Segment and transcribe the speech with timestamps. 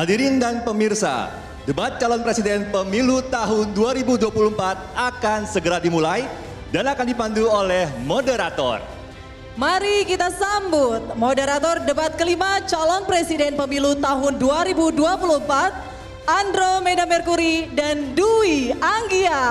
[0.00, 1.28] Hadirin dan pemirsa,
[1.68, 4.32] debat calon presiden pemilu tahun 2024
[4.96, 6.24] akan segera dimulai
[6.72, 8.80] dan akan dipandu oleh moderator.
[9.60, 14.96] Mari kita sambut moderator debat kelima calon presiden pemilu tahun 2024
[16.24, 19.44] Andromeda Mercury dan Dwi Anggia.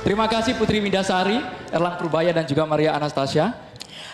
[0.00, 3.68] Terima kasih Putri Mindasari, Erlang Purbaya dan juga Maria Anastasia.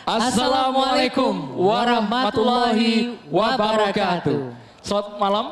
[0.07, 4.55] Assalamualaikum warahmatullahi wabarakatuh.
[4.79, 5.47] Selamat malam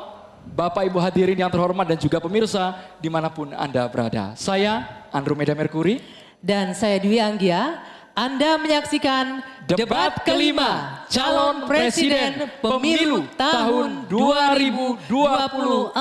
[0.47, 4.31] Bapak Ibu hadirin yang terhormat dan juga pemirsa di mana pun Anda berada.
[4.39, 5.99] Saya Andromeda Mercury.
[6.39, 7.83] Dan saya Dwi Anggia.
[8.15, 15.99] Anda menyaksikan Debat kelima calon presiden pemilu tahun 2024.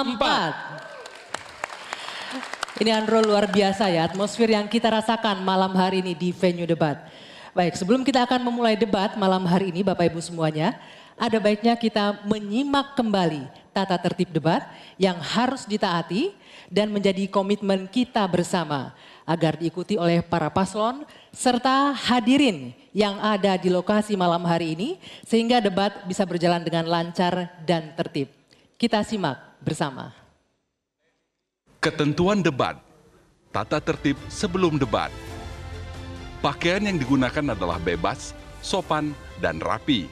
[2.86, 7.02] Ini Andro luar biasa ya atmosfer yang kita rasakan malam hari ini di venue debat.
[7.54, 10.74] Baik sebelum kita akan memulai debat malam hari ini Bapak Ibu semuanya.
[11.14, 14.66] Ada baiknya kita menyimak kembali tata tertib debat
[14.98, 16.34] yang harus ditaati
[16.74, 23.70] dan menjadi komitmen kita bersama agar diikuti oleh para paslon serta hadirin yang ada di
[23.70, 24.90] lokasi malam hari ini
[25.22, 28.34] sehingga debat bisa berjalan dengan lancar dan tertib.
[28.82, 30.10] Kita simak bersama.
[31.78, 32.82] Ketentuan debat,
[33.54, 35.14] tata tertib sebelum debat.
[36.44, 40.12] Pakaian yang digunakan adalah bebas, sopan, dan rapi.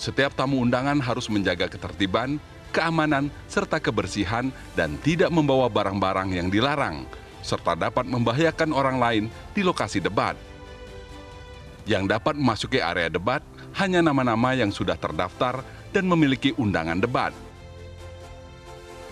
[0.00, 2.40] Setiap tamu undangan harus menjaga ketertiban,
[2.72, 7.04] keamanan, serta kebersihan dan tidak membawa barang-barang yang dilarang,
[7.44, 10.40] serta dapat membahayakan orang lain di lokasi debat.
[11.84, 13.44] Yang dapat memasuki area debat
[13.76, 15.60] hanya nama-nama yang sudah terdaftar
[15.92, 17.36] dan memiliki undangan debat.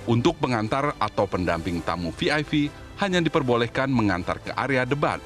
[0.09, 5.21] Untuk pengantar atau pendamping tamu VIP hanya diperbolehkan mengantar ke area debat.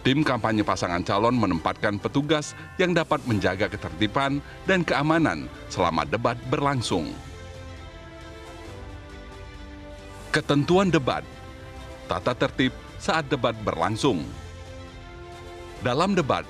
[0.00, 7.12] Tim kampanye pasangan calon menempatkan petugas yang dapat menjaga ketertiban dan keamanan selama debat berlangsung.
[10.32, 11.20] Ketentuan debat,
[12.08, 14.24] tata tertib saat debat berlangsung.
[15.84, 16.48] Dalam debat,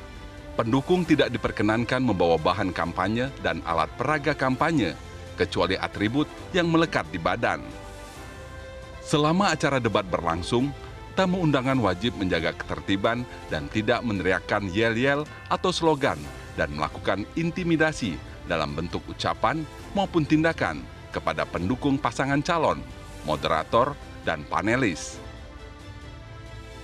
[0.54, 4.94] pendukung tidak diperkenankan membawa bahan kampanye dan alat peraga kampanye,
[5.34, 7.66] kecuali atribut yang melekat di badan.
[9.02, 10.70] Selama acara debat berlangsung,
[11.20, 16.16] tamu undangan wajib menjaga ketertiban dan tidak meneriakkan yel-yel atau slogan
[16.56, 18.16] dan melakukan intimidasi
[18.48, 19.60] dalam bentuk ucapan
[19.92, 20.80] maupun tindakan
[21.12, 22.80] kepada pendukung pasangan calon,
[23.28, 23.92] moderator,
[24.24, 25.20] dan panelis.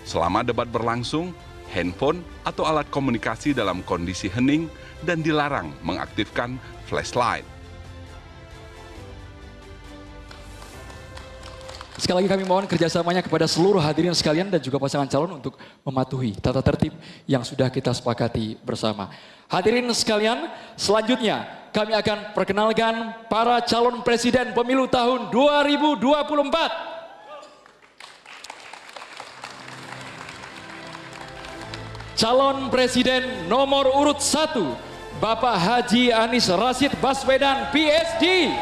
[0.04, 1.32] Selama debat berlangsung,
[1.72, 4.68] handphone atau alat komunikasi dalam kondisi hening
[5.00, 7.55] dan dilarang mengaktifkan flashlight.
[11.96, 16.36] Sekali lagi kami mohon kerjasamanya kepada seluruh hadirin sekalian dan juga pasangan calon untuk mematuhi
[16.36, 16.92] tata tertib
[17.24, 19.08] yang sudah kita sepakati bersama.
[19.48, 26.96] Hadirin sekalian, selanjutnya kami akan perkenalkan para calon presiden pemilu tahun 2024.
[32.16, 34.56] Calon Presiden nomor urut 1,
[35.20, 38.56] Bapak Haji Anies Rashid Baswedan, PSD.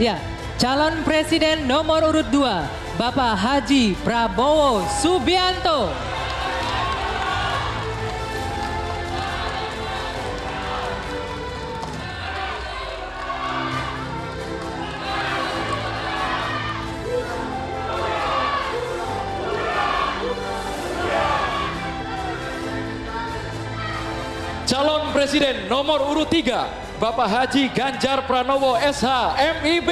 [0.00, 0.16] Ya,
[0.56, 2.40] calon presiden nomor urut 2,
[2.96, 5.92] Bapak Haji Prabowo Subianto.
[24.64, 29.08] Calon Presiden nomor urut 3, Bapak Haji Ganjar Pranowo SH
[29.64, 29.88] MIB.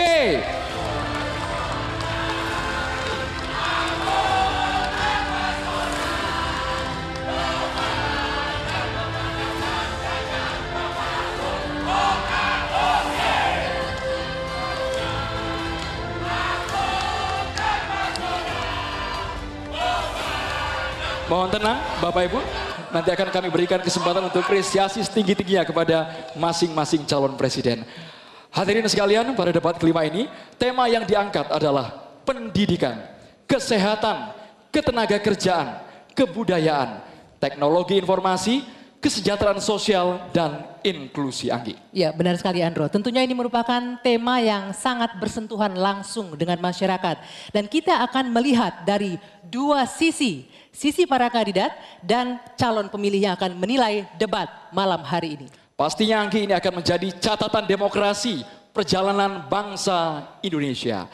[21.29, 22.41] Mohon tenang Bapak Ibu,
[22.91, 25.97] nanti akan kami berikan kesempatan untuk apresiasi setinggi-tingginya kepada
[26.37, 27.85] masing-masing calon presiden.
[28.49, 30.25] Hadirin sekalian, pada debat kelima ini,
[30.57, 31.93] tema yang diangkat adalah
[32.25, 32.97] pendidikan,
[33.45, 34.33] kesehatan,
[34.73, 35.85] ketenaga kerjaan,
[36.17, 37.05] kebudayaan,
[37.37, 38.65] teknologi informasi,
[38.99, 41.79] kesejahteraan sosial dan inklusi Anggi.
[41.95, 42.91] Ya benar sekali Andro.
[42.91, 47.23] Tentunya ini merupakan tema yang sangat bersentuhan langsung dengan masyarakat.
[47.55, 50.51] Dan kita akan melihat dari dua sisi.
[50.79, 51.75] Sisi para kandidat
[52.07, 55.51] dan calon pemilih yang akan menilai debat malam hari ini.
[55.75, 61.11] Pastinya Anggi ini akan menjadi catatan demokrasi perjalanan bangsa Indonesia.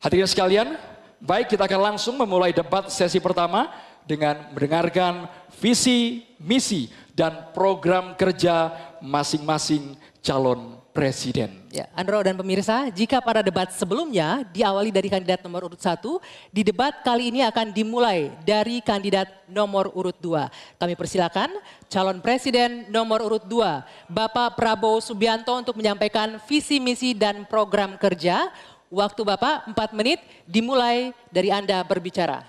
[0.00, 0.80] Hadirin sekalian,
[1.20, 3.68] baik kita akan langsung memulai debat sesi pertama
[4.08, 5.28] dengan mendengarkan
[5.60, 8.72] visi, misi, dan program kerja
[9.04, 9.92] masing-masing
[10.24, 11.64] calon presiden.
[11.72, 16.20] Ya, Andro dan pemirsa, jika pada debat sebelumnya diawali dari kandidat nomor urut satu,
[16.52, 20.52] di debat kali ini akan dimulai dari kandidat nomor urut dua.
[20.76, 21.48] Kami persilakan
[21.88, 28.52] calon presiden nomor urut dua, Bapak Prabowo Subianto untuk menyampaikan visi misi dan program kerja.
[28.92, 32.44] Waktu Bapak 4 menit dimulai dari Anda berbicara.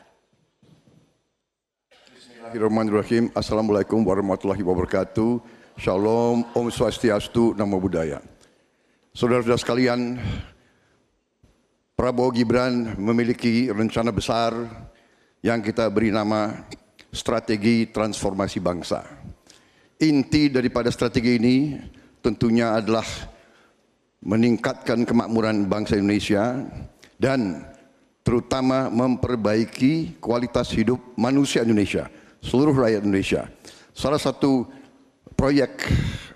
[2.12, 3.32] Bismillahirrahmanirrahim.
[3.32, 5.40] Assalamualaikum warahmatullahi wabarakatuh.
[5.80, 8.33] Shalom, Om Swastiastu, Namo Buddhaya.
[9.14, 10.18] Saudara-saudara sekalian,
[11.94, 14.58] Prabowo Gibran memiliki rencana besar
[15.46, 16.66] yang kita beri nama
[17.14, 19.06] strategi transformasi bangsa.
[20.02, 21.78] Inti daripada strategi ini
[22.26, 23.06] tentunya adalah
[24.26, 26.66] meningkatkan kemakmuran bangsa Indonesia
[27.22, 27.70] dan
[28.26, 32.10] terutama memperbaiki kualitas hidup manusia Indonesia
[32.42, 33.46] seluruh rakyat Indonesia.
[33.94, 34.66] Salah satu
[35.38, 35.86] proyek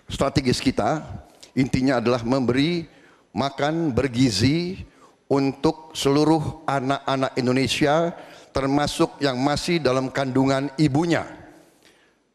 [0.06, 1.17] strategis kita
[1.58, 2.86] intinya adalah memberi
[3.34, 4.78] makan bergizi
[5.28, 8.14] untuk seluruh anak-anak Indonesia
[8.56, 11.26] termasuk yang masih dalam kandungan ibunya.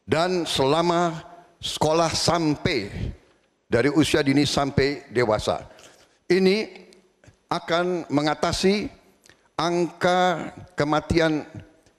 [0.03, 1.23] Dan selama
[1.63, 2.91] sekolah sampai
[3.71, 5.65] dari usia dini sampai dewasa.
[6.27, 6.83] Ini
[7.47, 8.91] akan mengatasi
[9.57, 11.47] angka kematian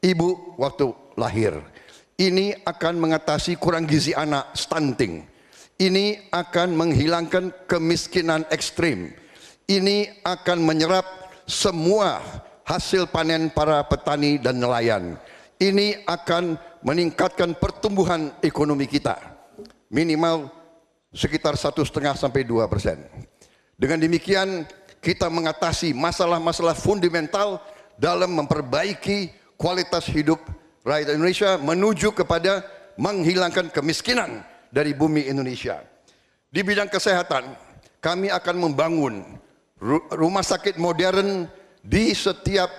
[0.05, 1.59] ibu waktu lahir.
[2.15, 5.34] Ini akan mengatasi kurang gizi anak stunting.
[5.75, 9.11] Ini akan menghilangkan kemiskinan ekstrim.
[9.67, 11.03] Ini akan menyerap
[11.51, 12.23] semua
[12.63, 15.19] hasil panen para petani dan nelayan.
[15.59, 16.55] Ini akan
[16.87, 19.19] meningkatkan pertumbuhan ekonomi kita
[19.91, 20.51] minimal
[21.15, 22.99] sekitar satu setengah sampai dua persen.
[23.75, 24.67] Dengan demikian
[25.03, 27.63] kita mengatasi masalah-masalah fundamental
[27.99, 30.39] dalam memperbaiki kualitas hidup
[30.83, 32.63] rakyat Indonesia menuju kepada
[32.99, 34.43] menghilangkan kemiskinan
[34.75, 35.79] dari bumi Indonesia.
[36.51, 37.55] Di bidang kesehatan,
[38.03, 39.23] kami akan membangun
[40.19, 41.47] rumah sakit modern
[41.79, 42.71] di setiap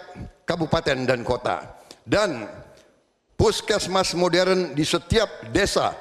[0.43, 1.63] kabupaten dan kota
[2.03, 2.51] dan
[3.39, 5.95] puskesmas modern di setiap desa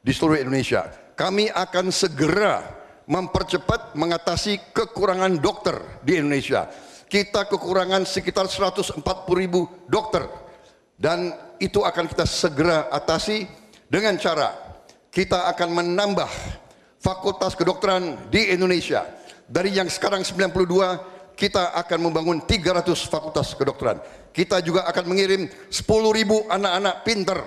[0.00, 0.88] di seluruh Indonesia.
[1.12, 2.64] Kami akan segera
[3.04, 6.72] mempercepat mengatasi kekurangan dokter di Indonesia.
[7.04, 9.04] Kita kekurangan sekitar 140
[9.36, 10.24] ribu dokter
[10.96, 11.30] dan
[11.60, 13.46] itu akan kita segera atasi
[13.86, 14.63] dengan cara
[15.14, 16.26] kita akan menambah
[16.98, 19.06] fakultas kedokteran di Indonesia.
[19.46, 24.02] Dari yang sekarang 92 kita akan membangun 300 fakultas kedokteran.
[24.34, 27.38] Kita juga akan mengirim 10 ribu anak-anak pinter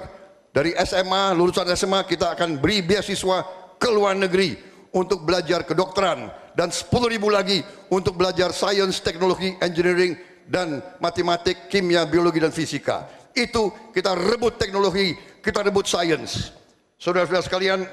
[0.55, 3.43] dari SMA, lulusan SMA kita akan beri beasiswa
[3.75, 4.55] ke luar negeri
[4.95, 7.59] untuk belajar kedokteran dan 10 ribu lagi
[7.91, 10.15] untuk belajar sains, teknologi, engineering
[10.47, 15.13] dan matematik, kimia, biologi dan fisika itu kita rebut teknologi,
[15.45, 16.49] kita rebut sains.
[16.97, 17.85] Saudara-saudara sekalian,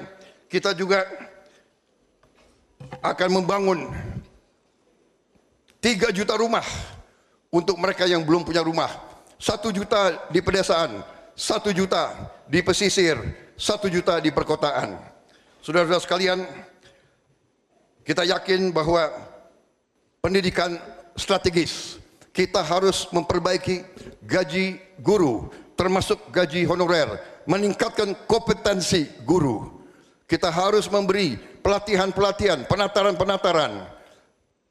[0.49, 1.05] kita juga
[3.05, 3.79] akan membangun
[5.77, 6.65] 3 juta rumah
[7.53, 8.89] untuk mereka yang belum punya rumah.
[9.37, 11.05] 1 juta di pedesaan,
[11.37, 13.13] 1 juta di pesisir,
[13.53, 14.97] 1 juta di perkotaan.
[15.61, 16.39] Saudara-saudara sekalian,
[18.01, 19.05] kita yakin bahwa
[20.17, 20.81] pendidikan
[21.13, 22.01] strategis
[22.33, 23.85] kita harus memperbaiki
[24.25, 29.81] gaji guru, termasuk gaji honorer, meningkatkan kompetensi guru.
[30.25, 33.85] Kita harus memberi pelatihan-pelatihan, penataran-penataran,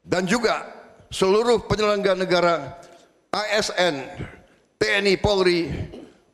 [0.03, 0.67] dan juga
[1.07, 2.55] seluruh penyelenggara negara,
[3.31, 4.03] ASN,
[4.75, 5.71] TNI, Polri,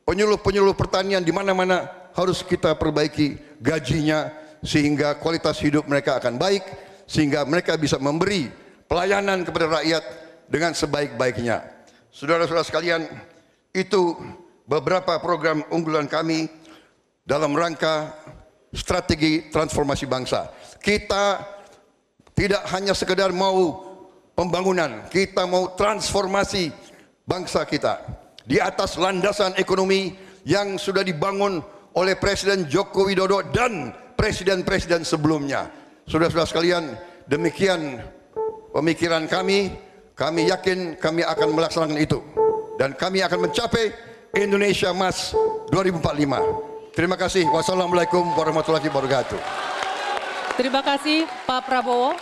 [0.05, 1.85] penyuluh-penyuluh pertanian di mana-mana
[2.17, 4.33] harus kita perbaiki gajinya
[4.65, 6.65] sehingga kualitas hidup mereka akan baik,
[7.05, 8.49] sehingga mereka bisa memberi
[8.89, 10.03] pelayanan kepada rakyat
[10.49, 11.61] dengan sebaik-baiknya.
[12.11, 13.07] Saudara-saudara sekalian,
[13.71, 14.19] itu
[14.71, 16.47] beberapa program unggulan kami
[17.27, 18.15] dalam rangka
[18.71, 20.47] strategi transformasi bangsa.
[20.79, 21.43] Kita
[22.31, 23.83] tidak hanya sekedar mau
[24.31, 26.71] pembangunan, kita mau transformasi
[27.27, 27.99] bangsa kita
[28.47, 30.15] di atas landasan ekonomi
[30.47, 31.59] yang sudah dibangun
[31.91, 35.67] oleh Presiden Joko Widodo dan presiden-presiden sebelumnya.
[36.07, 36.83] Saudara-saudara sekalian,
[37.27, 37.99] demikian
[38.71, 39.75] pemikiran kami
[40.15, 42.23] kami yakin kami akan melaksanakan itu
[42.79, 45.35] dan kami akan mencapai Indonesia Emas
[45.75, 46.95] 2045.
[46.95, 47.43] Terima kasih.
[47.51, 49.39] Wassalamualaikum warahmatullahi wabarakatuh.
[50.55, 52.15] Terima kasih Pak Prabowo.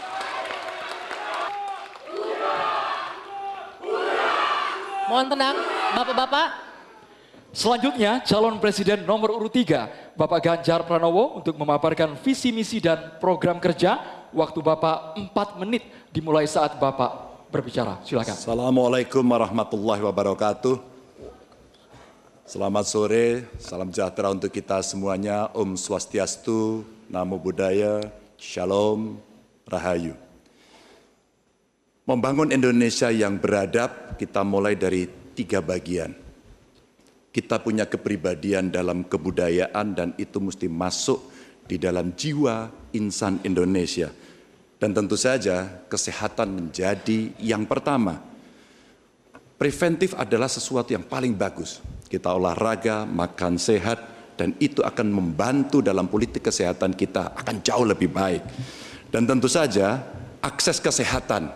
[5.10, 5.56] Mohon tenang,
[5.98, 6.48] Bapak-bapak.
[7.50, 13.58] Selanjutnya calon presiden nomor urut 3 Bapak Ganjar Pranowo untuk memaparkan visi misi dan program
[13.58, 13.98] kerja.
[14.34, 18.02] Waktu Bapak 4 menit dimulai saat Bapak berbicara.
[18.06, 18.38] Silakan.
[18.38, 20.89] Assalamualaikum warahmatullahi wabarakatuh.
[22.50, 25.54] Selamat sore, salam sejahtera untuk kita semuanya.
[25.54, 28.02] Om Swastiastu, Namo Buddhaya,
[28.42, 29.22] Shalom,
[29.70, 30.18] Rahayu.
[32.10, 35.06] Membangun Indonesia yang beradab, kita mulai dari
[35.38, 36.10] tiga bagian.
[37.30, 41.30] Kita punya kepribadian dalam kebudayaan dan itu mesti masuk
[41.70, 42.66] di dalam jiwa
[42.98, 44.10] insan Indonesia.
[44.82, 48.18] Dan tentu saja kesehatan menjadi yang pertama.
[49.54, 51.99] Preventif adalah sesuatu yang paling bagus.
[52.10, 58.10] Kita olahraga, makan sehat, dan itu akan membantu dalam politik kesehatan kita akan jauh lebih
[58.10, 58.42] baik.
[59.14, 60.00] Dan tentu saja
[60.40, 61.52] akses kesehatan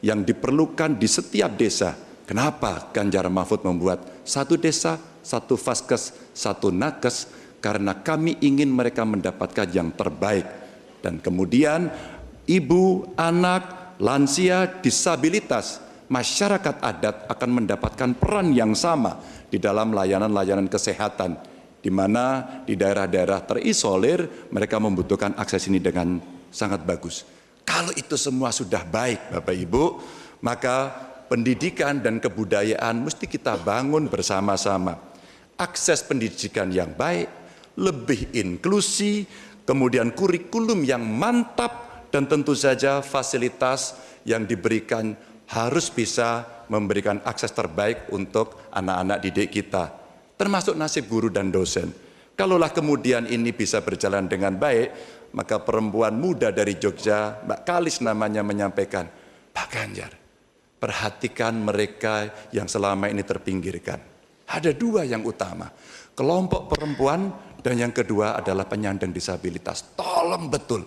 [0.00, 1.92] yang diperlukan di setiap desa.
[2.24, 7.28] Kenapa Ganjar Mahfud membuat satu desa, satu faskes, satu nakes?
[7.60, 10.48] Karena kami ingin mereka mendapatkan yang terbaik.
[11.04, 11.92] Dan kemudian
[12.48, 21.36] ibu, anak, lansia, disabilitas, masyarakat adat akan mendapatkan peran yang sama di dalam layanan-layanan kesehatan
[21.84, 26.16] di mana di daerah-daerah terisolir mereka membutuhkan akses ini dengan
[26.48, 27.28] sangat bagus.
[27.64, 29.84] Kalau itu semua sudah baik Bapak Ibu,
[30.40, 30.92] maka
[31.28, 34.96] pendidikan dan kebudayaan mesti kita bangun bersama-sama.
[35.60, 37.28] Akses pendidikan yang baik,
[37.76, 39.28] lebih inklusi,
[39.68, 45.12] kemudian kurikulum yang mantap dan tentu saja fasilitas yang diberikan
[45.50, 49.92] harus bisa memberikan akses terbaik untuk anak-anak didik kita,
[50.40, 51.92] termasuk nasib guru dan dosen.
[52.34, 54.88] Kalaulah kemudian ini bisa berjalan dengan baik,
[55.36, 59.06] maka perempuan muda dari Jogja, Mbak Kalis namanya menyampaikan,
[59.54, 60.12] Pak Ganjar,
[60.80, 64.00] perhatikan mereka yang selama ini terpinggirkan.
[64.50, 65.70] Ada dua yang utama,
[66.18, 67.30] kelompok perempuan
[67.62, 69.94] dan yang kedua adalah penyandang disabilitas.
[69.94, 70.84] Tolong betul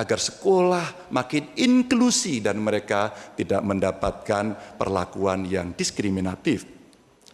[0.00, 6.64] agar sekolah makin inklusi dan mereka tidak mendapatkan perlakuan yang diskriminatif.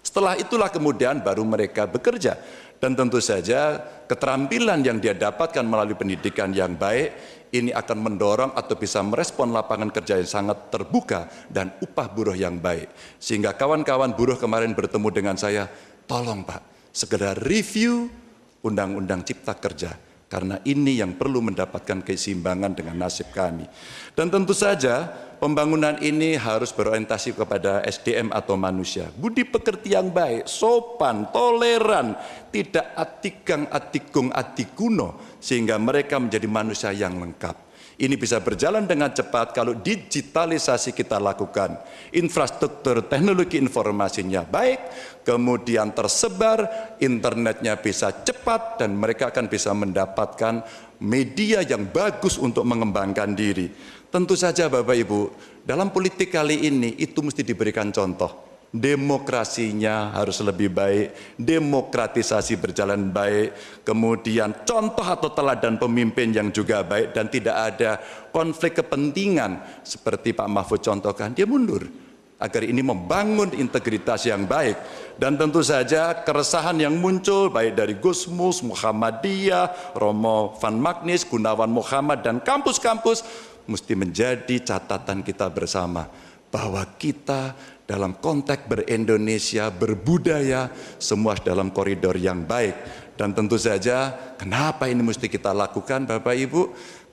[0.02, 2.34] Setelah itulah kemudian baru mereka bekerja.
[2.76, 7.16] Dan tentu saja keterampilan yang dia dapatkan melalui pendidikan yang baik
[7.48, 12.60] ini akan mendorong atau bisa merespon lapangan kerja yang sangat terbuka dan upah buruh yang
[12.60, 12.92] baik.
[13.16, 15.64] Sehingga kawan-kawan buruh kemarin bertemu dengan saya,
[16.04, 18.12] tolong Pak, segera review
[18.60, 23.62] Undang-Undang Cipta Kerja karena ini yang perlu mendapatkan keseimbangan dengan nasib kami.
[24.10, 25.06] Dan tentu saja
[25.38, 29.06] pembangunan ini harus berorientasi kepada SDM atau manusia.
[29.14, 32.18] Budi pekerti yang baik, sopan, toleran,
[32.50, 37.66] tidak atikang atikung atikuno sehingga mereka menjadi manusia yang lengkap.
[37.96, 41.80] Ini bisa berjalan dengan cepat kalau digitalisasi kita lakukan.
[42.12, 44.80] Infrastruktur teknologi informasinya baik,
[45.26, 50.62] kemudian tersebar, internetnya bisa cepat, dan mereka akan bisa mendapatkan
[51.02, 53.66] media yang bagus untuk mengembangkan diri.
[54.06, 55.20] Tentu saja Bapak Ibu,
[55.66, 58.46] dalam politik kali ini itu mesti diberikan contoh.
[58.70, 67.14] Demokrasinya harus lebih baik, demokratisasi berjalan baik, kemudian contoh atau teladan pemimpin yang juga baik
[67.14, 67.98] dan tidak ada
[68.30, 69.82] konflik kepentingan.
[69.82, 72.05] Seperti Pak Mahfud contohkan, dia mundur
[72.36, 74.76] agar ini membangun integritas yang baik
[75.16, 82.20] dan tentu saja keresahan yang muncul baik dari Gusmus, Muhammadiyah, Romo Van Magnis, Gunawan Muhammad
[82.20, 83.24] dan kampus-kampus
[83.64, 86.06] mesti menjadi catatan kita bersama
[86.52, 92.74] bahwa kita dalam konteks berindonesia, berbudaya, semua dalam koridor yang baik.
[93.16, 96.62] Dan tentu saja, kenapa ini mesti kita lakukan Bapak Ibu?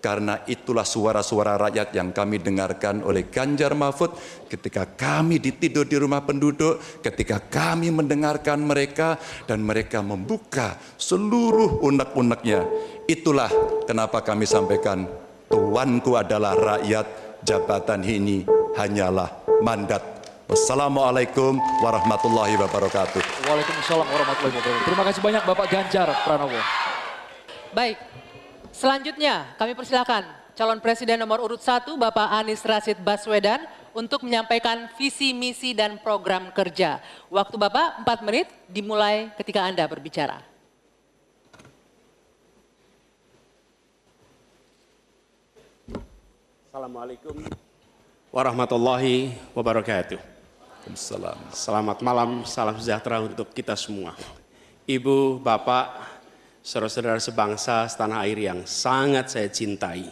[0.04, 4.12] Karena itulah suara-suara rakyat yang kami dengarkan oleh Ganjar Mahfud
[4.52, 9.16] ketika kami ditidur di rumah penduduk, ketika kami mendengarkan mereka
[9.48, 12.68] dan mereka membuka seluruh unek-uneknya.
[13.08, 13.48] Itulah
[13.88, 15.08] kenapa kami sampaikan,
[15.48, 18.44] tuanku adalah rakyat, jabatan ini
[18.76, 19.32] hanyalah
[19.64, 23.48] mandat Wassalamualaikum warahmatullahi wabarakatuh.
[23.48, 24.86] Waalaikumsalam warahmatullahi wabarakatuh.
[24.86, 26.60] Terima kasih banyak Bapak Ganjar Pranowo.
[27.74, 27.98] Baik,
[28.74, 30.26] selanjutnya kami persilakan
[30.58, 33.62] calon presiden nomor urut 1 Bapak Anies Rashid Baswedan
[33.94, 36.98] untuk menyampaikan visi, misi, dan program kerja.
[37.30, 40.42] Waktu Bapak 4 menit dimulai ketika Anda berbicara.
[46.74, 47.38] Assalamualaikum
[48.34, 50.18] warahmatullahi wabarakatuh.
[50.18, 51.38] Waalaikumsalam.
[51.54, 54.18] Selamat malam, salam sejahtera untuk kita semua.
[54.90, 56.13] Ibu, Bapak,
[56.64, 60.08] saudara-saudara sebangsa setanah air yang sangat saya cintai.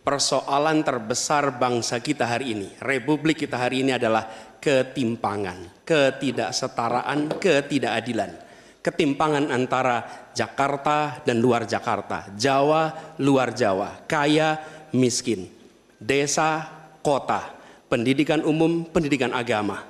[0.00, 4.28] Persoalan terbesar bangsa kita hari ini, republik kita hari ini adalah
[4.60, 8.48] ketimpangan, ketidaksetaraan, ketidakadilan.
[8.80, 14.56] Ketimpangan antara Jakarta dan luar Jakarta, Jawa, luar Jawa, kaya,
[14.96, 15.52] miskin,
[16.00, 16.64] desa,
[17.04, 17.52] kota,
[17.92, 19.84] pendidikan umum, pendidikan agama,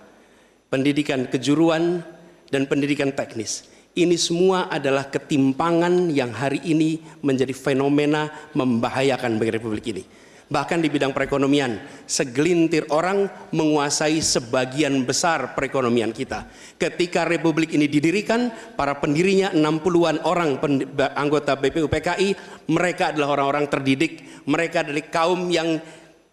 [0.67, 2.03] pendidikan kejuruan,
[2.51, 3.71] dan pendidikan teknis.
[3.91, 10.03] Ini semua adalah ketimpangan yang hari ini menjadi fenomena membahayakan bagi republik ini.
[10.51, 16.47] Bahkan di bidang perekonomian, segelintir orang menguasai sebagian besar perekonomian kita.
[16.79, 20.59] Ketika republik ini didirikan, para pendirinya 60-an orang
[21.19, 22.35] anggota BPUPKI,
[22.71, 25.83] mereka adalah orang-orang terdidik, mereka dari kaum yang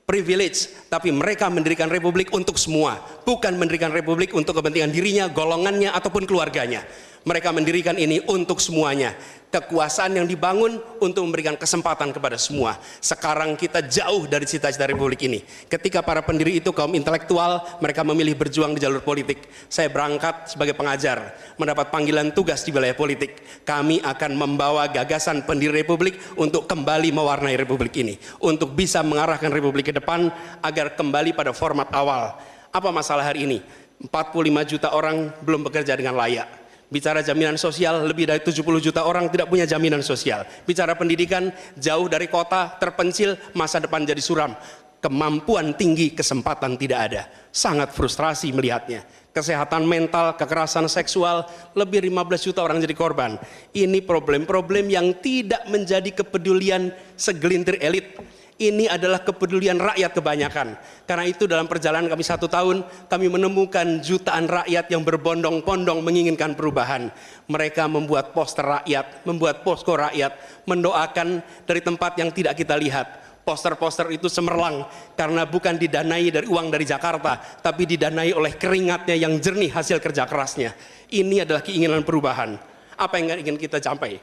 [0.06, 6.26] privilege, tapi mereka mendirikan republik untuk semua, bukan mendirikan republik untuk kepentingan dirinya, golongannya, ataupun
[6.26, 6.86] keluarganya.
[7.26, 9.18] Mereka mendirikan ini untuk semuanya.
[9.48, 12.76] Kekuasaan yang dibangun untuk memberikan kesempatan kepada semua.
[13.00, 15.40] Sekarang kita jauh dari cita-cita republik ini.
[15.72, 19.48] Ketika para pendiri itu kaum intelektual, mereka memilih berjuang di jalur politik.
[19.72, 23.40] Saya berangkat sebagai pengajar, mendapat panggilan tugas di wilayah politik.
[23.64, 28.20] Kami akan membawa gagasan pendiri republik untuk kembali mewarnai republik ini.
[28.44, 30.28] Untuk bisa mengarahkan republik ke depan
[30.60, 32.36] agar kembali pada format awal.
[32.76, 33.64] Apa masalah hari ini?
[34.12, 39.27] 45 juta orang belum bekerja dengan layak Bicara jaminan sosial, lebih dari 70 juta orang
[39.27, 40.48] tidak punya jaminan sosial.
[40.63, 44.56] Bicara pendidikan, jauh dari kota, terpencil, masa depan jadi suram.
[45.03, 47.22] Kemampuan tinggi, kesempatan tidak ada.
[47.51, 49.03] Sangat frustrasi melihatnya.
[49.36, 53.36] Kesehatan mental, kekerasan seksual, lebih 15 juta orang jadi korban.
[53.75, 58.15] Ini problem-problem yang tidak menjadi kepedulian segelintir elit
[58.58, 60.78] ini adalah kepedulian rakyat kebanyakan.
[61.06, 67.14] Karena itu dalam perjalanan kami satu tahun, kami menemukan jutaan rakyat yang berbondong-bondong menginginkan perubahan.
[67.46, 73.26] Mereka membuat poster rakyat, membuat posko rakyat, mendoakan dari tempat yang tidak kita lihat.
[73.48, 74.84] Poster-poster itu semerlang
[75.15, 80.28] karena bukan didanai dari uang dari Jakarta, tapi didanai oleh keringatnya yang jernih hasil kerja
[80.28, 80.76] kerasnya.
[81.08, 82.60] Ini adalah keinginan perubahan.
[83.00, 84.20] Apa yang ingin kita capai?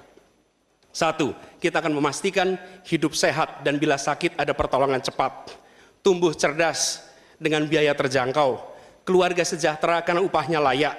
[0.94, 5.56] Satu, kita akan memastikan hidup sehat dan bila sakit ada pertolongan cepat.
[6.04, 7.00] Tumbuh cerdas
[7.40, 8.60] dengan biaya terjangkau.
[9.08, 10.92] Keluarga sejahtera karena upahnya layak.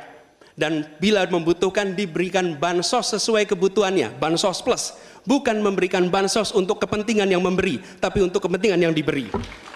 [0.58, 4.98] Dan bila membutuhkan diberikan bansos sesuai kebutuhannya, bansos plus.
[5.22, 9.30] Bukan memberikan bansos untuk kepentingan yang memberi, tapi untuk kepentingan yang diberi.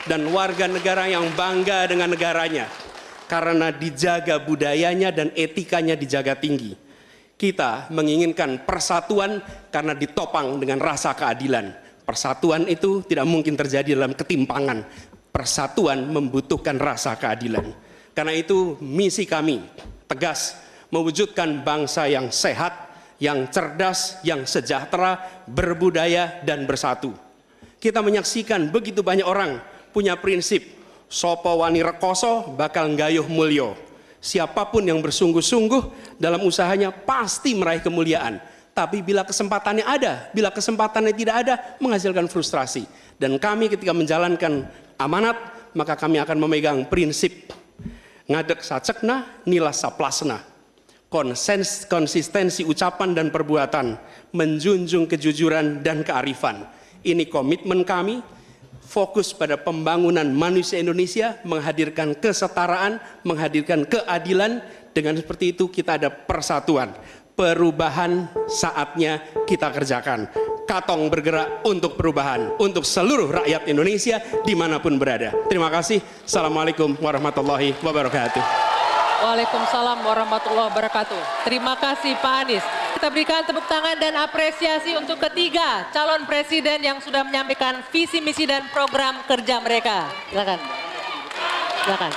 [0.09, 2.65] Dan warga negara yang bangga dengan negaranya.
[3.29, 6.88] Karena dijaga budayanya dan etikanya dijaga tinggi
[7.39, 9.39] kita menginginkan persatuan
[9.71, 11.71] karena ditopang dengan rasa keadilan.
[12.03, 14.83] Persatuan itu tidak mungkin terjadi dalam ketimpangan.
[15.31, 17.71] Persatuan membutuhkan rasa keadilan.
[18.11, 19.63] Karena itu misi kami
[20.11, 20.59] tegas
[20.91, 22.91] mewujudkan bangsa yang sehat,
[23.23, 27.15] yang cerdas, yang sejahtera, berbudaya dan bersatu.
[27.79, 29.63] Kita menyaksikan begitu banyak orang
[29.95, 30.75] punya prinsip
[31.07, 33.88] sopo wani rekoso bakal gayuh mulio
[34.19, 38.39] Siapa pun yang bersungguh-sungguh dalam usahanya pasti meraih kemuliaan.
[38.75, 42.83] Tapi bila kesempatannya ada, bila kesempatannya tidak ada, menghasilkan frustrasi.
[43.19, 44.67] Dan kami ketika menjalankan
[44.99, 45.35] amanat,
[45.75, 47.51] maka kami akan memegang prinsip
[48.29, 50.45] ngadek sacekna, nila saplasna.
[51.09, 53.97] Konsens, konsistensi ucapan dan perbuatan,
[54.29, 56.69] menjunjung kejujuran dan kearifan.
[57.01, 58.21] Ini komitmen kami,
[58.89, 64.65] fokus pada pembangunan manusia Indonesia, menghadirkan kesetaraan, menghadirkan keadilan.
[64.89, 66.97] Dengan seperti itu kita ada persatuan.
[67.37, 70.27] Perubahan saatnya kita kerjakan.
[70.65, 75.31] Katong bergerak untuk perubahan, untuk seluruh rakyat Indonesia di mana pun berada.
[75.47, 76.01] Terima kasih.
[76.25, 78.43] Assalamualaikum warahmatullahi wabarakatuh.
[79.23, 81.21] Waalaikumsalam warahmatullahi wabarakatuh.
[81.47, 82.78] Terima kasih Pak Anies.
[82.99, 88.43] Kita berikan tepuk tangan dan apresiasi untuk ketiga calon presiden yang sudah menyampaikan visi misi
[88.43, 90.11] dan program kerja mereka.
[90.27, 90.59] Silakan.
[91.87, 92.11] Silakan.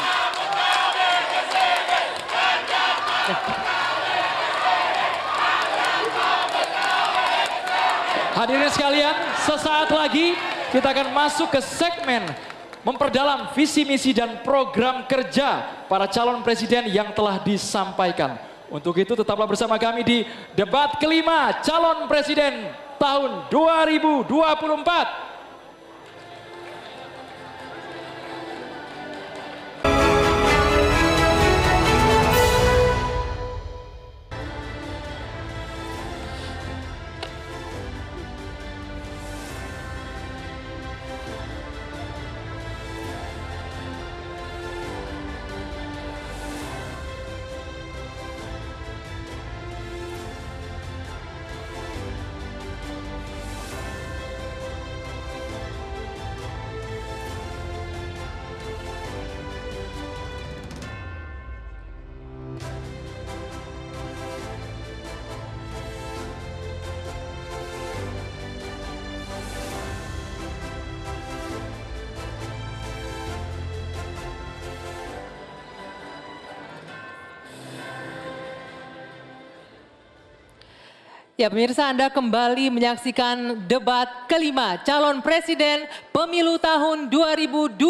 [8.42, 10.35] Hadirin sekalian, sesaat lagi
[10.75, 12.27] kita akan masuk ke segmen
[12.83, 18.51] memperdalam visi misi dan program kerja para calon presiden yang telah disampaikan.
[18.72, 20.24] Untuk itu tetaplah bersama kami di
[20.56, 25.21] debat kelima calon presiden tahun 2024.
[81.42, 87.83] Ya pemirsa Anda kembali menyaksikan debat kelima calon presiden pemilu tahun 2024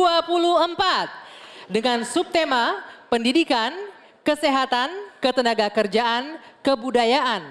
[1.68, 2.80] dengan subtema
[3.12, 3.76] pendidikan,
[4.24, 4.88] kesehatan,
[5.20, 7.44] ketenaga kerjaan, kebudayaan,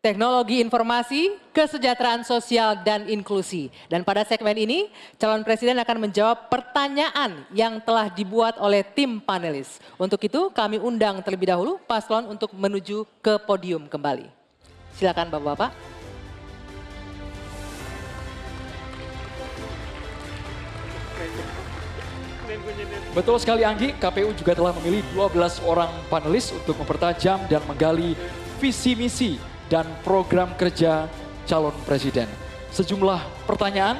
[0.00, 3.68] teknologi informasi, kesejahteraan sosial, dan inklusi.
[3.92, 4.88] Dan pada segmen ini,
[5.20, 9.76] calon presiden akan menjawab pertanyaan yang telah dibuat oleh tim panelis.
[10.00, 14.35] Untuk itu, kami undang terlebih dahulu paslon untuk menuju ke podium kembali.
[14.96, 15.70] Silakan Bapak-Bapak.
[23.12, 28.16] Betul sekali Anggi, KPU juga telah memilih 12 orang panelis untuk mempertajam dan menggali
[28.60, 29.40] visi misi
[29.72, 31.08] dan program kerja
[31.48, 32.28] calon presiden.
[32.72, 33.96] Sejumlah pertanyaan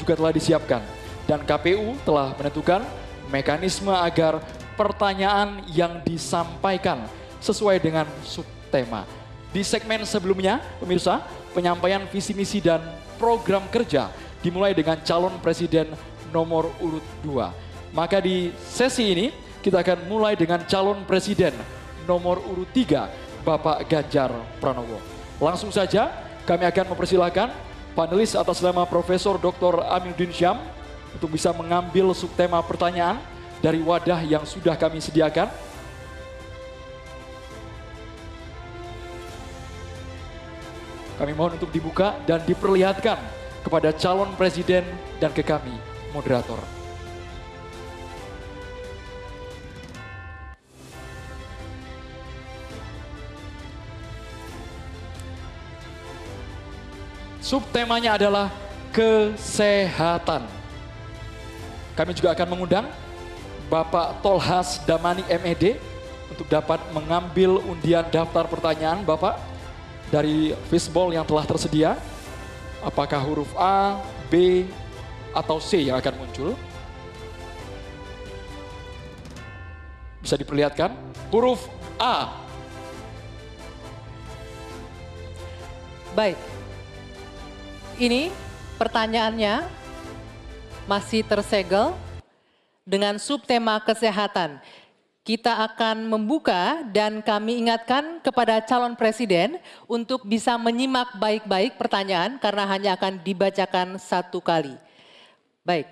[0.00, 0.80] juga telah disiapkan
[1.28, 2.84] dan KPU telah menentukan
[3.28, 4.40] mekanisme agar
[4.76, 7.04] pertanyaan yang disampaikan
[7.40, 9.23] sesuai dengan subtema.
[9.54, 11.22] Di segmen sebelumnya, pemirsa,
[11.54, 12.82] penyampaian visi misi dan
[13.22, 14.10] program kerja
[14.42, 15.94] dimulai dengan calon presiden
[16.34, 17.94] nomor urut 2.
[17.94, 19.30] Maka di sesi ini
[19.62, 21.54] kita akan mulai dengan calon presiden
[22.02, 24.98] nomor urut 3 Bapak Ganjar Pranowo.
[25.38, 26.10] Langsung saja
[26.42, 27.54] kami akan mempersilahkan
[27.94, 29.86] panelis atas nama Profesor Dr.
[29.86, 30.58] Aminuddin Syam
[31.14, 33.22] untuk bisa mengambil subtema pertanyaan
[33.62, 35.46] dari wadah yang sudah kami sediakan.
[41.14, 43.18] Kami mohon untuk dibuka dan diperlihatkan
[43.62, 44.82] kepada calon presiden
[45.22, 45.72] dan ke kami,
[46.10, 46.58] moderator.
[57.44, 58.48] Subtemanya adalah
[58.90, 60.48] kesehatan.
[61.94, 62.90] Kami juga akan mengundang
[63.70, 65.78] Bapak Tolhas Damani MED
[66.26, 69.53] untuk dapat mengambil undian daftar pertanyaan Bapak
[70.14, 71.98] dari fishball yang telah tersedia.
[72.86, 73.98] Apakah huruf A,
[74.30, 74.62] B,
[75.34, 76.54] atau C yang akan muncul?
[80.22, 80.94] Bisa diperlihatkan?
[81.34, 81.66] Huruf
[81.98, 82.30] A.
[86.14, 86.38] Baik.
[87.98, 88.30] Ini
[88.78, 89.66] pertanyaannya
[90.86, 91.98] masih tersegel
[92.86, 94.62] dengan subtema kesehatan.
[95.24, 99.56] Kita akan membuka dan kami ingatkan kepada calon presiden
[99.88, 104.76] untuk bisa menyimak baik-baik pertanyaan karena hanya akan dibacakan satu kali.
[105.64, 105.88] Baik.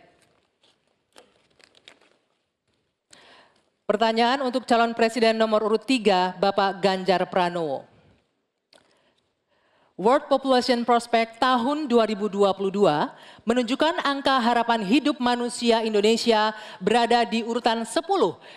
[3.88, 7.92] Pertanyaan untuk calon presiden nomor urut 3 Bapak Ganjar Pranowo.
[10.01, 12.33] World Population Prospect tahun 2022
[13.45, 18.01] menunjukkan angka harapan hidup manusia Indonesia berada di urutan 10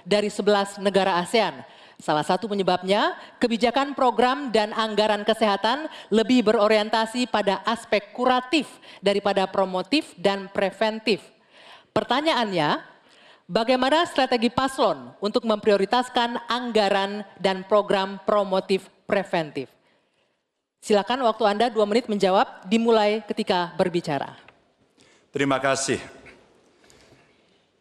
[0.08, 1.60] dari 11 negara ASEAN.
[2.00, 8.72] Salah satu penyebabnya, kebijakan program dan anggaran kesehatan lebih berorientasi pada aspek kuratif
[9.04, 11.20] daripada promotif dan preventif.
[11.92, 12.80] Pertanyaannya,
[13.44, 19.75] bagaimana strategi paslon untuk memprioritaskan anggaran dan program promotif preventif?
[20.86, 24.38] Silakan waktu Anda dua menit menjawab, dimulai ketika berbicara.
[25.34, 25.98] Terima kasih.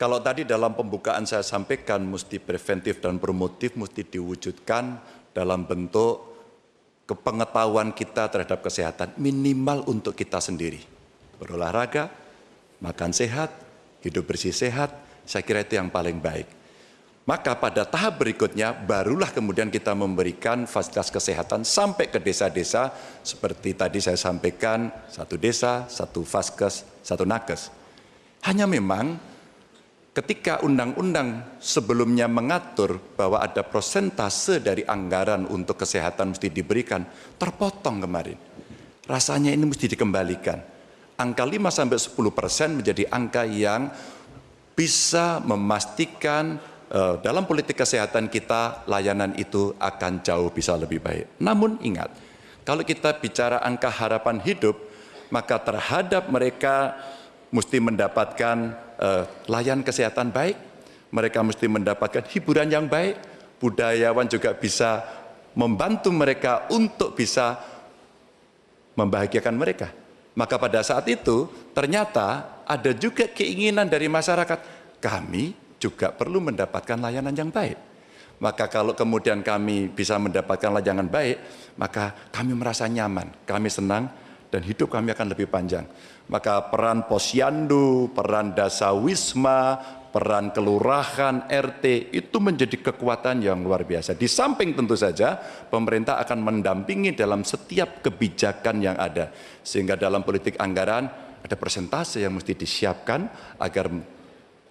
[0.00, 4.96] Kalau tadi dalam pembukaan saya sampaikan mesti preventif dan promotif mesti diwujudkan
[5.36, 6.32] dalam bentuk
[7.04, 10.80] kepengetahuan kita terhadap kesehatan minimal untuk kita sendiri.
[11.36, 12.08] Berolahraga,
[12.80, 13.52] makan sehat,
[14.00, 14.96] hidup bersih sehat,
[15.28, 16.48] saya kira itu yang paling baik.
[17.24, 22.92] Maka pada tahap berikutnya barulah kemudian kita memberikan fasilitas kesehatan sampai ke desa-desa
[23.24, 27.72] seperti tadi saya sampaikan satu desa, satu faskes, satu nakes.
[28.44, 29.16] Hanya memang
[30.12, 37.08] ketika undang-undang sebelumnya mengatur bahwa ada prosentase dari anggaran untuk kesehatan mesti diberikan,
[37.40, 38.36] terpotong kemarin.
[39.08, 40.60] Rasanya ini mesti dikembalikan.
[41.16, 43.88] Angka 5 sampai 10 persen menjadi angka yang
[44.74, 46.58] bisa memastikan
[46.94, 51.36] uh, dalam politik kesehatan kita layanan itu akan jauh bisa lebih baik.
[51.42, 52.14] Namun ingat,
[52.62, 54.78] kalau kita bicara angka harapan hidup,
[55.28, 56.94] maka terhadap mereka
[57.50, 58.56] mesti mendapatkan
[59.02, 60.56] uh, layanan kesehatan baik,
[61.10, 63.18] mereka mesti mendapatkan hiburan yang baik,
[63.58, 65.02] budayawan juga bisa
[65.54, 67.58] membantu mereka untuk bisa
[68.94, 69.90] membahagiakan mereka.
[70.34, 74.58] Maka pada saat itu ternyata ada juga keinginan dari masyarakat,
[74.98, 77.76] kami juga perlu mendapatkan layanan yang baik.
[78.40, 81.36] Maka kalau kemudian kami bisa mendapatkan layanan baik,
[81.76, 84.08] maka kami merasa nyaman, kami senang,
[84.48, 85.84] dan hidup kami akan lebih panjang.
[86.26, 89.78] Maka peran posyandu, peran dasawisma,
[90.14, 94.14] peran kelurahan, RT itu menjadi kekuatan yang luar biasa.
[94.14, 95.34] Di samping tentu saja
[95.68, 99.34] pemerintah akan mendampingi dalam setiap kebijakan yang ada.
[99.62, 101.10] Sehingga dalam politik anggaran
[101.44, 103.28] ada persentase yang mesti disiapkan
[103.60, 103.90] agar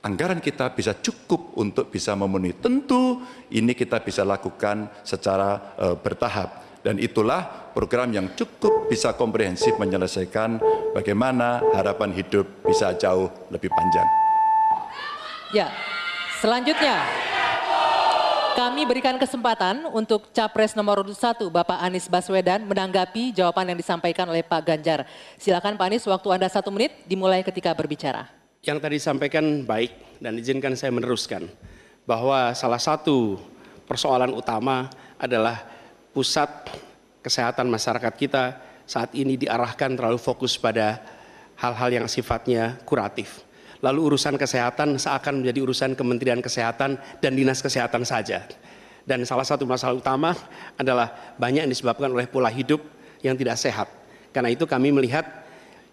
[0.04, 2.54] anggaran kita bisa cukup untuk bisa memenuhi.
[2.60, 6.62] Tentu ini kita bisa lakukan secara uh, bertahap.
[6.84, 10.60] Dan itulah program yang cukup bisa komprehensif menyelesaikan
[10.92, 14.08] bagaimana harapan hidup bisa jauh lebih panjang.
[15.56, 15.72] Ya,
[16.44, 17.08] selanjutnya
[18.60, 21.16] kami berikan kesempatan untuk Capres nomor 1
[21.48, 25.08] Bapak Anies Baswedan menanggapi jawaban yang disampaikan oleh Pak Ganjar.
[25.40, 28.43] Silakan Pak Anies, waktu Anda satu menit dimulai ketika berbicara.
[28.64, 31.52] Yang tadi disampaikan baik dan izinkan saya meneruskan
[32.08, 33.36] bahwa salah satu
[33.84, 34.88] persoalan utama
[35.20, 35.68] adalah
[36.16, 36.48] pusat
[37.20, 38.56] kesehatan masyarakat kita
[38.88, 41.04] saat ini diarahkan terlalu fokus pada
[41.60, 43.44] hal-hal yang sifatnya kuratif.
[43.84, 48.48] Lalu urusan kesehatan seakan menjadi urusan Kementerian Kesehatan dan Dinas Kesehatan saja.
[49.04, 50.32] Dan salah satu masalah utama
[50.80, 52.80] adalah banyak yang disebabkan oleh pola hidup
[53.20, 53.92] yang tidak sehat.
[54.32, 55.43] Karena itu kami melihat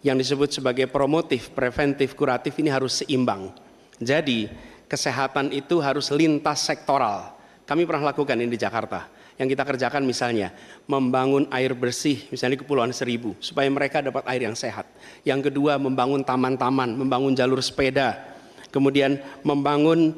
[0.01, 3.53] yang disebut sebagai promotif, preventif, kuratif ini harus seimbang.
[4.01, 4.49] Jadi
[4.89, 7.37] kesehatan itu harus lintas sektoral.
[7.69, 9.07] Kami pernah lakukan ini di Jakarta
[9.41, 10.53] yang kita kerjakan misalnya
[10.85, 14.85] membangun air bersih misalnya di Kepulauan Seribu supaya mereka dapat air yang sehat.
[15.25, 18.21] Yang kedua membangun taman-taman, membangun jalur sepeda,
[18.69, 20.13] kemudian membangun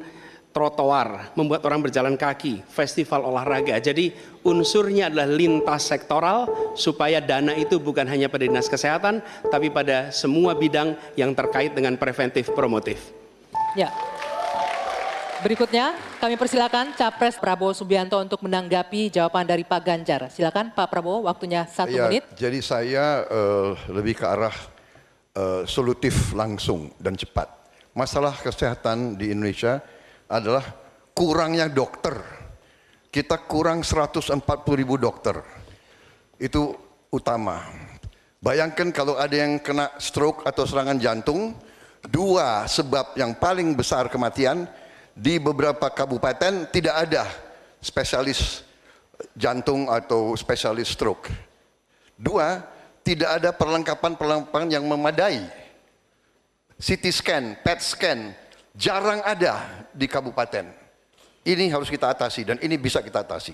[0.53, 3.81] trotoar, membuat orang berjalan kaki, festival olahraga.
[3.81, 4.13] Jadi
[4.45, 6.45] unsurnya adalah lintas sektoral
[6.77, 11.97] supaya dana itu bukan hanya pada dinas kesehatan, tapi pada semua bidang yang terkait dengan
[11.97, 13.09] preventif promotif.
[13.73, 13.89] Ya,
[15.43, 15.91] Berikutnya
[16.23, 20.31] kami persilakan Capres Prabowo Subianto untuk menanggapi jawaban dari Pak Ganjar.
[20.31, 22.23] Silakan Pak Prabowo, waktunya satu ya, menit.
[22.39, 24.55] Jadi saya uh, lebih ke arah
[25.35, 27.51] uh, solutif langsung dan cepat.
[27.91, 29.83] Masalah kesehatan di Indonesia
[30.33, 30.65] adalah
[31.13, 32.17] kurangnya dokter.
[33.13, 34.41] Kita kurang 140
[34.73, 35.37] ribu dokter.
[36.41, 36.73] Itu
[37.13, 37.61] utama.
[38.41, 41.53] Bayangkan kalau ada yang kena stroke atau serangan jantung,
[42.09, 44.65] dua sebab yang paling besar kematian
[45.13, 47.29] di beberapa kabupaten tidak ada
[47.77, 48.65] spesialis
[49.37, 51.29] jantung atau spesialis stroke.
[52.17, 52.59] Dua,
[53.05, 55.45] tidak ada perlengkapan-perlengkapan yang memadai.
[56.81, 58.19] CT scan, PET scan,
[58.73, 60.65] jarang ada di kabupaten.
[61.43, 63.53] Ini harus kita atasi dan ini bisa kita atasi.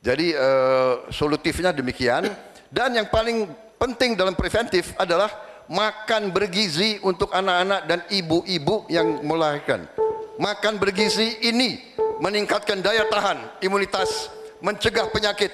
[0.00, 2.28] Jadi uh, solutifnya demikian.
[2.70, 3.50] Dan yang paling
[3.82, 5.26] penting dalam preventif adalah
[5.66, 9.90] makan bergizi untuk anak-anak dan ibu-ibu yang melahirkan.
[10.38, 11.82] Makan bergizi ini
[12.22, 14.30] meningkatkan daya tahan, imunitas,
[14.62, 15.50] mencegah penyakit.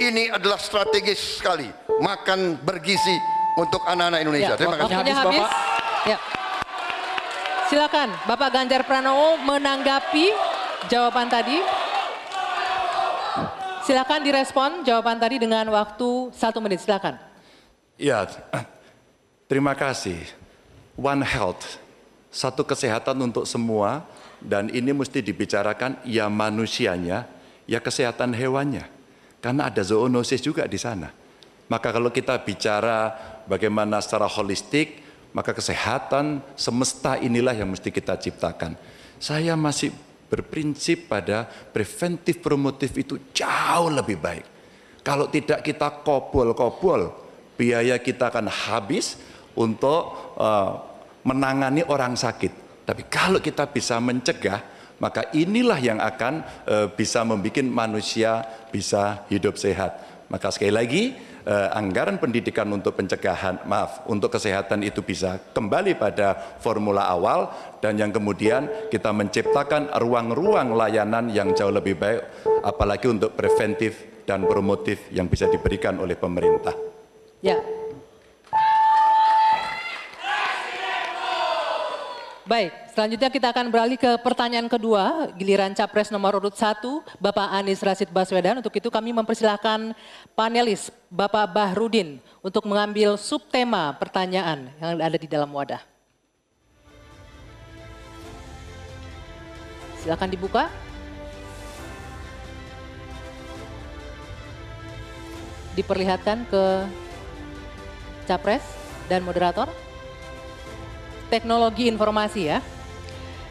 [0.00, 1.68] Ini adalah strategis sekali.
[2.00, 3.16] Makan bergizi
[3.56, 4.54] untuk anak-anak Indonesia.
[4.54, 4.96] Ya, Terima kasih.
[4.96, 5.48] Habis.
[6.08, 6.39] Ya.
[7.70, 10.34] Silakan Bapak Ganjar Pranowo menanggapi
[10.90, 11.54] jawaban tadi.
[13.86, 16.82] Silakan direspon jawaban tadi dengan waktu satu menit.
[16.82, 17.14] Silakan.
[17.94, 18.26] Ya,
[19.46, 20.18] terima kasih.
[20.98, 21.78] One Health,
[22.34, 24.02] satu kesehatan untuk semua
[24.42, 27.30] dan ini mesti dibicarakan ya manusianya,
[27.70, 28.90] ya kesehatan hewannya.
[29.38, 31.14] Karena ada zoonosis juga di sana.
[31.70, 33.14] Maka kalau kita bicara
[33.46, 38.74] bagaimana secara holistik, maka kesehatan semesta inilah yang mesti kita ciptakan.
[39.20, 39.94] Saya masih
[40.30, 44.46] berprinsip pada preventif promotif itu jauh lebih baik.
[45.02, 47.10] Kalau tidak kita kobol-kobol,
[47.58, 49.18] biaya kita akan habis
[49.58, 50.90] untuk uh,
[51.26, 52.84] menangani orang sakit.
[52.86, 54.60] Tapi kalau kita bisa mencegah,
[55.00, 59.96] maka inilah yang akan e, bisa membuat manusia bisa hidup sehat.
[60.28, 61.02] Maka sekali lagi,
[61.50, 67.50] e, anggaran pendidikan untuk pencegahan, maaf, untuk kesehatan itu bisa kembali pada formula awal
[67.82, 72.22] dan yang kemudian kita menciptakan ruang-ruang layanan yang jauh lebih baik,
[72.62, 76.76] apalagi untuk preventif dan promotif yang bisa diberikan oleh pemerintah.
[77.42, 77.58] Ya,
[82.48, 86.80] Baik, selanjutnya kita akan beralih ke pertanyaan kedua, giliran Capres nomor urut 1,
[87.20, 88.64] Bapak Anies Rashid Baswedan.
[88.64, 89.92] Untuk itu kami mempersilahkan
[90.32, 95.84] panelis Bapak Bahrudin untuk mengambil subtema pertanyaan yang ada di dalam wadah.
[100.00, 100.72] Silakan dibuka.
[105.76, 106.64] Diperlihatkan ke
[108.24, 108.64] Capres
[109.12, 109.68] dan moderator
[111.30, 112.58] teknologi informasi ya.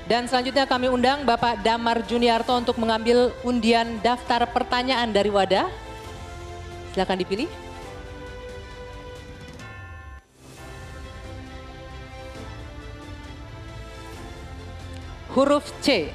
[0.06, 5.70] Dan selanjutnya kami undang Bapak Damar Juniarto untuk mengambil undian daftar pertanyaan dari wadah.
[6.92, 7.50] Silakan dipilih.
[15.39, 16.10] huruf C.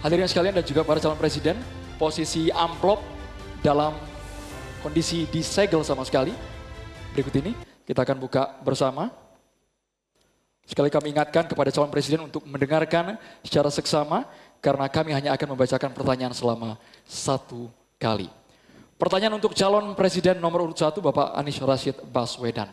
[0.00, 1.58] Hadirin sekalian dan juga para calon presiden,
[2.00, 3.04] posisi amplop
[3.60, 3.92] dalam
[4.80, 6.32] kondisi disegel sama sekali.
[7.10, 9.10] Berikut ini kita akan buka bersama.
[10.62, 14.22] Sekali kami ingatkan kepada calon presiden untuk mendengarkan secara seksama
[14.62, 17.66] karena kami hanya akan membacakan pertanyaan selama satu
[17.98, 18.30] kali.
[18.94, 22.70] Pertanyaan untuk calon presiden nomor urut satu Bapak Anies Rashid Baswedan.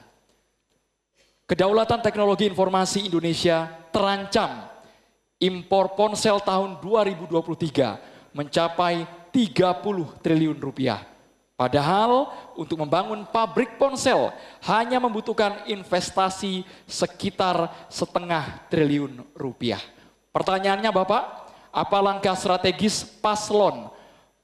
[1.49, 4.69] Kedaulatan teknologi informasi Indonesia terancam
[5.41, 11.16] impor ponsel tahun 2023 mencapai 30 triliun rupiah.
[11.57, 14.29] Padahal untuk membangun pabrik ponsel
[14.69, 19.81] hanya membutuhkan investasi sekitar setengah triliun rupiah.
[20.29, 21.23] Pertanyaannya Bapak,
[21.73, 23.89] apa langkah strategis paslon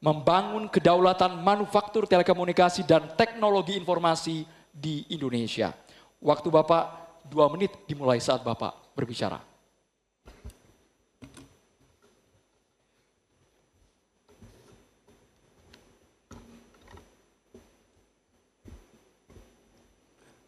[0.02, 5.70] membangun kedaulatan manufaktur telekomunikasi dan teknologi informasi di Indonesia?
[6.18, 6.84] Waktu Bapak
[7.30, 9.53] dua menit dimulai saat Bapak berbicara.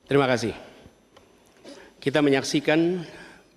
[0.05, 0.53] Terima kasih.
[1.97, 3.01] Kita menyaksikan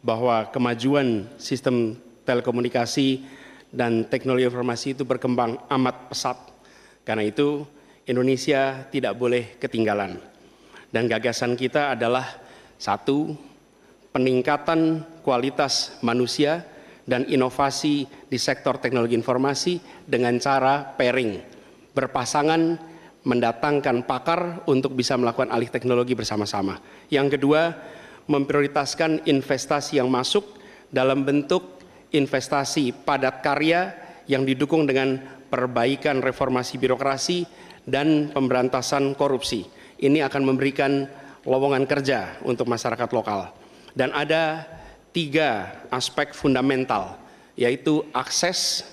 [0.00, 1.92] bahwa kemajuan sistem
[2.24, 3.20] telekomunikasi
[3.68, 6.40] dan teknologi informasi itu berkembang amat pesat.
[7.04, 7.68] Karena itu
[8.08, 10.16] Indonesia tidak boleh ketinggalan.
[10.88, 12.40] Dan gagasan kita adalah
[12.80, 13.36] satu,
[14.16, 16.64] peningkatan kualitas manusia
[17.04, 21.44] dan inovasi di sektor teknologi informasi dengan cara pairing,
[21.92, 22.80] berpasangan
[23.26, 26.78] mendatangkan pakar untuk bisa melakukan alih teknologi bersama-sama.
[27.10, 27.74] Yang kedua,
[28.28, 30.44] memprioritaskan investasi yang masuk
[30.92, 31.80] dalam bentuk
[32.12, 33.92] investasi padat karya
[34.28, 37.44] yang didukung dengan perbaikan reformasi birokrasi
[37.88, 39.64] dan pemberantasan korupsi.
[39.98, 41.08] Ini akan memberikan
[41.48, 43.50] lowongan kerja untuk masyarakat lokal.
[43.96, 44.68] Dan ada
[45.10, 47.18] tiga aspek fundamental,
[47.56, 48.84] yaitu akses,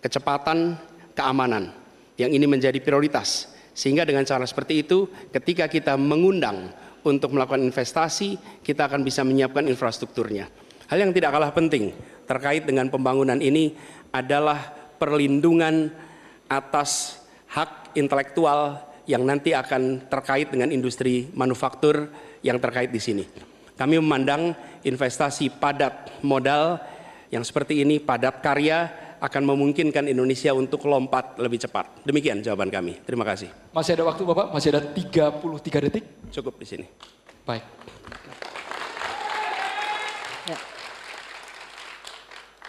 [0.00, 0.78] kecepatan,
[1.12, 1.74] keamanan.
[2.14, 6.70] Yang ini menjadi prioritas sehingga dengan cara seperti itu, ketika kita mengundang
[7.02, 10.46] untuk melakukan investasi, kita akan bisa menyiapkan infrastrukturnya.
[10.86, 11.90] Hal yang tidak kalah penting
[12.24, 13.74] terkait dengan pembangunan ini
[14.14, 14.62] adalah
[14.96, 15.90] perlindungan
[16.46, 22.08] atas hak intelektual yang nanti akan terkait dengan industri manufaktur
[22.40, 23.24] yang terkait di sini.
[23.74, 24.54] Kami memandang
[24.86, 26.78] investasi padat modal
[27.34, 32.04] yang seperti ini, padat karya, akan memungkinkan Indonesia untuk lompat lebih cepat.
[32.04, 33.00] Demikian jawaban kami.
[33.08, 33.48] Terima kasih.
[33.72, 34.52] Masih ada waktu Bapak?
[34.52, 36.04] Masih ada 33 detik?
[36.28, 36.84] Cukup di sini.
[37.48, 37.64] Baik.
[40.44, 40.58] Ya.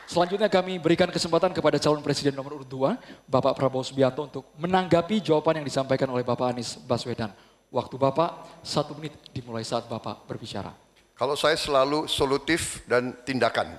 [0.07, 5.19] Selanjutnya kami berikan kesempatan kepada calon presiden nomor urut 2, Bapak Prabowo Subianto untuk menanggapi
[5.19, 7.35] jawaban yang disampaikan oleh Bapak Anies Baswedan.
[7.67, 10.71] Waktu Bapak satu menit dimulai saat Bapak berbicara.
[11.19, 13.75] Kalau saya selalu solutif dan tindakan.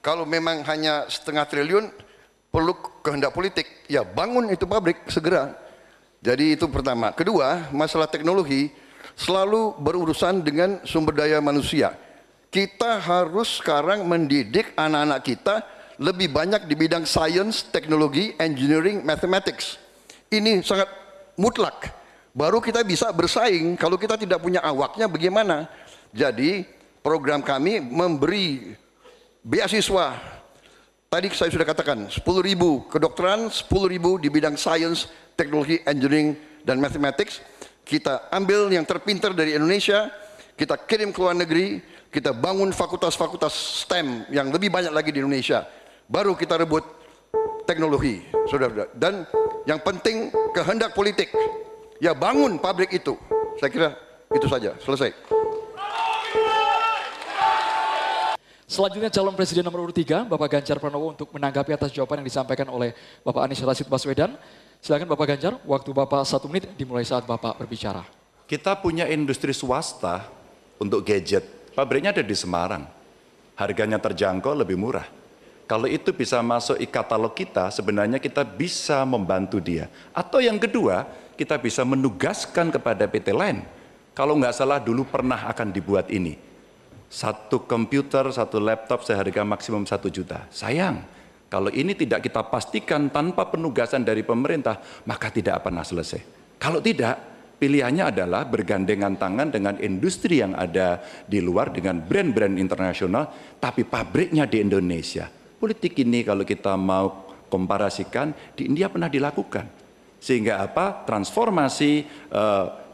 [0.00, 2.05] Kalau memang hanya setengah triliun,
[2.56, 2.72] perlu
[3.04, 3.68] kehendak politik.
[3.84, 5.52] Ya bangun itu pabrik segera.
[6.24, 7.12] Jadi itu pertama.
[7.12, 8.72] Kedua, masalah teknologi
[9.12, 11.92] selalu berurusan dengan sumber daya manusia.
[12.48, 15.54] Kita harus sekarang mendidik anak-anak kita
[16.00, 19.76] lebih banyak di bidang science, teknologi, engineering, mathematics.
[20.32, 20.88] Ini sangat
[21.36, 21.92] mutlak.
[22.32, 23.76] Baru kita bisa bersaing.
[23.76, 25.68] Kalau kita tidak punya awaknya bagaimana?
[26.16, 26.64] Jadi
[27.04, 28.72] program kami memberi
[29.44, 30.35] beasiswa
[31.06, 35.06] Tadi saya sudah katakan, 10 ribu kedokteran, 10 ribu di bidang science,
[35.38, 36.34] teknologi, engineering,
[36.66, 37.38] dan mathematics.
[37.86, 40.10] Kita ambil yang terpinter dari Indonesia,
[40.58, 41.78] kita kirim ke luar negeri,
[42.10, 45.62] kita bangun fakultas-fakultas STEM yang lebih banyak lagi di Indonesia.
[46.10, 46.82] Baru kita rebut
[47.70, 48.90] teknologi, saudara-saudara.
[48.98, 49.22] Dan
[49.62, 51.30] yang penting kehendak politik.
[52.02, 53.14] Ya bangun pabrik itu.
[53.62, 53.88] Saya kira
[54.34, 55.35] itu saja, selesai.
[58.66, 62.66] Selanjutnya calon presiden nomor urut 3, Bapak Ganjar Pranowo untuk menanggapi atas jawaban yang disampaikan
[62.66, 64.34] oleh Bapak Anies Rashid Baswedan.
[64.82, 68.02] Silakan Bapak Ganjar, waktu Bapak satu menit dimulai saat Bapak berbicara.
[68.50, 70.26] Kita punya industri swasta
[70.82, 71.46] untuk gadget.
[71.78, 72.90] Pabriknya ada di Semarang.
[73.54, 75.06] Harganya terjangkau, lebih murah.
[75.70, 79.86] Kalau itu bisa masuk e katalog kita, sebenarnya kita bisa membantu dia.
[80.10, 81.06] Atau yang kedua,
[81.38, 83.62] kita bisa menugaskan kepada PT lain.
[84.10, 86.45] Kalau nggak salah dulu pernah akan dibuat ini
[87.06, 90.46] satu komputer, satu laptop seharga maksimum satu juta.
[90.50, 91.02] Sayang,
[91.46, 96.20] kalau ini tidak kita pastikan tanpa penugasan dari pemerintah, maka tidak pernah selesai.
[96.58, 97.14] Kalau tidak,
[97.62, 103.30] pilihannya adalah bergandengan tangan dengan industri yang ada di luar dengan brand-brand internasional,
[103.62, 105.30] tapi pabriknya di Indonesia.
[105.30, 109.64] Politik ini kalau kita mau komparasikan, di India pernah dilakukan.
[110.18, 111.06] Sehingga apa?
[111.06, 112.02] Transformasi
[112.34, 112.85] uh,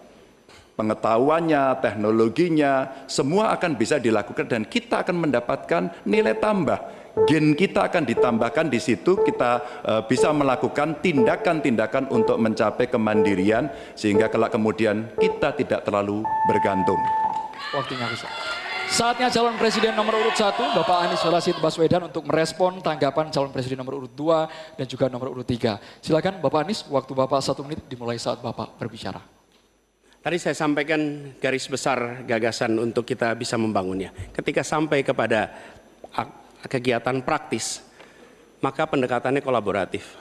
[0.76, 6.80] pengetahuannya, teknologinya, semua akan bisa dilakukan dan kita akan mendapatkan nilai tambah.
[7.28, 14.32] Gen kita akan ditambahkan di situ, kita uh, bisa melakukan tindakan-tindakan untuk mencapai kemandirian sehingga
[14.32, 16.96] kelak kemudian kita tidak terlalu bergantung.
[17.76, 18.24] Waktunya habis.
[18.92, 23.80] Saatnya calon presiden nomor urut 1, Bapak Anies Rashid Baswedan untuk merespon tanggapan calon presiden
[23.80, 25.80] nomor urut 2 dan juga nomor urut 3.
[26.00, 29.41] Silakan Bapak Anies, waktu Bapak satu menit dimulai saat Bapak berbicara.
[30.22, 34.14] Tadi saya sampaikan garis besar gagasan untuk kita bisa membangunnya.
[34.30, 35.50] Ketika sampai kepada
[36.70, 37.82] kegiatan praktis,
[38.62, 40.14] maka pendekatannya kolaboratif.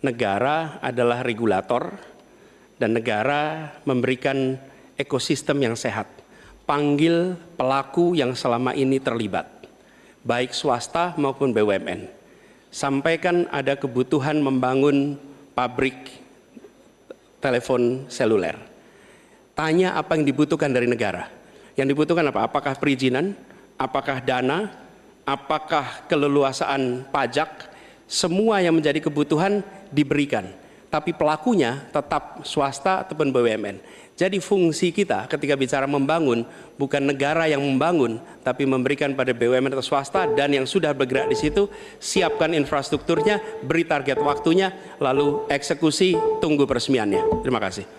[0.00, 1.92] Negara adalah regulator
[2.80, 4.56] dan negara memberikan
[4.96, 6.08] ekosistem yang sehat.
[6.64, 9.44] Panggil pelaku yang selama ini terlibat,
[10.24, 12.08] baik swasta maupun BUMN.
[12.72, 15.20] Sampaikan ada kebutuhan membangun
[15.52, 16.16] pabrik
[17.44, 18.73] telepon seluler
[19.54, 21.30] tanya apa yang dibutuhkan dari negara.
[21.74, 22.46] Yang dibutuhkan apa?
[22.46, 23.34] Apakah perizinan?
[23.74, 24.70] Apakah dana?
[25.24, 27.72] Apakah keleluasaan pajak?
[28.04, 30.44] Semua yang menjadi kebutuhan diberikan.
[30.92, 33.82] Tapi pelakunya tetap swasta ataupun BUMN.
[34.14, 36.46] Jadi fungsi kita ketika bicara membangun
[36.78, 41.34] bukan negara yang membangun, tapi memberikan pada BUMN atau swasta dan yang sudah bergerak di
[41.34, 41.66] situ
[41.98, 44.70] siapkan infrastrukturnya, beri target waktunya,
[45.02, 47.42] lalu eksekusi, tunggu peresmiannya.
[47.42, 47.90] Terima kasih.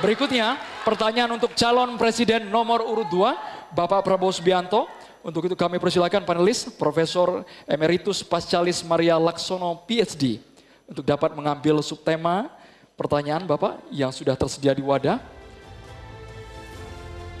[0.00, 4.88] Berikutnya, pertanyaan untuk calon presiden nomor urut 2, Bapak Prabowo Subianto.
[5.20, 10.40] Untuk itu kami persilakan panelis, Profesor Emeritus Pascalis Maria Laksono, PhD.
[10.88, 12.48] Untuk dapat mengambil subtema
[12.96, 15.20] pertanyaan Bapak yang sudah tersedia di wadah.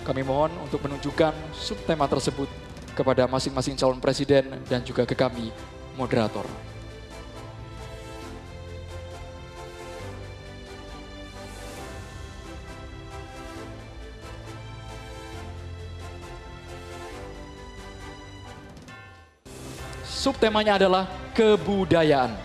[0.04, 2.52] Kami mohon untuk menunjukkan subtema tersebut
[2.92, 5.48] kepada masing-masing calon presiden dan juga ke kami,
[5.96, 6.69] moderator.
[20.20, 22.36] Subtemanya adalah kebudayaan.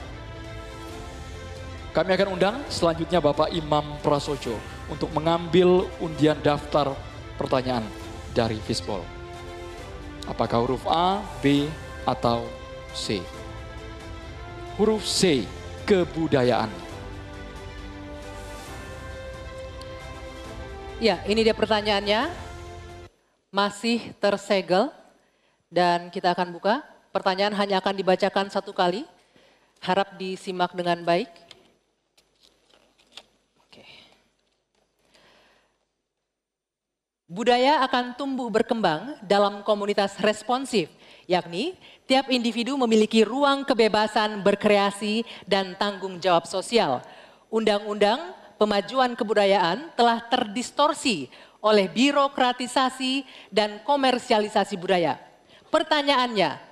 [1.91, 4.55] Kami akan undang selanjutnya Bapak Imam Prasojo
[4.87, 6.95] untuk mengambil undian daftar
[7.35, 7.83] pertanyaan
[8.31, 9.03] dari Fishball.
[10.23, 11.67] Apakah huruf A, B,
[12.07, 12.47] atau
[12.95, 13.19] C?
[14.79, 15.43] Huruf C,
[15.83, 16.71] kebudayaan.
[21.03, 22.31] Ya, ini dia pertanyaannya.
[23.51, 24.95] Masih tersegel
[25.67, 26.94] dan kita akan buka.
[27.15, 29.07] Pertanyaan hanya akan dibacakan satu kali.
[29.79, 31.31] Harap disimak dengan baik.
[37.25, 40.93] Budaya akan tumbuh berkembang dalam komunitas responsif,
[41.25, 41.73] yakni
[42.05, 47.01] tiap individu memiliki ruang kebebasan berkreasi dan tanggung jawab sosial.
[47.49, 48.29] Undang-undang
[48.61, 51.27] pemajuan kebudayaan telah terdistorsi
[51.65, 55.17] oleh birokratisasi dan komersialisasi budaya.
[55.73, 56.64] Pertanyaannya,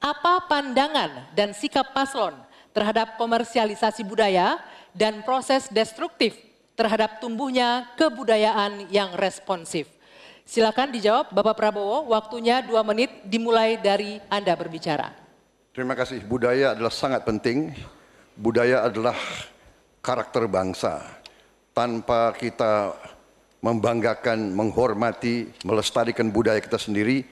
[0.00, 2.32] apa pandangan dan sikap paslon
[2.72, 4.56] terhadap komersialisasi budaya
[4.96, 6.34] dan proses destruktif
[6.72, 9.86] terhadap tumbuhnya kebudayaan yang responsif?
[10.48, 15.14] Silakan dijawab Bapak Prabowo, waktunya dua menit dimulai dari Anda berbicara.
[15.70, 16.26] Terima kasih.
[16.26, 17.70] Budaya adalah sangat penting.
[18.34, 19.14] Budaya adalah
[20.02, 21.06] karakter bangsa.
[21.70, 22.98] Tanpa kita
[23.62, 27.22] membanggakan, menghormati, melestarikan budaya kita sendiri,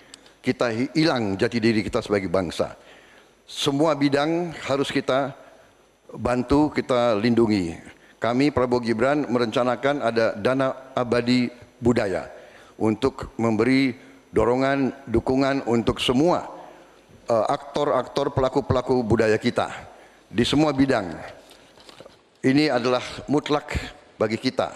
[0.43, 2.79] kita hilang jati diri kita sebagai bangsa.
[3.49, 5.33] Semua bidang harus kita
[6.15, 7.77] bantu, kita lindungi.
[8.19, 12.27] Kami Prabowo Gibran merencanakan ada dana abadi budaya
[12.75, 13.95] untuk memberi
[14.35, 16.51] dorongan, dukungan untuk semua
[17.31, 19.71] uh, aktor-aktor pelaku-pelaku budaya kita
[20.29, 21.15] di semua bidang.
[22.43, 23.75] Ini adalah mutlak
[24.19, 24.71] bagi kita.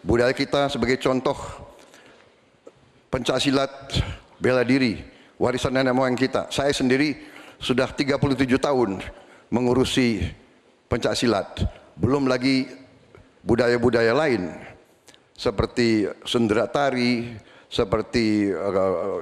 [0.00, 1.36] Budaya kita sebagai contoh
[3.12, 3.70] pencaksilat
[4.40, 4.98] bela diri,
[5.36, 6.48] warisan nenek moyang kita.
[6.48, 7.14] Saya sendiri
[7.60, 8.16] sudah 37
[8.56, 9.04] tahun
[9.52, 10.24] mengurusi
[10.88, 11.46] pencak silat.
[12.00, 12.64] Belum lagi
[13.44, 14.48] budaya-budaya lain
[15.36, 17.36] seperti sendera tari,
[17.68, 19.20] seperti uh,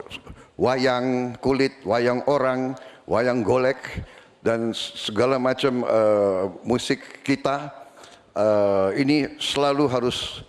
[0.59, 3.79] wayang kulit, wayang orang, wayang golek
[4.43, 7.75] dan segala macam uh, musik kita
[8.39, 10.47] uh, ini selalu harus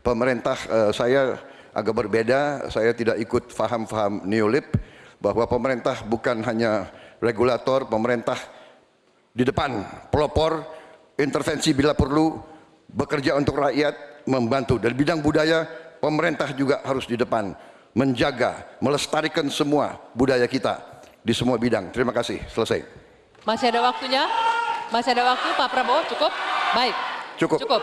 [0.00, 1.36] pemerintah uh, saya
[1.80, 2.68] agak berbeda.
[2.68, 4.68] Saya tidak ikut faham-faham neolib
[5.20, 6.88] bahwa pemerintah bukan hanya
[7.20, 8.36] regulator, pemerintah
[9.30, 10.64] di depan pelopor,
[11.20, 12.40] intervensi bila perlu,
[12.88, 14.80] bekerja untuk rakyat, membantu.
[14.80, 15.64] Dan bidang budaya,
[16.00, 17.52] pemerintah juga harus di depan,
[17.92, 21.92] menjaga, melestarikan semua budaya kita di semua bidang.
[21.92, 22.80] Terima kasih, selesai.
[23.44, 24.24] Masih ada waktunya?
[24.90, 26.32] Masih ada waktu Pak Prabowo, cukup?
[26.74, 26.96] Baik.
[27.38, 27.58] Cukup.
[27.62, 27.82] Cukup.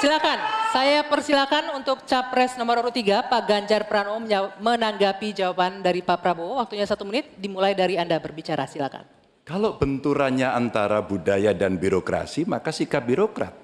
[0.00, 0.63] Silakan.
[0.74, 4.18] Saya persilakan untuk capres nomor urut 3 Pak Ganjar Pranowo
[4.58, 6.58] menanggapi jawaban dari Pak Prabowo.
[6.58, 7.30] Waktunya satu menit.
[7.38, 8.66] Dimulai dari Anda berbicara.
[8.66, 9.06] Silakan.
[9.46, 13.54] Kalau benturannya antara budaya dan birokrasi, maka sikap birokrat.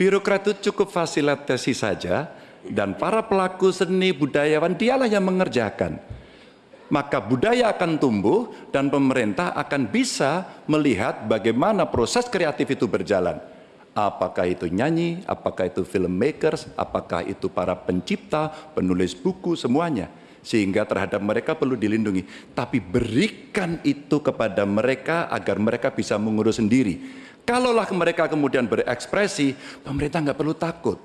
[0.00, 2.32] Birokrat itu cukup fasilitasi saja,
[2.64, 6.00] dan para pelaku seni budayawan dialah yang mengerjakan.
[6.88, 13.52] Maka budaya akan tumbuh dan pemerintah akan bisa melihat bagaimana proses kreatif itu berjalan.
[13.94, 20.10] Apakah itu nyanyi, apakah itu filmmakers, apakah itu para pencipta, penulis buku, semuanya.
[20.42, 22.26] Sehingga terhadap mereka perlu dilindungi.
[22.52, 27.00] Tapi berikan itu kepada mereka agar mereka bisa mengurus sendiri.
[27.46, 29.54] Kalaulah mereka kemudian berekspresi,
[29.86, 30.98] pemerintah nggak perlu takut.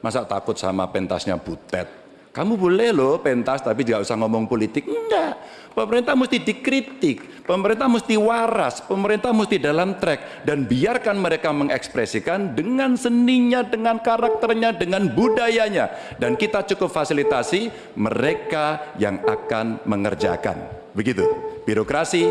[0.00, 2.00] Masa takut sama pentasnya Butet?
[2.30, 4.86] Kamu boleh loh pentas tapi tidak usah ngomong politik.
[4.86, 5.34] Enggak.
[5.80, 7.48] Pemerintah mesti dikritik.
[7.48, 8.84] Pemerintah mesti waras.
[8.84, 10.44] Pemerintah mesti dalam track.
[10.44, 16.16] Dan biarkan mereka mengekspresikan dengan seninya, dengan karakternya, dengan budayanya.
[16.20, 20.68] Dan kita cukup fasilitasi mereka yang akan mengerjakan.
[20.92, 21.24] Begitu.
[21.64, 22.28] Birokrasi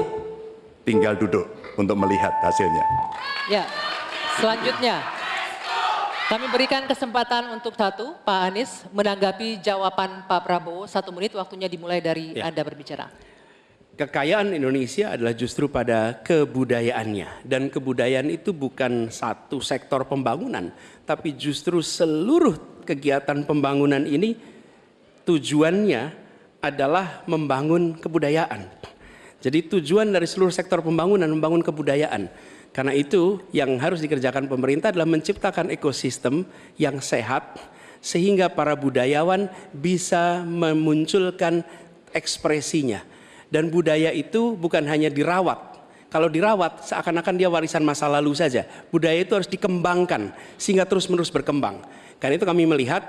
[0.85, 2.85] tinggal duduk untuk melihat hasilnya.
[3.49, 3.65] Ya.
[4.37, 5.01] Selanjutnya.
[6.29, 10.85] Kami berikan kesempatan untuk satu, Pak Anies, menanggapi jawaban Pak Prabowo.
[10.85, 12.45] Satu menit waktunya dimulai dari Ya.
[12.45, 13.09] Anda berbicara.
[13.99, 17.43] Kekayaan Indonesia adalah justru pada kebudayaannya.
[17.43, 20.71] Dan kebudayaan itu bukan satu sektor pembangunan.
[21.03, 22.55] Tapi justru seluruh
[22.87, 24.39] kegiatan pembangunan ini
[25.27, 26.15] tujuannya
[26.63, 28.71] adalah membangun kebudayaan.
[29.43, 32.31] Jadi tujuan dari seluruh sektor pembangunan membangun kebudayaan.
[32.71, 36.47] Karena itu yang harus dikerjakan pemerintah adalah menciptakan ekosistem
[36.79, 37.59] yang sehat
[37.99, 41.67] sehingga para budayawan bisa memunculkan
[42.15, 43.18] ekspresinya.
[43.49, 45.57] Dan budaya itu bukan hanya dirawat.
[46.09, 48.65] Kalau dirawat seakan-akan dia warisan masa lalu saja.
[48.89, 51.85] Budaya itu harus dikembangkan sehingga terus-menerus berkembang.
[52.17, 53.05] Karena itu kami melihat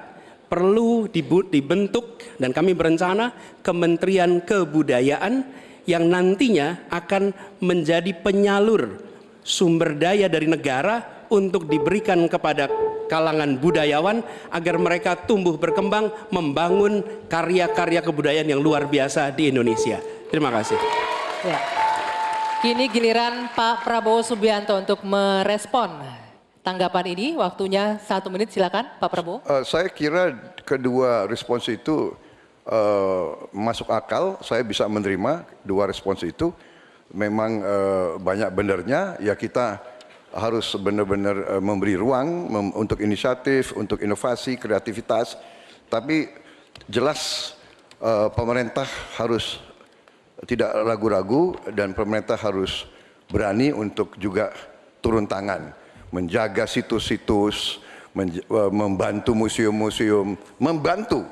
[0.52, 3.32] perlu dibentuk dan kami berencana
[3.64, 5.46] Kementerian Kebudayaan
[5.88, 7.32] yang nantinya akan
[7.64, 9.00] menjadi penyalur
[9.40, 12.68] sumber daya dari negara untuk diberikan kepada
[13.08, 14.20] kalangan budayawan
[14.52, 20.19] agar mereka tumbuh berkembang membangun karya-karya kebudayaan yang luar biasa di Indonesia.
[20.30, 20.78] Terima kasih.
[21.42, 21.58] Ya.
[22.62, 25.90] Kini giliran Pak Prabowo Subianto untuk merespon
[26.62, 27.26] tanggapan ini.
[27.34, 29.42] Waktunya satu menit silakan Pak Prabowo.
[29.42, 32.14] Eh, saya kira kedua respons itu
[32.62, 34.38] eh, masuk akal.
[34.44, 36.54] Saya bisa menerima dua respons itu.
[37.10, 39.18] Memang eh, banyak benernya.
[39.18, 39.82] Ya kita
[40.30, 45.34] harus benar-benar eh, memberi ruang mem- untuk inisiatif, untuk inovasi, kreativitas.
[45.90, 46.30] Tapi
[46.86, 47.50] jelas
[47.98, 48.86] eh, pemerintah
[49.18, 49.58] harus
[50.50, 52.82] tidak ragu-ragu dan pemerintah harus
[53.30, 54.50] berani untuk juga
[54.98, 55.70] turun tangan,
[56.10, 57.78] menjaga situs-situs,
[58.18, 61.22] eh, membantu museum-museum, membantu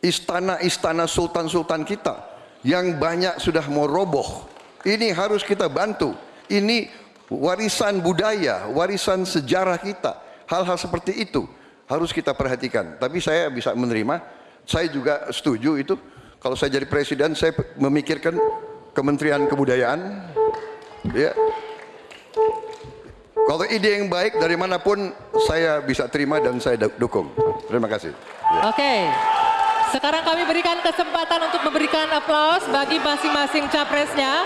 [0.00, 2.16] istana-istana sultan-sultan kita
[2.64, 4.48] yang banyak sudah mau roboh.
[4.88, 6.16] Ini harus kita bantu.
[6.48, 6.88] Ini
[7.28, 10.16] warisan budaya, warisan sejarah kita.
[10.48, 11.44] Hal-hal seperti itu
[11.86, 12.96] harus kita perhatikan.
[12.96, 14.18] Tapi saya bisa menerima,
[14.64, 15.94] saya juga setuju itu.
[16.42, 18.34] Kalau saya jadi presiden, saya memikirkan
[18.90, 20.26] Kementerian Kebudayaan.
[21.14, 21.30] Ya.
[23.42, 25.14] Kalau ide yang baik dari mana pun
[25.46, 27.30] saya bisa terima dan saya du- dukung.
[27.70, 28.10] Terima kasih.
[28.66, 28.92] Oke.
[29.92, 34.40] Sekarang kami berikan kesempatan untuk memberikan aplaus bagi masing-masing capresnya.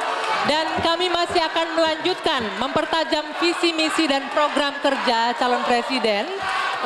[0.51, 6.27] Dan kami masih akan melanjutkan mempertajam visi misi dan program kerja calon presiden.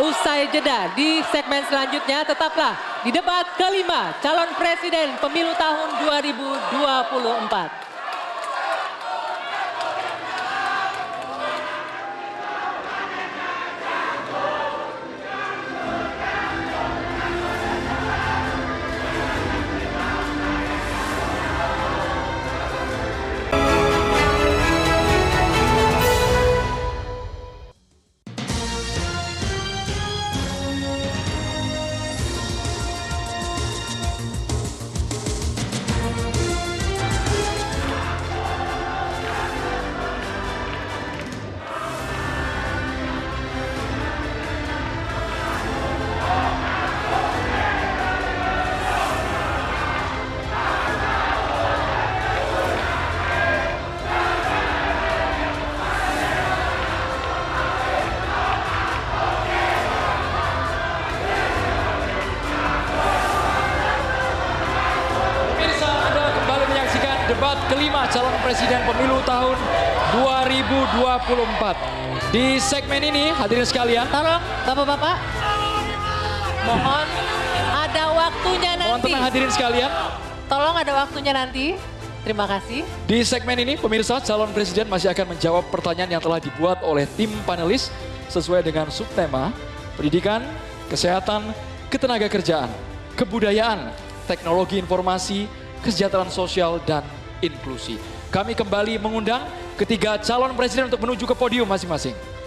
[0.00, 7.89] Usai jeda di segmen selanjutnya tetaplah di debat kelima calon presiden pemilu tahun 2024.
[72.90, 75.16] Segmen ini hadirin sekalian, Tolong Bapak-bapak.
[76.66, 77.06] Mohon
[77.70, 79.06] ada waktunya mohon nanti.
[79.06, 79.90] tenang hadirin sekalian.
[80.50, 81.78] Tolong ada waktunya nanti.
[82.26, 82.82] Terima kasih.
[83.06, 87.30] Di segmen ini pemirsa calon presiden masih akan menjawab pertanyaan yang telah dibuat oleh tim
[87.46, 87.94] panelis
[88.26, 89.54] sesuai dengan subtema
[89.94, 90.42] pendidikan,
[90.90, 91.46] kesehatan,
[91.94, 92.74] ketenaga kerjaan,
[93.14, 93.94] kebudayaan,
[94.26, 95.46] teknologi informasi,
[95.86, 97.06] kesejahteraan sosial dan
[97.38, 98.02] inklusi.
[98.34, 99.46] Kami kembali mengundang
[99.78, 102.39] ketiga calon presiden untuk menuju ke podium masing-masing.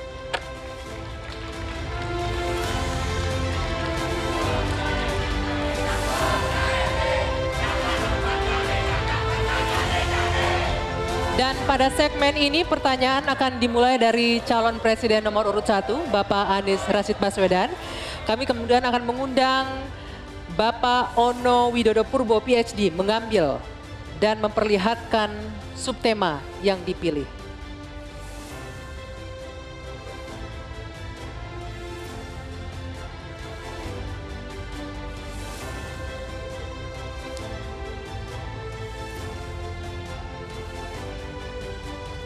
[11.73, 17.17] Pada segmen ini pertanyaan akan dimulai dari calon presiden nomor urut 1, Bapak Anies Rashid
[17.17, 17.73] Baswedan.
[18.29, 19.65] Kami kemudian akan mengundang
[20.53, 23.57] Bapak Ono Widodo Purbo PhD mengambil
[24.21, 25.33] dan memperlihatkan
[25.73, 27.25] subtema yang dipilih.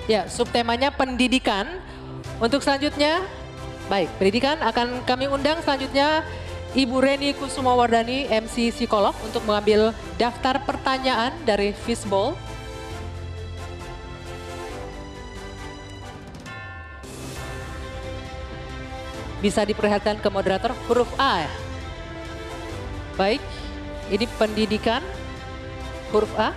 [0.08, 1.68] Ya, subtemanya pendidikan.
[2.40, 3.28] Untuk selanjutnya,
[3.92, 6.24] baik, pendidikan akan kami undang selanjutnya
[6.72, 12.40] Ibu Reni Kusumawardani, MC Psikolog untuk mengambil daftar pertanyaan dari Fishbowl.
[19.44, 21.44] Bisa diperlihatkan ke moderator huruf A.
[21.44, 21.52] ya?
[23.20, 23.44] Baik,
[24.08, 25.04] ini pendidikan
[26.16, 26.56] huruf A.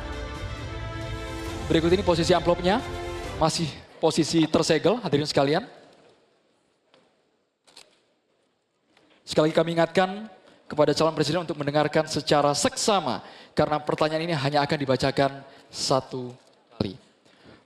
[1.66, 2.82] Berikut ini posisi amplopnya,
[3.40, 5.64] masih posisi tersegel hadirin sekalian.
[9.24, 10.28] Sekali lagi kami ingatkan
[10.68, 13.24] kepada calon presiden untuk mendengarkan secara seksama
[13.56, 15.40] karena pertanyaan ini hanya akan dibacakan
[15.72, 16.36] satu
[16.76, 17.00] kali.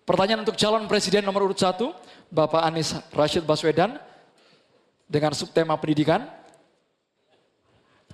[0.07, 1.91] Pertanyaan untuk calon presiden nomor urut satu,
[2.31, 3.99] Bapak Anies Rashid Baswedan
[5.11, 6.22] dengan subtema pendidikan.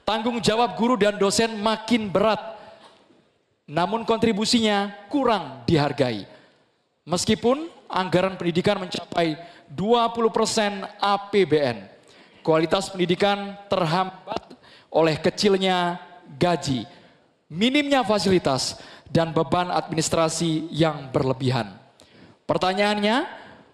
[0.07, 2.41] Tanggung jawab guru dan dosen makin berat,
[3.69, 6.30] namun kontribusinya kurang dihargai.
[7.11, 9.35] Meskipun anggaran pendidikan mencapai
[9.67, 11.91] 20% APBN,
[12.47, 14.55] kualitas pendidikan terhambat
[14.95, 15.99] oleh kecilnya
[16.39, 16.87] gaji,
[17.51, 18.79] minimnya fasilitas,
[19.11, 21.75] dan beban administrasi yang berlebihan.
[22.47, 23.27] Pertanyaannya,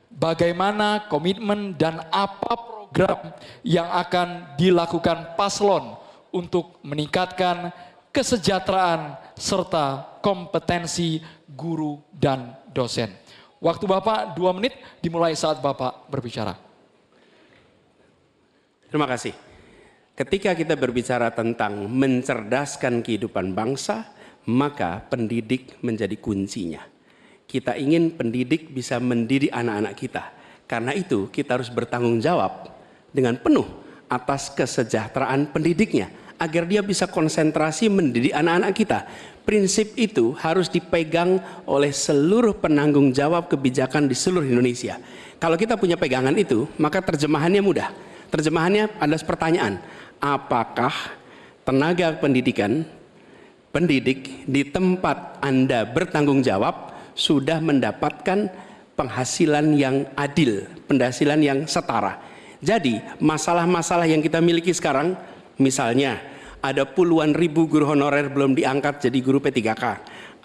[0.08, 5.92] bagaimana komitmen dan apa program yang akan dilakukan paslon
[6.32, 7.68] untuk meningkatkan
[8.16, 11.20] kesejahteraan serta kompetensi
[11.52, 13.25] guru dan dosen.
[13.56, 16.52] Waktu Bapak dua menit dimulai saat Bapak berbicara.
[18.92, 19.32] Terima kasih.
[20.16, 24.08] Ketika kita berbicara tentang mencerdaskan kehidupan bangsa,
[24.48, 26.84] maka pendidik menjadi kuncinya.
[27.44, 30.24] Kita ingin pendidik bisa mendidik anak-anak kita.
[30.66, 32.72] Karena itu kita harus bertanggung jawab
[33.12, 33.66] dengan penuh
[34.06, 38.98] atas kesejahteraan pendidiknya agar dia bisa konsentrasi mendidik anak-anak kita.
[39.46, 41.38] Prinsip itu harus dipegang
[41.70, 44.98] oleh seluruh penanggung jawab kebijakan di seluruh Indonesia.
[45.38, 47.88] Kalau kita punya pegangan itu, maka terjemahannya mudah.
[48.26, 49.78] Terjemahannya ada pertanyaan,
[50.18, 50.90] apakah
[51.62, 52.82] tenaga pendidikan
[53.70, 58.50] pendidik di tempat Anda bertanggung jawab sudah mendapatkan
[58.96, 62.18] penghasilan yang adil, penghasilan yang setara.
[62.64, 65.14] Jadi, masalah-masalah yang kita miliki sekarang
[65.56, 66.20] misalnya
[66.64, 69.84] ada puluhan ribu guru honorer belum diangkat jadi guru P3K.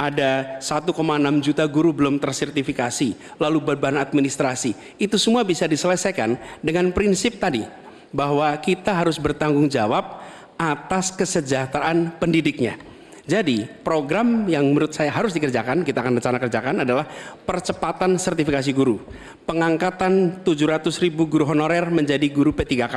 [0.01, 0.97] Ada 1,6
[1.45, 4.73] juta guru belum tersertifikasi, lalu beban administrasi.
[4.97, 7.61] Itu semua bisa diselesaikan dengan prinsip tadi
[8.09, 10.21] bahwa kita harus bertanggung jawab
[10.57, 12.90] atas kesejahteraan pendidiknya.
[13.21, 17.05] Jadi program yang menurut saya harus dikerjakan, kita akan rencana kerjakan adalah
[17.45, 18.97] percepatan sertifikasi guru.
[19.45, 22.95] Pengangkatan 700 ribu guru honorer menjadi guru P3K.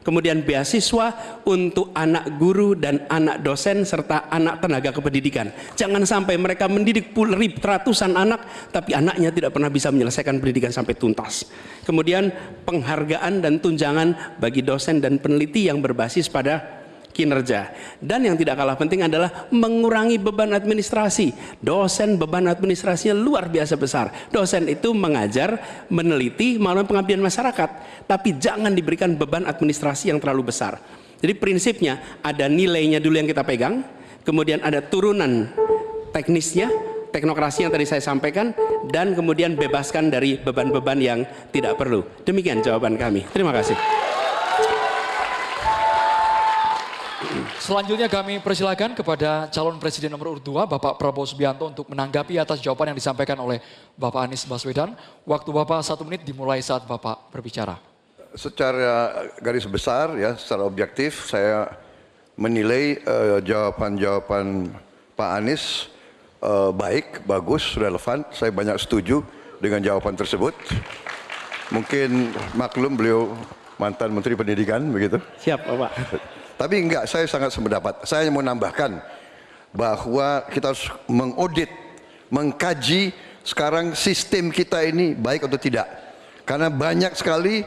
[0.00, 5.52] Kemudian beasiswa untuk anak guru dan anak dosen serta anak tenaga kependidikan.
[5.76, 10.96] Jangan sampai mereka mendidik puluh ratusan anak tapi anaknya tidak pernah bisa menyelesaikan pendidikan sampai
[10.96, 11.44] tuntas.
[11.84, 12.32] Kemudian
[12.64, 16.77] penghargaan dan tunjangan bagi dosen dan peneliti yang berbasis pada
[17.18, 17.74] kinerja.
[17.98, 21.58] Dan yang tidak kalah penting adalah mengurangi beban administrasi.
[21.58, 24.14] Dosen beban administrasinya luar biasa besar.
[24.30, 25.58] Dosen itu mengajar,
[25.90, 27.70] meneliti melalui pengabdian masyarakat,
[28.06, 30.78] tapi jangan diberikan beban administrasi yang terlalu besar.
[31.18, 33.82] Jadi prinsipnya ada nilainya dulu yang kita pegang,
[34.22, 35.50] kemudian ada turunan
[36.14, 36.70] teknisnya,
[37.10, 38.54] teknokrasi yang tadi saya sampaikan,
[38.94, 42.06] dan kemudian bebaskan dari beban-beban yang tidak perlu.
[42.22, 43.26] Demikian jawaban kami.
[43.34, 44.07] Terima kasih.
[47.58, 52.62] Selanjutnya kami persilakan kepada calon presiden nomor urut 2 Bapak Prabowo Subianto untuk menanggapi atas
[52.62, 53.58] jawaban yang disampaikan oleh
[53.98, 54.94] Bapak Anies Baswedan.
[55.26, 57.74] Waktu Bapak satu menit dimulai saat Bapak berbicara.
[58.38, 61.74] Secara garis besar ya, secara objektif saya
[62.38, 64.70] menilai eh, jawaban-jawaban
[65.18, 65.90] Pak Anies
[66.38, 68.22] eh, baik, bagus, relevan.
[68.30, 69.26] Saya banyak setuju
[69.58, 70.54] dengan jawaban tersebut.
[71.74, 73.34] Mungkin maklum beliau
[73.82, 75.18] mantan Menteri Pendidikan begitu.
[75.42, 76.37] Siap, Bapak.
[76.58, 78.02] Tapi enggak, saya sangat sependapat.
[78.02, 78.98] Saya mau nambahkan
[79.70, 81.70] bahwa kita harus mengaudit,
[82.34, 83.14] mengkaji
[83.46, 85.86] sekarang sistem kita ini baik atau tidak.
[86.42, 87.62] Karena banyak sekali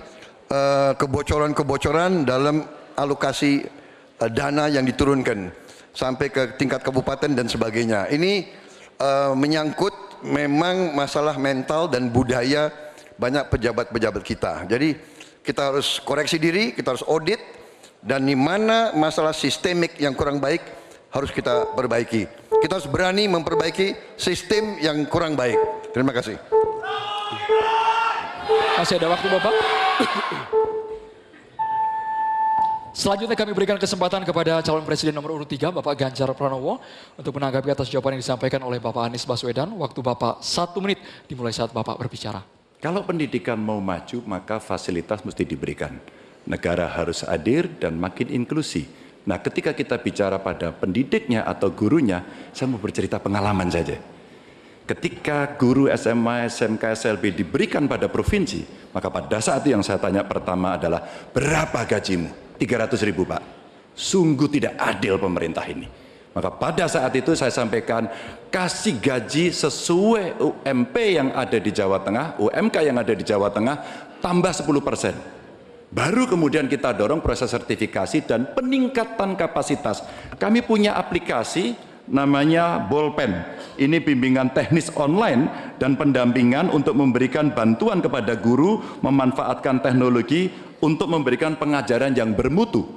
[0.52, 2.68] eh, kebocoran-kebocoran dalam
[3.00, 3.64] alokasi
[4.20, 5.56] eh, dana yang diturunkan
[5.96, 8.12] sampai ke tingkat kabupaten dan sebagainya.
[8.12, 8.32] Ini
[9.00, 12.70] eh, menyangkut memang masalah mental dan budaya
[13.16, 14.54] banyak pejabat-pejabat kita.
[14.68, 14.98] Jadi
[15.42, 17.61] kita harus koreksi diri, kita harus audit,
[18.02, 20.62] dan di mana masalah sistemik yang kurang baik
[21.14, 22.26] harus kita perbaiki.
[22.62, 25.58] Kita harus berani memperbaiki sistem yang kurang baik.
[25.94, 26.38] Terima kasih.
[28.82, 29.54] Masih ada waktu Bapak?
[32.92, 36.78] Selanjutnya kami berikan kesempatan kepada calon presiden nomor urut 3 Bapak Ganjar Pranowo
[37.16, 39.74] untuk menanggapi atas jawaban yang disampaikan oleh Bapak Anies Baswedan.
[39.80, 42.44] Waktu Bapak satu menit dimulai saat Bapak berbicara.
[42.82, 46.21] Kalau pendidikan mau maju, maka fasilitas mesti diberikan.
[46.50, 48.90] Negara harus hadir dan makin inklusi.
[49.22, 54.02] Nah, ketika kita bicara pada pendidiknya atau gurunya, saya mau bercerita pengalaman saja.
[54.90, 60.26] Ketika guru SMA, SMK, SLB diberikan pada provinsi, maka pada saat itu yang saya tanya
[60.26, 62.58] pertama adalah, berapa gajimu?
[62.58, 63.42] 300 ribu Pak.
[63.94, 65.86] Sungguh tidak adil pemerintah ini.
[66.32, 68.10] Maka pada saat itu saya sampaikan,
[68.50, 73.78] kasih gaji sesuai UMP yang ada di Jawa Tengah, UMK yang ada di Jawa Tengah,
[74.24, 75.16] tambah 10 persen.
[75.92, 80.00] Baru kemudian kita dorong proses sertifikasi dan peningkatan kapasitas.
[80.40, 81.76] Kami punya aplikasi
[82.08, 83.44] namanya Bolpen.
[83.76, 90.48] Ini bimbingan teknis online dan pendampingan untuk memberikan bantuan kepada guru memanfaatkan teknologi
[90.80, 92.88] untuk memberikan pengajaran yang bermutu.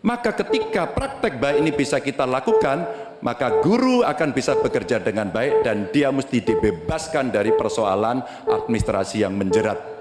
[0.00, 2.88] Maka ketika praktek baik ini bisa kita lakukan,
[3.20, 9.36] maka guru akan bisa bekerja dengan baik dan dia mesti dibebaskan dari persoalan administrasi yang
[9.36, 9.97] menjerat.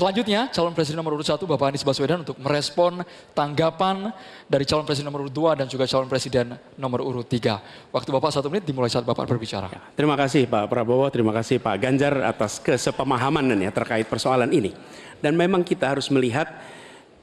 [0.00, 3.04] Selanjutnya calon presiden nomor urut 1 Bapak Anies Baswedan untuk merespon
[3.36, 4.08] tanggapan
[4.48, 7.92] dari calon presiden nomor urut 2 dan juga calon presiden nomor urut 3.
[7.92, 9.68] Waktu Bapak satu menit dimulai saat Bapak berbicara.
[9.92, 14.72] Terima kasih Pak Prabowo, terima kasih Pak Ganjar atas kesepemahaman ya terkait persoalan ini.
[15.20, 16.48] Dan memang kita harus melihat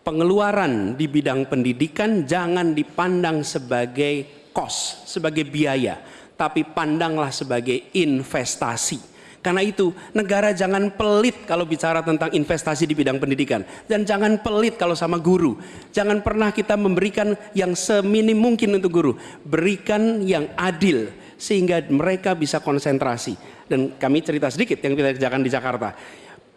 [0.06, 5.98] pengeluaran di bidang pendidikan jangan dipandang sebagai cost, sebagai biaya,
[6.38, 9.16] tapi pandanglah sebagai investasi.
[9.42, 13.64] Karena itu negara jangan pelit kalau bicara tentang investasi di bidang pendidikan.
[13.88, 15.58] Dan jangan pelit kalau sama guru.
[15.96, 19.14] Jangan pernah kita memberikan yang seminim mungkin untuk guru.
[19.46, 23.38] Berikan yang adil sehingga mereka bisa konsentrasi.
[23.68, 25.96] Dan kami cerita sedikit yang kita kerjakan di Jakarta.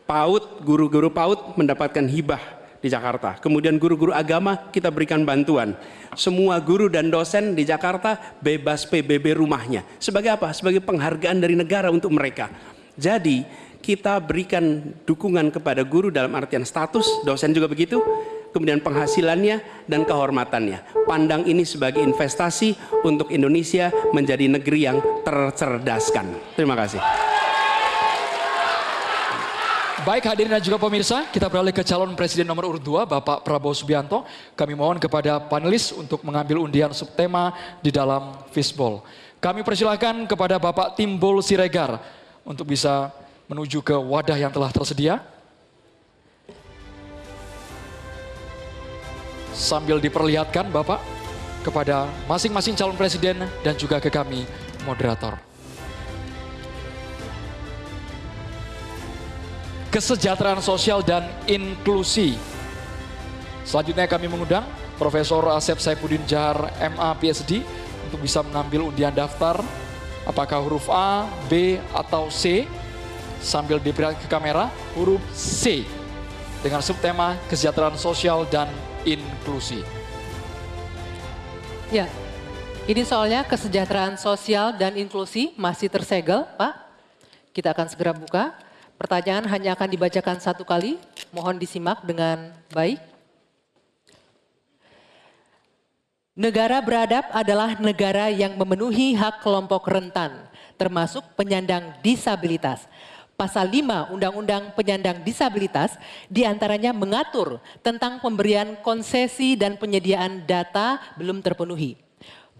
[0.07, 3.37] PAUD, guru-guru PAUD mendapatkan hibah di Jakarta.
[3.39, 5.77] Kemudian guru-guru agama kita berikan bantuan.
[6.17, 9.85] Semua guru dan dosen di Jakarta bebas PBB rumahnya.
[10.01, 10.51] Sebagai apa?
[10.57, 12.49] Sebagai penghargaan dari negara untuk mereka.
[12.97, 13.45] Jadi
[13.81, 17.97] kita berikan dukungan kepada guru dalam artian status, dosen juga begitu,
[18.53, 21.09] kemudian penghasilannya dan kehormatannya.
[21.09, 22.77] Pandang ini sebagai investasi
[23.07, 26.57] untuk Indonesia menjadi negeri yang tercerdaskan.
[26.61, 27.01] Terima kasih.
[30.01, 33.77] Baik hadirin dan juga pemirsa, kita beralih ke calon presiden nomor urut 2 Bapak Prabowo
[33.77, 34.25] Subianto.
[34.57, 37.53] Kami mohon kepada panelis untuk mengambil undian subtema
[37.85, 39.05] di dalam fishbowl.
[39.45, 42.01] Kami persilahkan kepada Bapak Timbul Siregar
[42.49, 43.13] untuk bisa
[43.45, 45.21] menuju ke wadah yang telah tersedia.
[49.53, 51.05] Sambil diperlihatkan Bapak
[51.61, 54.49] kepada masing-masing calon presiden dan juga ke kami
[54.89, 55.50] moderator.
[59.91, 62.39] Kesejahteraan sosial dan inklusi.
[63.67, 64.63] Selanjutnya kami mengundang
[64.95, 67.67] Profesor Asep Saipudin Jahar MA PhD
[68.07, 69.59] untuk bisa mengambil undian daftar
[70.29, 72.69] Apakah huruf A, B, atau C?
[73.41, 75.89] Sambil diperlihatkan ke kamera, huruf C.
[76.61, 78.69] Dengan subtema kesejahteraan sosial dan
[79.09, 79.81] inklusi.
[81.89, 82.05] Ya,
[82.85, 86.77] ini soalnya kesejahteraan sosial dan inklusi masih tersegel, Pak.
[87.57, 88.53] Kita akan segera buka.
[89.01, 91.01] Pertanyaan hanya akan dibacakan satu kali.
[91.33, 93.01] Mohon disimak dengan baik.
[96.37, 100.45] Negara beradab adalah negara yang memenuhi hak kelompok rentan,
[100.77, 102.85] termasuk penyandang disabilitas.
[103.41, 105.97] Pasal 5 Undang-Undang Penyandang Disabilitas
[106.29, 111.97] di antaranya mengatur tentang pemberian konsesi dan penyediaan data belum terpenuhi.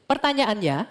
[0.09, 0.89] Pertanyaannya,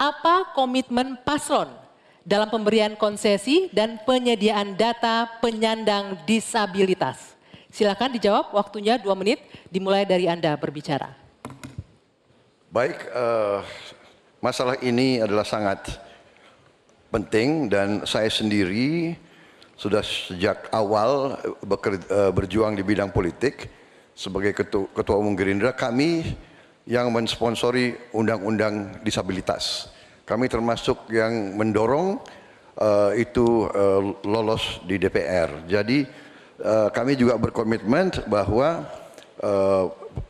[0.00, 1.79] apa komitmen paslon
[2.24, 7.36] dalam pemberian konsesi dan penyediaan data penyandang disabilitas?
[7.70, 9.40] Silakan dijawab, waktunya dua menit,
[9.70, 11.14] dimulai dari Anda berbicara.
[12.70, 13.58] Baik, eh,
[14.42, 15.98] masalah ini adalah sangat
[17.10, 19.14] penting dan saya sendiri
[19.78, 23.70] sudah sejak awal beker- eh, berjuang di bidang politik
[24.14, 26.36] sebagai ketua, ketua umum Gerindra kami
[26.84, 29.88] yang mensponsori undang-undang disabilitas.
[30.30, 32.22] Kami termasuk yang mendorong
[32.78, 35.66] eh, itu eh, lolos di DPR.
[35.66, 36.06] Jadi
[36.62, 38.86] eh, kami juga berkomitmen bahwa
[39.42, 39.84] eh,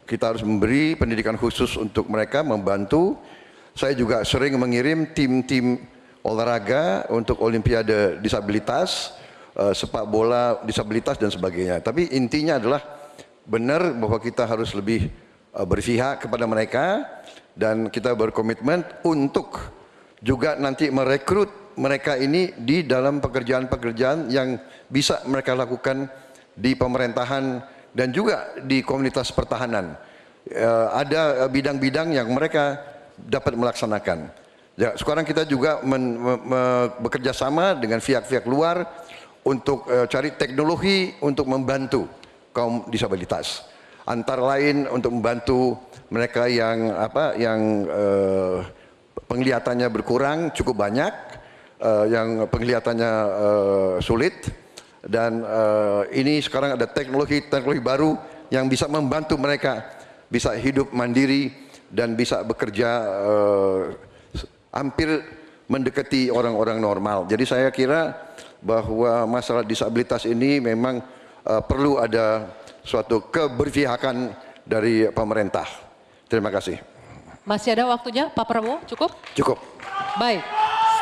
[0.09, 3.21] kita harus memberi pendidikan khusus untuk mereka membantu.
[3.77, 5.85] Saya juga sering mengirim tim-tim
[6.25, 9.13] olahraga untuk olimpiade disabilitas,
[9.53, 11.85] eh, sepak bola disabilitas dan sebagainya.
[11.85, 12.81] Tapi intinya adalah
[13.45, 15.13] benar bahwa kita harus lebih
[15.53, 17.05] eh, berpihak kepada mereka
[17.53, 19.80] dan kita berkomitmen untuk
[20.21, 21.49] juga nanti merekrut
[21.81, 24.61] mereka ini di dalam pekerjaan-pekerjaan yang
[24.93, 26.09] bisa mereka lakukan
[26.53, 27.65] di pemerintahan
[27.97, 29.97] dan juga di komunitas pertahanan.
[30.45, 32.81] Eh, ada bidang-bidang yang mereka
[33.17, 34.33] dapat melaksanakan.
[34.77, 38.89] Ya, sekarang kita juga men, me, me- bekerja sama dengan pihak-pihak luar
[39.45, 42.09] untuk eh, cari teknologi untuk membantu
[42.53, 43.69] kaum disabilitas.
[44.09, 45.77] Antara lain untuk membantu
[46.09, 48.59] mereka yang apa yang eh,
[49.31, 51.15] penglihatannya berkurang cukup banyak,
[51.79, 54.51] eh, yang penglihatannya eh, sulit
[55.07, 58.19] dan eh, ini sekarang ada teknologi-teknologi baru
[58.51, 59.87] yang bisa membantu mereka
[60.27, 61.51] bisa hidup mandiri
[61.89, 63.81] dan bisa bekerja eh,
[64.75, 65.23] hampir
[65.71, 67.31] mendekati orang-orang normal.
[67.31, 68.15] Jadi saya kira
[68.59, 70.99] bahwa masalah disabilitas ini memang
[71.47, 72.51] eh, perlu ada
[72.83, 74.35] suatu keberpihakan
[74.67, 75.67] dari pemerintah.
[76.31, 76.90] Terima kasih.
[77.51, 79.11] Masih ada waktunya Pak Prabowo, cukup?
[79.35, 79.59] Cukup.
[80.23, 80.39] Baik,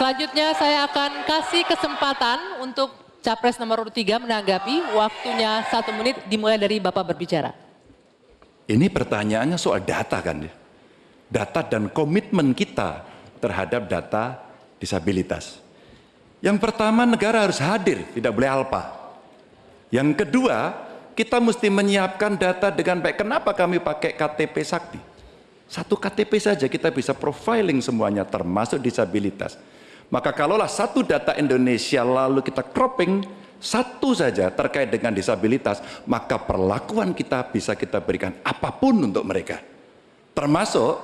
[0.01, 2.89] selanjutnya saya akan kasih kesempatan untuk
[3.21, 7.53] Capres nomor urut 3 menanggapi waktunya satu menit dimulai dari Bapak berbicara.
[8.65, 10.53] Ini pertanyaannya soal data kan ya.
[11.29, 13.05] Data dan komitmen kita
[13.45, 14.41] terhadap data
[14.81, 15.61] disabilitas.
[16.41, 18.89] Yang pertama negara harus hadir, tidak boleh alpa.
[19.93, 20.73] Yang kedua,
[21.13, 23.21] kita mesti menyiapkan data dengan baik.
[23.21, 25.18] Kenapa kami pakai KTP Sakti?
[25.69, 29.61] Satu KTP saja kita bisa profiling semuanya termasuk disabilitas.
[30.09, 33.21] Maka kalaulah satu data Indonesia lalu kita cropping
[33.59, 39.59] satu saja terkait dengan disabilitas, maka perlakuan kita bisa kita berikan apa pun untuk mereka.
[40.33, 40.95] Termasuk,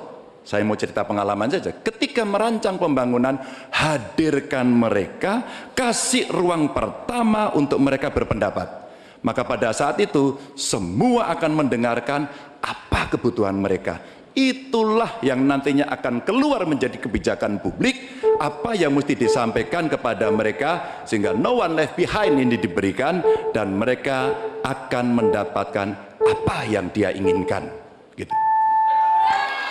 [0.46, 3.34] saya mau cerita pengalaman saja, ketika merancang pembangunan,
[3.74, 5.42] hadirkan mereka,
[5.74, 8.86] kasih ruang pertama untuk mereka berpendapat.
[9.26, 12.30] Maka pada saat itu, semua akan mendengarkan
[12.62, 13.98] apa kebutuhan mereka.
[14.34, 21.30] Itulah yang nantinya akan keluar menjadi kebijakan publik, apa yang mesti disampaikan kepada mereka, sehingga
[21.30, 23.22] no one left behind ini diberikan,
[23.54, 24.34] dan mereka
[24.66, 27.70] akan mendapatkan apa yang dia inginkan.
[28.18, 28.34] Gitu.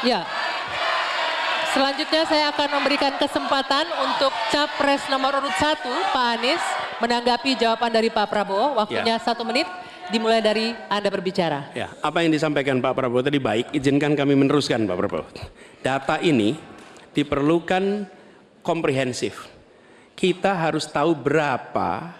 [0.07, 0.23] Ya.
[1.75, 5.75] Selanjutnya saya akan memberikan kesempatan untuk Capres nomor urut 1
[6.15, 6.63] Pak Anies
[7.03, 8.79] menanggapi jawaban dari Pak Prabowo.
[8.79, 9.67] Waktunya satu menit
[10.11, 11.71] dimulai dari Anda berbicara.
[11.77, 15.27] Ya, apa yang disampaikan Pak Prabowo tadi baik, izinkan kami meneruskan Pak Prabowo.
[15.79, 16.57] Data ini
[17.13, 18.09] diperlukan
[18.65, 19.47] komprehensif.
[20.13, 22.15] Kita harus tahu berapa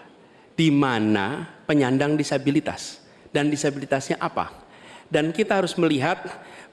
[0.54, 3.02] di mana penyandang disabilitas
[3.34, 4.50] dan disabilitasnya apa.
[5.10, 6.22] Dan kita harus melihat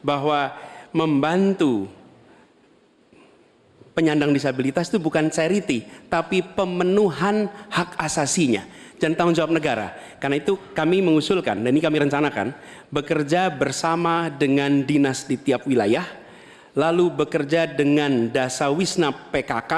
[0.02, 0.56] bahwa
[0.96, 1.86] membantu
[3.92, 8.66] penyandang disabilitas itu bukan charity, tapi pemenuhan hak asasinya
[9.02, 9.98] dan tanggung jawab negara.
[10.22, 12.54] Karena itu kami mengusulkan, dan ini kami rencanakan,
[12.94, 16.06] bekerja bersama dengan dinas di tiap wilayah,
[16.78, 19.74] lalu bekerja dengan Dasawisna PKK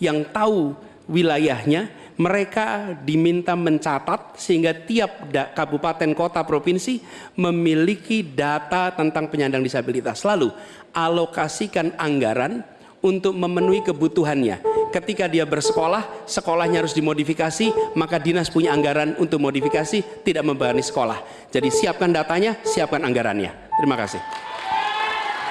[0.00, 0.72] yang tahu
[1.06, 7.00] wilayahnya, mereka diminta mencatat sehingga tiap kabupaten kota provinsi
[7.36, 10.24] memiliki data tentang penyandang disabilitas.
[10.24, 10.52] Lalu
[10.92, 12.64] alokasikan anggaran
[13.02, 14.62] untuk memenuhi kebutuhannya.
[14.94, 21.18] Ketika dia bersekolah, sekolahnya harus dimodifikasi, maka dinas punya anggaran untuk modifikasi, tidak membebani sekolah.
[21.50, 23.50] Jadi siapkan datanya, siapkan anggarannya.
[23.76, 24.20] Terima kasih.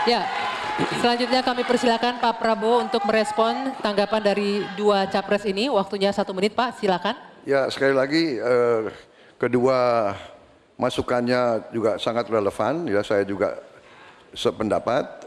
[0.05, 0.25] Ya.
[0.97, 5.69] Selanjutnya kami persilakan Pak Prabowo untuk merespon tanggapan dari dua capres ini.
[5.69, 7.13] Waktunya satu menit Pak, silakan.
[7.45, 8.89] Ya sekali lagi eh,
[9.37, 10.09] kedua
[10.81, 12.89] masukannya juga sangat relevan.
[12.89, 13.61] Ya saya juga
[14.33, 15.20] sependapat.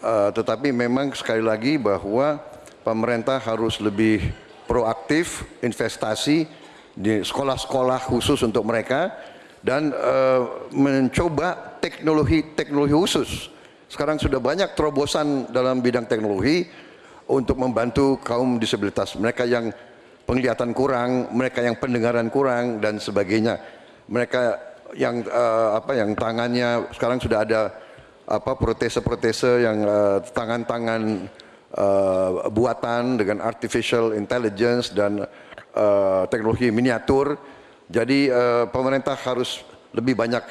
[0.00, 2.40] Eh, tetapi memang sekali lagi bahwa
[2.80, 4.32] pemerintah harus lebih
[4.64, 6.48] proaktif investasi
[6.96, 9.12] di sekolah-sekolah khusus untuk mereka
[9.60, 10.40] dan eh,
[10.72, 13.30] mencoba teknologi-teknologi khusus.
[13.92, 16.64] Sekarang sudah banyak terobosan dalam bidang teknologi
[17.28, 19.68] untuk membantu kaum disabilitas, mereka yang
[20.24, 23.60] penglihatan kurang, mereka yang pendengaran kurang dan sebagainya.
[24.08, 24.56] Mereka
[24.96, 27.89] yang eh, apa yang tangannya sekarang sudah ada
[28.30, 31.02] apa protese-protese yang eh, tangan-tangan
[31.74, 35.26] eh, buatan dengan artificial intelligence dan
[35.74, 37.34] eh, teknologi miniatur.
[37.90, 40.44] Jadi eh, pemerintah harus lebih banyak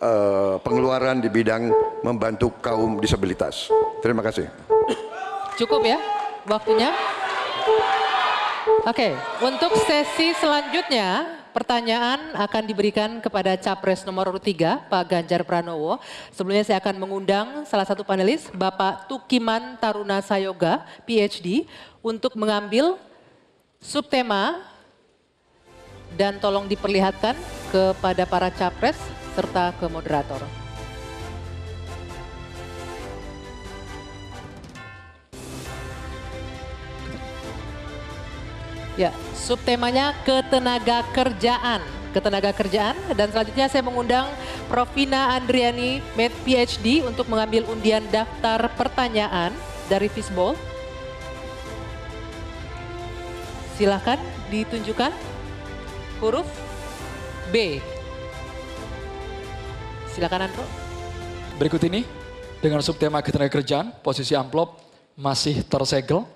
[0.00, 1.68] eh, pengeluaran di bidang
[2.00, 3.68] membantu kaum disabilitas.
[4.00, 4.48] Terima kasih.
[5.60, 6.00] Cukup ya
[6.48, 6.96] waktunya?
[8.88, 9.12] Oke,
[9.44, 16.00] untuk sesi selanjutnya pertanyaan akan diberikan kepada capres nomor urut 3 Pak Ganjar Pranowo.
[16.32, 21.68] Sebelumnya saya akan mengundang salah satu panelis Bapak Tukiman Taruna Sayoga, PhD,
[22.00, 22.98] untuk mengambil
[23.78, 24.64] subtema
[26.16, 27.36] dan tolong diperlihatkan
[27.70, 28.98] kepada para capres
[29.32, 30.44] serta ke moderator.
[38.92, 39.08] Ya,
[39.42, 41.82] subtemanya ketenaga kerjaan.
[42.14, 44.30] Ketenaga kerjaan dan selanjutnya saya mengundang
[44.70, 44.86] Prof.
[44.94, 49.50] Vina Andriani, Med PhD untuk mengambil undian daftar pertanyaan
[49.90, 50.54] dari Fishbowl.
[53.74, 54.20] Silahkan
[54.52, 55.10] ditunjukkan
[56.20, 56.46] huruf
[57.50, 57.80] B.
[60.12, 60.64] Silakan Andro.
[61.56, 62.04] Berikut ini
[62.60, 64.78] dengan subtema ketenaga kerjaan, posisi amplop
[65.16, 66.28] masih tersegel.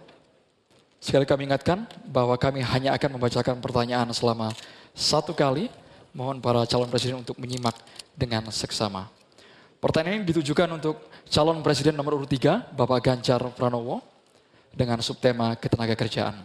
[1.07, 4.51] Sekali kami ingatkan bahwa kami hanya akan membacakan pertanyaan selama
[4.91, 5.71] satu kali.
[6.11, 7.79] Mohon para calon presiden untuk menyimak
[8.19, 9.07] dengan seksama.
[9.79, 10.99] Pertanyaan ini ditujukan untuk
[11.31, 14.03] calon presiden nomor urut 3, Bapak Ganjar Pranowo,
[14.75, 16.43] dengan subtema ketenaga kerjaan.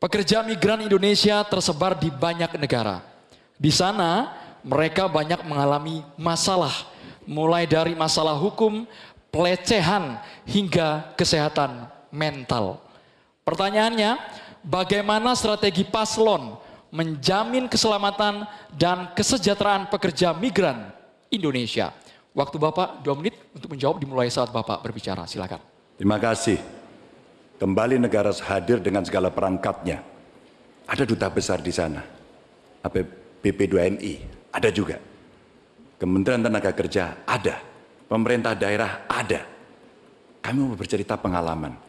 [0.00, 3.04] Pekerja migran Indonesia tersebar di banyak negara.
[3.60, 4.32] Di sana
[4.64, 6.72] mereka banyak mengalami masalah,
[7.28, 8.88] mulai dari masalah hukum,
[9.28, 10.16] pelecehan,
[10.48, 12.85] hingga kesehatan mental.
[13.46, 14.18] Pertanyaannya,
[14.66, 16.58] bagaimana strategi paslon
[16.90, 18.42] menjamin keselamatan
[18.74, 20.90] dan kesejahteraan pekerja migran
[21.30, 21.94] Indonesia?
[22.34, 25.30] Waktu Bapak dua menit untuk menjawab dimulai saat Bapak berbicara.
[25.30, 25.62] Silakan.
[25.94, 26.58] Terima kasih.
[27.62, 30.02] Kembali negara hadir dengan segala perangkatnya.
[30.90, 32.02] Ada duta besar di sana.
[32.82, 33.06] Apa
[33.46, 34.14] BP2MI
[34.50, 34.98] ada juga.
[36.02, 37.62] Kementerian Tenaga Kerja ada.
[38.10, 39.46] Pemerintah daerah ada.
[40.42, 41.85] Kami mau bercerita pengalaman.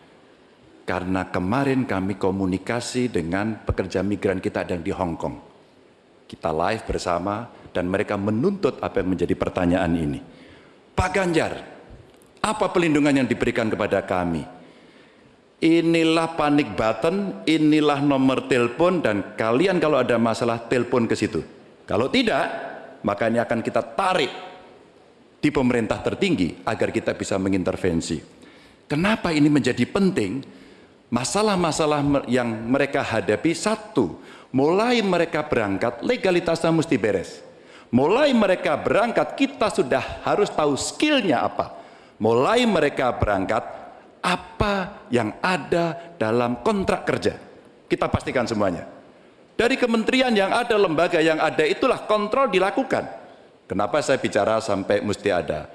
[0.87, 5.35] Karena kemarin kami komunikasi dengan pekerja migran kita yang di Hong Kong.
[6.23, 7.43] Kita live bersama
[7.75, 10.19] dan mereka menuntut apa yang menjadi pertanyaan ini.
[10.95, 11.53] Pak Ganjar,
[12.39, 14.47] apa pelindungan yang diberikan kepada kami?
[15.59, 21.43] Inilah panik button, inilah nomor telepon dan kalian kalau ada masalah telepon ke situ.
[21.83, 22.47] Kalau tidak,
[23.03, 24.31] maka ini akan kita tarik
[25.43, 28.23] di pemerintah tertinggi agar kita bisa mengintervensi.
[28.87, 30.31] Kenapa ini menjadi penting?
[31.07, 34.19] Masalah-masalah yang mereka hadapi satu,
[34.51, 37.39] mulai mereka berangkat legalitasnya mesti beres.
[37.87, 41.79] Mulai mereka berangkat kita sudah harus tahu skillnya apa.
[42.19, 43.63] Mulai mereka berangkat
[44.19, 47.39] apa yang ada dalam kontrak kerja.
[47.87, 48.83] Kita pastikan semuanya.
[49.55, 53.07] Dari kementerian yang ada, lembaga yang ada, itulah kontrol dilakukan.
[53.65, 55.71] Kenapa saya bicara sampai mesti ada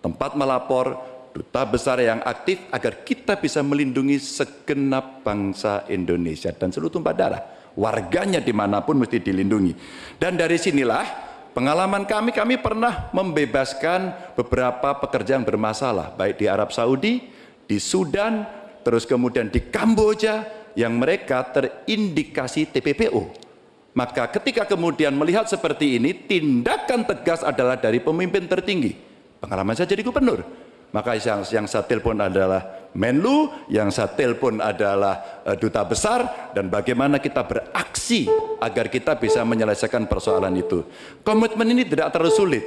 [0.00, 0.96] tempat melapor,
[1.30, 7.42] duta besar yang aktif agar kita bisa melindungi segenap bangsa Indonesia dan seluruh tumpah darah.
[7.78, 9.72] Warganya di mana pun mesti dilindungi.
[10.18, 11.06] Dan dari sinilah
[11.54, 17.30] pengalaman kami, kami pernah membebaskan beberapa pekerja yang bermasalah, baik di Arab Saudi,
[17.70, 18.42] di Sudan,
[18.82, 23.50] terus kemudian di Kamboja yang mereka terindikasi TPPO.
[23.94, 28.94] Maka ketika kemudian melihat seperti ini, tindakan tegas adalah dari pemimpin tertinggi.
[29.42, 30.69] Pengalaman saya jadi gubernur.
[30.90, 36.66] Maka yang, yang saya telepon adalah Menlu, yang saya telepon adalah uh, duta besar, dan
[36.66, 38.26] bagaimana kita beraksi
[38.58, 40.82] agar kita bisa menyelesaikan persoalan itu.
[41.22, 42.64] Komitmen ini tidak terlalu sulit.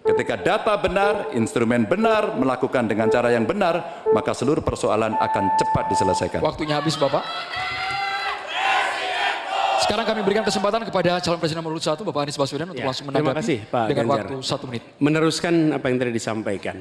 [0.00, 5.84] Ketika data benar, instrumen benar, melakukan dengan cara yang benar, maka seluruh persoalan akan cepat
[5.92, 6.40] diselesaikan.
[6.40, 7.20] Waktunya habis Bapak.
[9.84, 12.88] Sekarang kami berikan kesempatan kepada calon presiden nomor urut satu Bapak Anies Baswedan untuk Ya,
[12.88, 14.24] langsung terima menanggapi kasih, Pak dengan Ganjar.
[14.24, 14.82] waktu satu menit.
[14.96, 16.76] Meneruskan apa yang tadi disampaikan.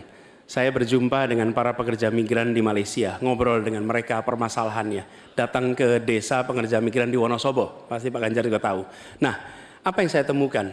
[0.47, 5.35] Saya berjumpa dengan para pekerja migran di Malaysia, ngobrol dengan mereka permasalahannya.
[5.35, 8.87] Datang ke desa pekerja migran di Wonosobo, pasti Pak Ganjar juga tahu.
[9.19, 9.35] Nah,
[9.83, 10.71] apa yang saya temukan?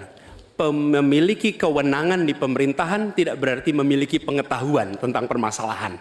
[0.94, 5.98] Memiliki kewenangan di pemerintahan tidak berarti memiliki pengetahuan tentang permasalahan.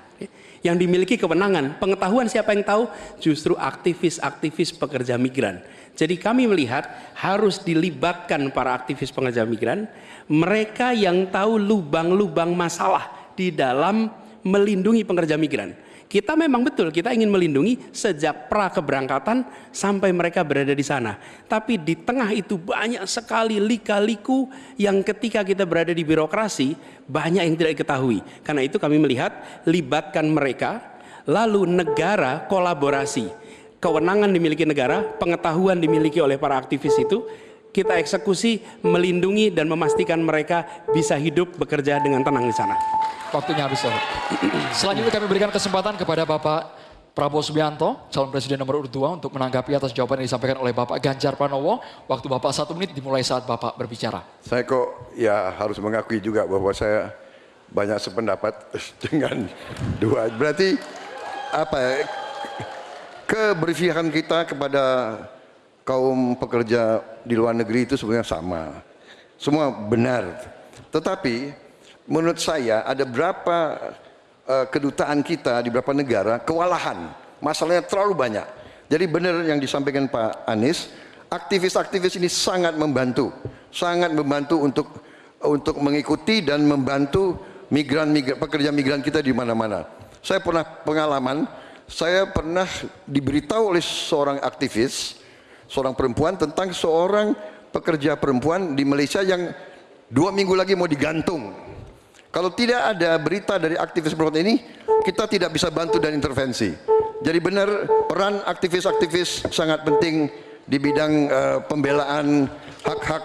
[0.62, 2.86] Yang dimiliki kewenangan, pengetahuan siapa yang tahu?
[3.18, 5.66] Justru aktivis-aktivis pekerja migran.
[5.98, 6.86] Jadi kami melihat
[7.18, 9.90] harus dilibatkan para aktivis pekerja migran,
[10.30, 14.10] mereka yang tahu lubang-lubang masalah di dalam
[14.44, 15.74] melindungi pekerja migran.
[16.14, 21.18] Kita memang betul, kita ingin melindungi sejak pra keberangkatan sampai mereka berada di sana.
[21.50, 24.46] Tapi di tengah itu banyak sekali lika-liku
[24.78, 26.78] yang ketika kita berada di birokrasi
[27.10, 28.22] banyak yang tidak diketahui.
[28.46, 33.34] Karena itu kami melihat libatkan mereka, lalu negara kolaborasi.
[33.82, 37.26] Kewenangan dimiliki negara, pengetahuan dimiliki oleh para aktivis itu,
[37.74, 42.78] kita eksekusi, melindungi dan memastikan mereka bisa hidup bekerja dengan tenang di sana.
[43.34, 43.82] Waktunya habis.
[43.82, 44.04] Bapak.
[44.80, 46.86] Selanjutnya kami berikan kesempatan kepada Bapak
[47.18, 51.02] Prabowo Subianto, calon presiden nomor urut 2 untuk menanggapi atas jawaban yang disampaikan oleh Bapak
[51.02, 51.82] Ganjar Pranowo.
[52.06, 54.22] Waktu Bapak satu menit dimulai saat Bapak berbicara.
[54.46, 57.10] Saya kok ya harus mengakui juga bahwa saya
[57.74, 58.54] banyak sependapat
[59.10, 59.50] dengan
[59.98, 60.30] dua.
[60.30, 60.78] Berarti
[61.54, 61.94] apa ya,
[63.30, 64.84] keberpihakan kita kepada
[65.84, 68.84] kaum pekerja di luar negeri itu sebenarnya sama.
[69.40, 70.40] Semua benar.
[70.92, 71.52] Tetapi
[72.08, 73.58] menurut saya ada berapa
[74.48, 77.12] uh, kedutaan kita di beberapa negara kewalahan.
[77.44, 78.48] Masalahnya terlalu banyak.
[78.88, 80.92] Jadi benar yang disampaikan Pak Anies,
[81.28, 83.32] aktivis-aktivis ini sangat membantu,
[83.72, 84.88] sangat membantu untuk
[85.44, 87.36] untuk mengikuti dan membantu
[87.68, 89.84] migran, migran pekerja migran kita di mana-mana.
[90.24, 91.44] Saya pernah pengalaman,
[91.84, 92.64] saya pernah
[93.04, 95.20] diberitahu oleh seorang aktivis,
[95.74, 97.34] seorang perempuan tentang seorang
[97.74, 99.50] pekerja perempuan di Malaysia yang
[100.14, 101.50] dua minggu lagi mau digantung
[102.34, 104.58] kalau tidak ada berita dari aktivis perempuan ini,
[105.06, 106.74] kita tidak bisa bantu dan intervensi.
[107.22, 107.70] Jadi benar
[108.10, 110.34] peran aktivis-aktivis sangat penting
[110.66, 112.50] di bidang uh, pembelaan
[112.82, 113.22] hak-hak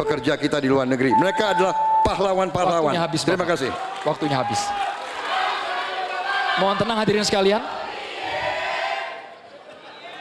[0.00, 1.12] pekerja kita di luar negeri.
[1.12, 1.76] Mereka adalah
[2.08, 2.96] pahlawan-pahlawan.
[3.20, 3.68] Terima kasih.
[4.08, 4.64] Waktunya habis.
[6.56, 7.60] Mohon tenang hadirin sekalian.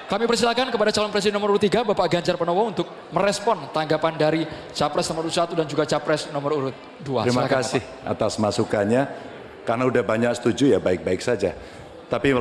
[0.08, 5.03] Kami persilakan kepada calon presiden nomor 3 Bapak Ganjar Pranowo untuk merespon tanggapan dari capres
[5.12, 7.28] nomor 1 dan juga capres nomor urut 2.
[7.28, 8.12] Terima Silakan, kasih Bapak.
[8.16, 9.03] atas masukannya.
[9.68, 11.51] Karena udah banyak setuju ya baik-baik saja.
[12.08, 12.32] Tapi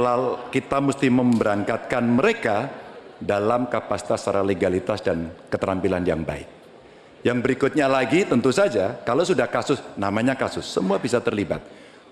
[0.55, 2.71] kita mesti memberangkatkan mereka
[3.19, 6.47] dalam kapasitas secara legalitas dan keterampilan yang baik.
[7.27, 11.59] Yang berikutnya lagi tentu saja kalau sudah kasus, namanya kasus, semua bisa terlibat.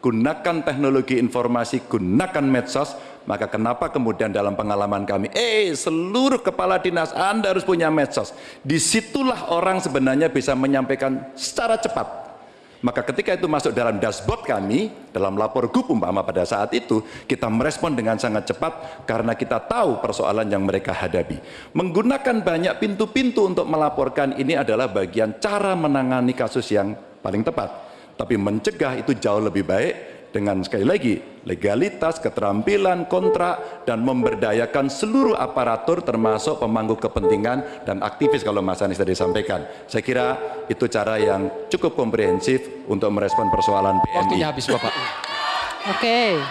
[0.02, 7.08] Gunakan teknologi informasi, gunakan medsos, maka kenapa kemudian dalam pengalaman kami, eh seluruh kepala dinas
[7.16, 8.36] Anda harus punya medsos.
[8.60, 12.24] Di situlah orang sebenarnya bisa menyampaikan secara cepat.
[12.84, 17.48] Maka ketika itu masuk dalam dashboard kami, dalam lapor GUP umpama pada saat itu, kita
[17.48, 21.40] merespon dengan sangat cepat karena kita tahu persoalan yang mereka hadapi.
[21.72, 26.92] Menggunakan banyak pintu-pintu untuk melaporkan ini adalah bagian cara menangani kasus yang
[27.24, 27.72] paling tepat.
[28.20, 29.94] Tapi mencegah itu jauh lebih baik
[30.35, 31.14] dengan sekali lagi
[31.47, 38.99] legalitas, keterampilan, kontrak dan memberdayakan seluruh aparatur termasuk pemangku kepentingan dan aktivis kalau Mas Anies
[38.99, 39.62] tadi sampaikan.
[39.87, 40.26] Saya kira
[40.66, 44.18] itu cara yang cukup komprehensif untuk merespon persoalan PMI.
[44.18, 44.93] Waktunya habis Bapak.
[45.95, 46.43] Oke.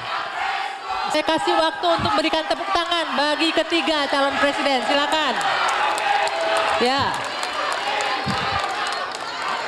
[1.12, 4.80] Saya kasih waktu untuk berikan tepuk tangan bagi ketiga calon presiden.
[4.88, 5.34] Silakan.
[6.80, 7.33] Ya.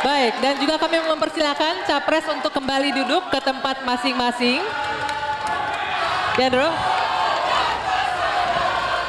[0.06, 4.62] Baik, dan juga kami mempersilahkan capres untuk kembali duduk ke tempat masing-masing.
[6.38, 6.70] Ya, Bro.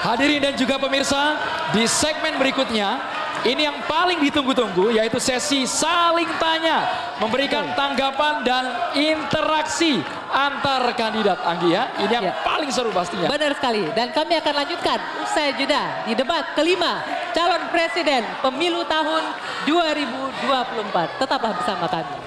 [0.09, 1.36] Hadirin dan juga pemirsa,
[1.77, 2.97] di segmen berikutnya
[3.44, 6.89] ini yang paling ditunggu-tunggu yaitu sesi saling tanya,
[7.20, 8.64] memberikan tanggapan dan
[8.97, 10.01] interaksi
[10.32, 11.93] antar kandidat Anggi ya.
[12.01, 12.40] Ini yang ya.
[12.40, 13.28] paling seru pastinya.
[13.28, 14.98] Benar sekali dan kami akan lanjutkan
[15.28, 17.05] usai jeda di debat kelima
[17.37, 19.21] calon presiden pemilu tahun
[19.69, 21.21] 2024.
[21.21, 22.26] Tetaplah bersama kami.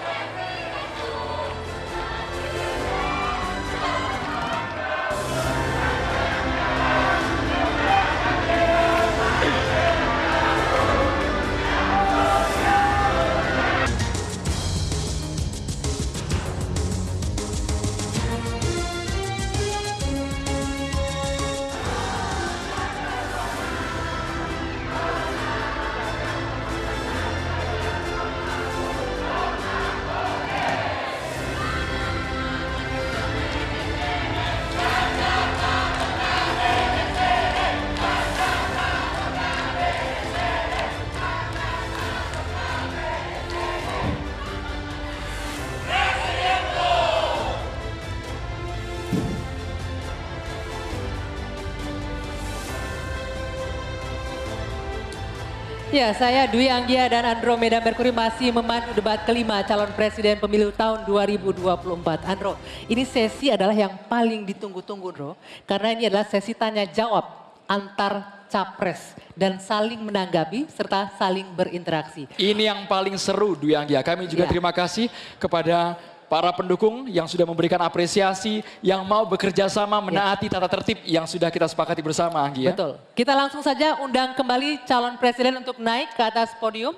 [55.99, 61.03] Ya, saya Dwi Anggia dan Andromeda Mercury masih memandu debat kelima calon presiden pemilu tahun
[61.03, 62.23] 2024.
[62.23, 62.55] Andro,
[62.87, 65.35] ini sesi adalah yang paling ditunggu-tunggu, Andro.
[65.67, 67.27] Karena ini adalah sesi tanya jawab
[67.67, 72.31] antar capres dan saling menanggapi serta saling berinteraksi.
[72.39, 73.99] Ini yang paling seru Dwi Anggia.
[73.99, 74.55] Kami juga Ya.
[74.55, 75.99] terima kasih kepada
[76.29, 81.49] para pendukung yang sudah memberikan apresiasi, yang mau bekerja sama menaati tata tertib yang sudah
[81.49, 82.71] kita sepakati bersama Anggia.
[82.71, 83.01] Betul.
[83.17, 86.93] Kita langsung saja undang kembali calon presiden untuk naik ke atas podium,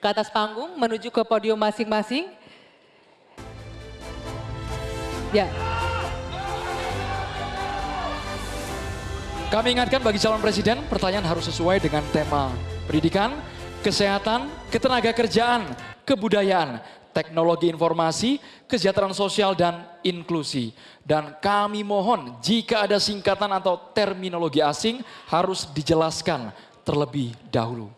[0.00, 2.32] ke atas panggung, menuju ke podium masing-masing.
[5.32, 5.48] Ya,
[9.52, 12.48] Kami ingatkan bagi calon presiden, pertanyaan harus sesuai dengan tema
[12.88, 13.36] pendidikan,
[13.84, 15.68] kesehatan, ketenaga kerjaan,
[16.08, 16.80] kebudayaan,
[17.12, 20.72] teknologi informasi, kesejahteraan sosial, dan inklusi.
[21.04, 26.50] Dan kami mohon jika ada singkatan atau terminologi asing harus dijelaskan
[26.82, 27.92] terlebih dahulu.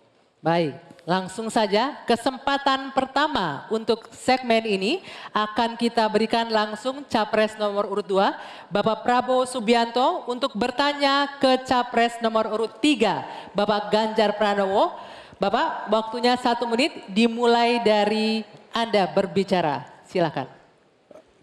[0.44, 0.94] baik.
[1.04, 5.04] Langsung saja kesempatan pertama untuk segmen ini
[5.36, 12.16] akan kita berikan langsung capres nomor urut 2 Bapak Prabowo Subianto untuk bertanya ke capres
[12.24, 14.96] nomor urut 3 Bapak Ganjar Pranowo.
[15.36, 18.40] Bapak waktunya satu menit dimulai dari
[18.74, 20.02] Anda berbicara.
[20.02, 20.50] Silakan.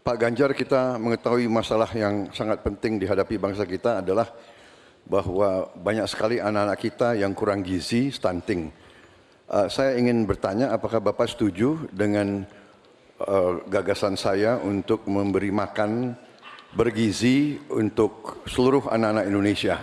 [0.03, 4.27] Pak Ganjar kita mengetahui masalah yang sangat penting dihadapi bangsa kita adalah
[5.07, 8.67] bahwa banyak sekali anak-anak kita yang kurang gizi, stunting.
[9.47, 12.43] Uh, saya ingin bertanya apakah Bapak setuju dengan
[13.23, 16.11] uh, gagasan saya untuk memberi makan
[16.75, 19.79] bergizi untuk seluruh anak-anak Indonesia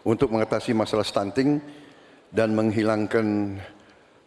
[0.00, 1.60] untuk mengatasi masalah stunting
[2.32, 3.58] dan menghilangkan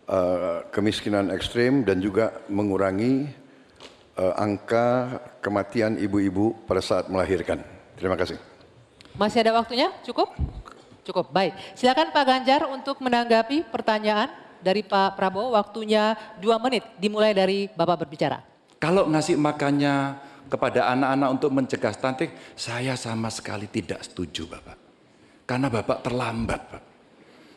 [0.10, 3.30] uh, kemiskinan ekstrim dan juga mengurangi
[4.18, 7.62] uh, angka kematian ibu-ibu pada saat melahirkan.
[7.96, 8.42] Terima kasih.
[9.16, 9.94] Masih ada waktunya?
[10.02, 10.34] Cukup?
[11.06, 11.54] Cukup, baik.
[11.74, 14.30] Silakan Pak Ganjar untuk menanggapi pertanyaan
[14.62, 15.58] dari Pak Prabowo.
[15.58, 18.46] Waktunya dua menit, dimulai dari Bapak berbicara.
[18.80, 20.16] Kalau ngasih makannya
[20.48, 24.78] kepada anak-anak untuk mencegah stunting, saya sama sekali tidak setuju Bapak.
[25.44, 26.89] Karena Bapak terlambat Pak.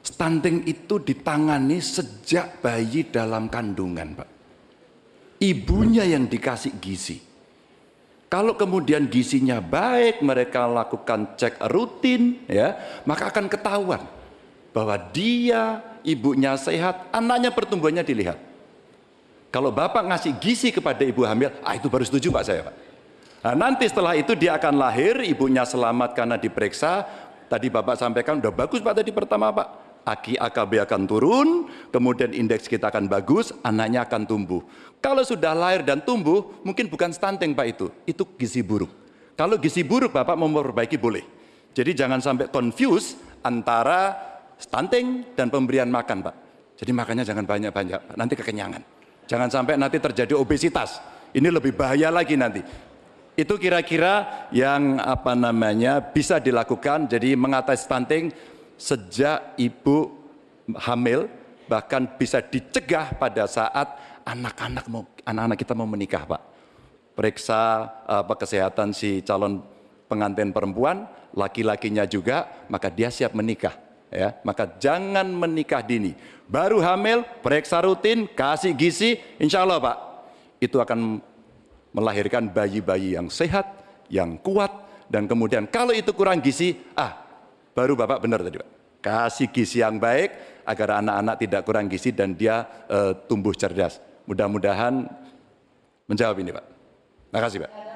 [0.02, 4.28] Stunting itu ditangani sejak bayi dalam kandungan Pak.
[5.38, 7.22] Ibunya yang dikasih gizi.
[8.26, 14.02] Kalau kemudian gizinya baik, mereka lakukan cek rutin, ya, maka akan ketahuan
[14.72, 18.40] bahwa dia ibunya sehat, anaknya pertumbuhannya dilihat.
[19.52, 22.74] Kalau bapak ngasih gizi kepada ibu hamil, ah itu baru setuju pak saya pak.
[23.44, 27.04] Nah, nanti setelah itu dia akan lahir, ibunya selamat karena diperiksa.
[27.52, 29.81] Tadi bapak sampaikan udah bagus pak tadi pertama pak.
[30.02, 31.48] Aki AKB akan turun,
[31.94, 34.62] kemudian indeks kita akan bagus, anaknya akan tumbuh.
[34.98, 38.90] Kalau sudah lahir dan tumbuh, mungkin bukan stunting pak itu, itu gizi buruk.
[39.38, 41.22] Kalau gizi buruk bapak memperbaiki boleh.
[41.72, 44.14] Jadi jangan sampai confuse antara
[44.60, 46.34] stunting dan pemberian makan pak.
[46.78, 48.82] Jadi makannya jangan banyak-banyak, nanti kekenyangan.
[49.30, 50.98] Jangan sampai nanti terjadi obesitas.
[51.32, 52.60] Ini lebih bahaya lagi nanti.
[53.32, 57.08] Itu kira-kira yang apa namanya bisa dilakukan.
[57.08, 58.28] Jadi mengatasi stunting
[58.82, 60.10] sejak ibu
[60.74, 61.30] hamil
[61.70, 63.94] bahkan bisa dicegah pada saat
[64.26, 66.42] anak-anak mau anak-anak kita mau menikah, Pak.
[67.14, 69.62] Periksa apa kesehatan si calon
[70.10, 71.06] pengantin perempuan,
[71.36, 73.78] laki-lakinya juga, maka dia siap menikah
[74.10, 74.34] ya.
[74.42, 76.18] Maka jangan menikah dini.
[76.50, 79.96] Baru hamil periksa rutin kasih gizi insya Allah pak.
[80.58, 81.22] Itu akan
[81.92, 83.68] melahirkan bayi-bayi yang sehat
[84.08, 84.72] yang kuat
[85.12, 87.12] dan kemudian kalau itu kurang gizi ah
[87.76, 88.71] baru bapak benar tadi pak
[89.02, 95.10] kasih gizi yang baik agar anak-anak tidak kurang gizi dan dia eh, tumbuh cerdas mudah-mudahan
[96.06, 96.64] menjawab ini pak
[97.34, 97.92] makasih pak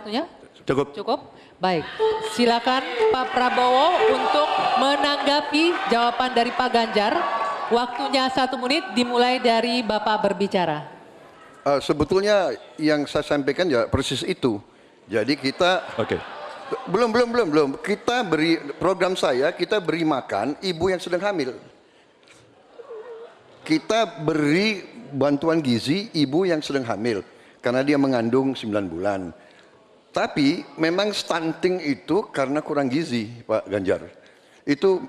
[0.00, 0.24] Waktunya
[0.64, 1.20] cukup cukup?
[1.60, 1.84] Baik,
[2.32, 2.80] silakan
[3.12, 4.48] Pak Prabowo untuk
[4.80, 7.12] menanggapi jawaban dari Pak Ganjar.
[7.68, 10.88] Waktunya satu menit dimulai dari Bapak berbicara.
[11.68, 14.56] Uh, sebetulnya yang saya sampaikan ya persis itu.
[15.04, 16.39] Jadi kita oke
[16.90, 21.54] belum belum belum belum kita beri program saya kita beri makan ibu yang sedang hamil.
[23.60, 27.22] Kita beri bantuan gizi ibu yang sedang hamil
[27.60, 29.30] karena dia mengandung 9 bulan.
[30.10, 34.10] Tapi memang stunting itu karena kurang gizi, Pak Ganjar.
[34.66, 35.06] Itu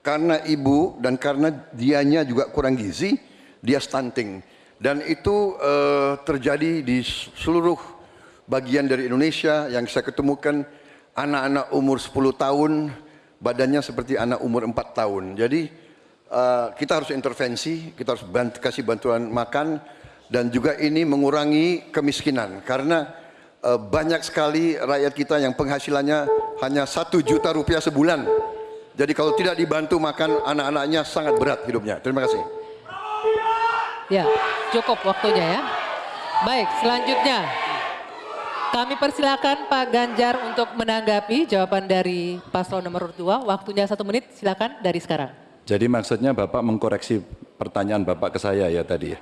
[0.00, 3.20] karena ibu dan karena dianya juga kurang gizi,
[3.60, 4.40] dia stunting.
[4.80, 7.04] Dan itu eh, terjadi di
[7.36, 7.76] seluruh
[8.46, 10.62] bagian dari Indonesia yang saya ketemukan
[11.18, 12.72] anak-anak umur 10 tahun
[13.42, 15.24] badannya seperti anak umur 4 tahun.
[15.34, 15.68] Jadi
[16.30, 19.82] eh, kita harus intervensi, kita harus bant kasih bantuan makan
[20.30, 23.06] dan juga ini mengurangi kemiskinan karena
[23.62, 26.26] uh, banyak sekali rakyat kita yang penghasilannya
[26.66, 28.26] hanya satu juta rupiah sebulan
[28.96, 32.00] Jadi kalau tidak dibantu makan anak-anaknya sangat berat hidupnya.
[32.02, 32.40] Terima kasih.
[34.08, 34.26] Ya,
[34.72, 35.62] cukup waktunya ya.
[36.48, 37.65] Baik, selanjutnya
[38.70, 43.44] kami persilakan Pak Ganjar untuk menanggapi jawaban dari paslon nomor 2.
[43.44, 45.30] Waktunya satu menit, silakan dari sekarang.
[45.66, 47.18] Jadi maksudnya Bapak mengkoreksi
[47.56, 49.18] pertanyaan Bapak ke saya ya tadi ya?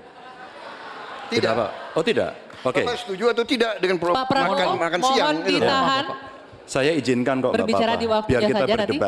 [1.33, 1.51] Tidak.
[1.51, 1.71] Pak?
[1.97, 2.31] Oh tidak?
[2.61, 2.85] Oke.
[2.85, 5.37] Bapak setuju atau tidak dengan pro- Pak Prabowo, makan, makan mohon siang?
[5.41, 5.51] itu?
[5.57, 6.05] ditahan.
[6.65, 8.01] Saya izinkan kok Berbicara apa-apa.
[8.01, 8.99] di waktunya Biar kita saja nanti.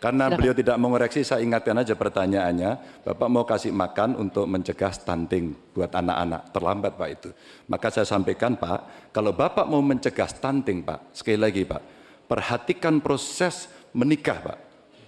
[0.00, 0.38] Karena Silakan.
[0.40, 3.04] beliau tidak mengoreksi, saya ingatkan aja pertanyaannya.
[3.04, 6.56] Bapak mau kasih makan untuk mencegah stunting buat anak-anak.
[6.56, 7.30] Terlambat Pak itu.
[7.68, 11.82] Maka saya sampaikan Pak, kalau Bapak mau mencegah stunting Pak, sekali lagi Pak,
[12.24, 14.58] perhatikan proses menikah Pak.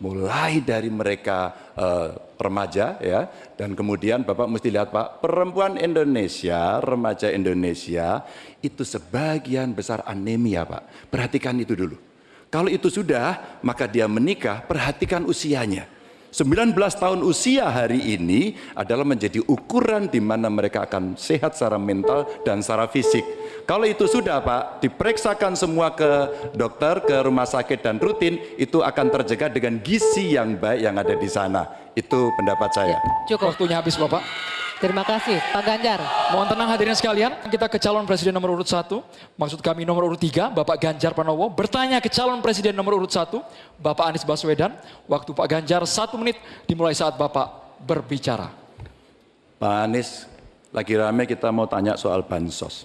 [0.05, 7.33] Mulai dari mereka eh, remaja ya, dan kemudian Bapak mesti lihat Pak, perempuan Indonesia, remaja
[7.33, 8.29] Indonesia
[8.61, 11.09] itu sebagian besar anemia Pak.
[11.09, 12.12] Perhatikan itu dulu.
[12.53, 15.89] Kalau itu sudah, maka dia menikah, perhatikan usianya.
[16.33, 22.29] 19 tahun usia hari ini adalah menjadi ukuran di mana mereka akan sehat secara mental
[22.45, 23.25] dan secara fisik.
[23.65, 29.07] Kalau itu sudah Pak, diperiksakan semua ke dokter, ke rumah sakit dan rutin, itu akan
[29.09, 31.69] terjaga dengan gizi yang baik yang ada di sana.
[31.97, 32.97] Itu pendapat saya.
[33.29, 33.57] Cukup.
[33.57, 34.25] Waktunya habis Bapak.
[34.83, 36.03] Terima kasih Pak Ganjar.
[36.35, 38.91] Mohon tenang hadirin sekalian, kita ke calon presiden nomor urut 1.
[39.39, 41.47] Maksud kami nomor urut 3, Bapak Ganjar Pranowo.
[41.55, 43.31] Bertanya ke calon presiden nomor urut 1,
[43.79, 44.75] Bapak Anies Baswedan.
[45.07, 46.35] Waktu Pak Ganjar satu menit
[46.67, 48.51] dimulai saat Bapak berbicara.
[49.63, 50.27] Pak Anies,
[50.75, 52.83] lagi rame kita mau tanya soal bansos.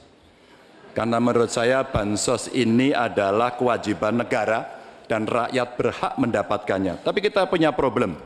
[0.93, 4.69] Karena menurut saya bansos ini adalah kewajiban negara
[5.09, 7.01] dan rakyat berhak mendapatkannya.
[7.01, 8.21] Tapi kita punya problem.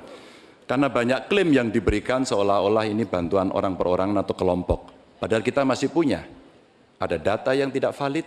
[0.72, 4.88] Karena banyak klaim yang diberikan seolah-olah ini bantuan orang per orang atau kelompok.
[5.19, 6.23] Padahal kita masih punya.
[6.95, 8.23] Ada data yang tidak valid,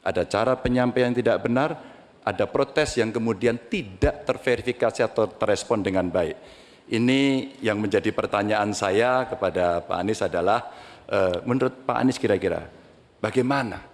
[0.00, 1.76] ada cara penyampaian yang tidak benar,
[2.24, 6.40] ada protes yang kemudian tidak terverifikasi atau terrespon dengan baik.
[6.88, 10.64] Ini yang menjadi pertanyaan saya kepada Pak Anies adalah,
[11.04, 12.64] eh, menurut Pak Anies kira-kira,
[13.20, 13.84] bagaimana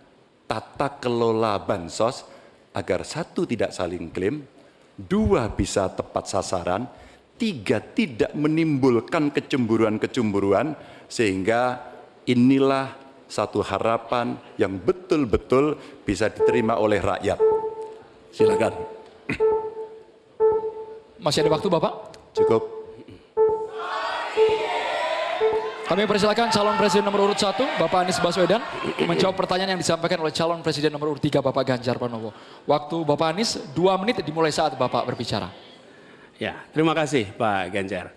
[0.47, 2.23] tata kelola bansos
[2.71, 4.47] agar satu tidak saling klaim,
[4.95, 7.00] dua bisa tepat sasaran,
[7.41, 10.77] tiga tidak menimbulkan kecemburuan-kecemburuan,
[11.09, 11.81] sehingga
[12.29, 12.93] inilah
[13.25, 17.41] satu harapan yang betul-betul bisa diterima oleh rakyat.
[18.29, 18.77] Silakan.
[21.17, 21.93] Masih ada waktu Bapak?
[22.37, 22.63] Cukup.
[25.91, 28.63] Kami persilakan calon presiden nomor urut 1, Bapak Anies Baswedan,
[29.11, 32.31] menjawab pertanyaan yang disampaikan oleh calon presiden nomor urut 3, Bapak Ganjar Pranowo.
[32.63, 35.70] Waktu Bapak Anies, dua menit dimulai saat Bapak berbicara.
[36.41, 38.17] Ya, terima kasih Pak Ganjar.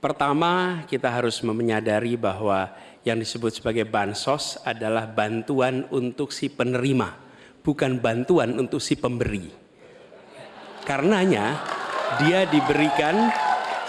[0.00, 2.72] Pertama, kita harus menyadari bahwa
[3.04, 7.20] yang disebut sebagai bansos adalah bantuan untuk si penerima,
[7.60, 9.52] bukan bantuan untuk si pemberi.
[10.88, 11.60] Karenanya,
[12.16, 13.28] dia diberikan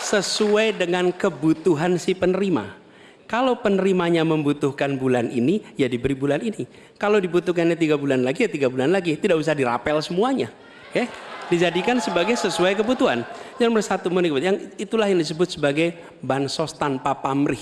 [0.04, 2.76] sesuai dengan kebutuhan si penerima.
[3.24, 6.68] Kalau penerimanya membutuhkan bulan ini, ya diberi bulan ini.
[7.00, 9.16] Kalau dibutuhkannya tiga bulan lagi, ya tiga bulan lagi.
[9.16, 10.52] Tidak usah dirapel semuanya.
[10.92, 11.08] Ya,
[11.52, 13.28] dijadikan sebagai sesuai kebutuhan.
[13.60, 17.62] Yang nomor satu menikmati, yang itulah yang disebut sebagai bansos tanpa pamrih.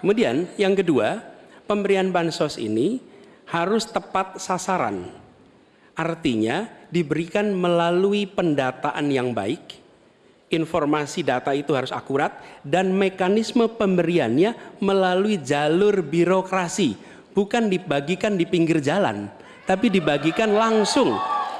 [0.00, 1.20] Kemudian yang kedua,
[1.68, 3.04] pemberian bansos ini
[3.52, 5.12] harus tepat sasaran.
[5.98, 9.76] Artinya diberikan melalui pendataan yang baik,
[10.48, 16.94] informasi data itu harus akurat dan mekanisme pemberiannya melalui jalur birokrasi,
[17.34, 19.26] bukan dibagikan di pinggir jalan,
[19.66, 21.18] tapi dibagikan langsung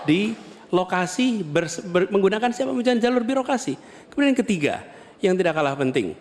[0.09, 0.33] di
[0.73, 3.77] lokasi ber- ber- menggunakan siapa menggunakan jalur birokrasi.
[4.09, 4.75] Kemudian yang ketiga,
[5.21, 6.17] yang tidak kalah penting,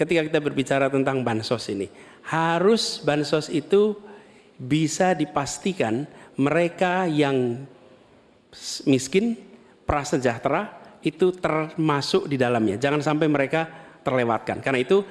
[0.00, 1.92] ketika kita berbicara tentang bansos ini,
[2.24, 4.00] harus bansos itu
[4.56, 6.08] bisa dipastikan
[6.40, 7.68] mereka yang
[8.88, 9.36] miskin,
[9.84, 10.72] prasejahtera
[11.04, 12.80] itu termasuk di dalamnya.
[12.80, 13.68] Jangan sampai mereka
[14.00, 14.64] terlewatkan.
[14.64, 15.04] Karena itu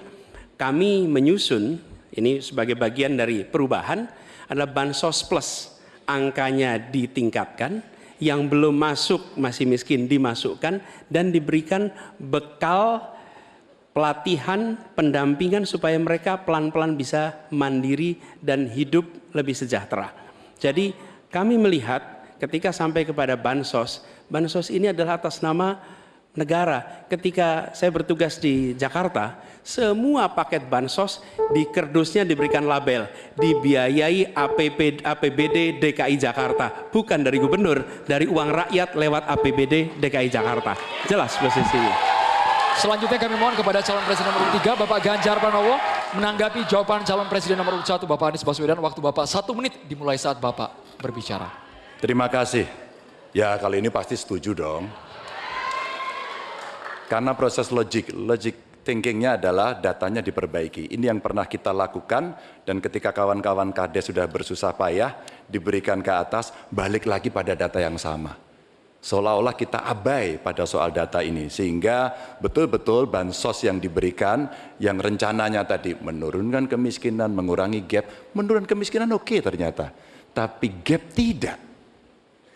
[0.58, 1.78] kami menyusun
[2.16, 4.08] ini sebagai bagian dari perubahan
[4.50, 5.74] adalah bansos plus.
[6.06, 7.82] Angkanya ditingkatkan,
[8.22, 10.80] yang belum masuk masih miskin dimasukkan
[11.12, 13.16] dan diberikan bekal
[13.96, 20.12] pelatihan, pendampingan supaya mereka pelan-pelan bisa mandiri dan hidup lebih sejahtera.
[20.60, 20.92] Jadi
[21.32, 22.04] kami melihat
[22.36, 25.80] ketika sampai kepada bansos, bansos ini adalah atas nama
[26.36, 27.08] negara.
[27.08, 35.82] Ketika saya bertugas di Jakarta, semua paket bansos di kerdusnya diberikan label dibiayai APP, APBD
[35.82, 40.78] DKI Jakarta, bukan dari gubernur, dari uang rakyat lewat APBD DKI Jakarta.
[41.10, 41.98] Jelas posisinya.
[42.78, 45.80] Selanjutnya kami mohon kepada calon presiden nomor 3, Bapak Ganjar Pranowo,
[46.14, 48.78] menanggapi jawaban calon presiden nomor 1, Bapak Anies Baswedan.
[48.78, 51.50] Waktu Bapak satu menit dimulai saat Bapak berbicara.
[51.98, 52.68] Terima kasih.
[53.32, 54.92] Ya kali ini pasti setuju dong.
[57.06, 60.94] Karena proses logik, logic thinkingnya adalah datanya diperbaiki.
[60.94, 65.18] Ini yang pernah kita lakukan dan ketika kawan-kawan KD sudah bersusah payah
[65.50, 68.38] diberikan ke atas, balik lagi pada data yang sama.
[69.06, 72.10] Seolah-olah kita abai pada soal data ini sehingga
[72.42, 74.50] betul-betul bansos yang diberikan
[74.82, 79.94] yang rencananya tadi menurunkan kemiskinan, mengurangi gap, menurunkan kemiskinan oke ternyata.
[80.34, 81.58] Tapi gap tidak.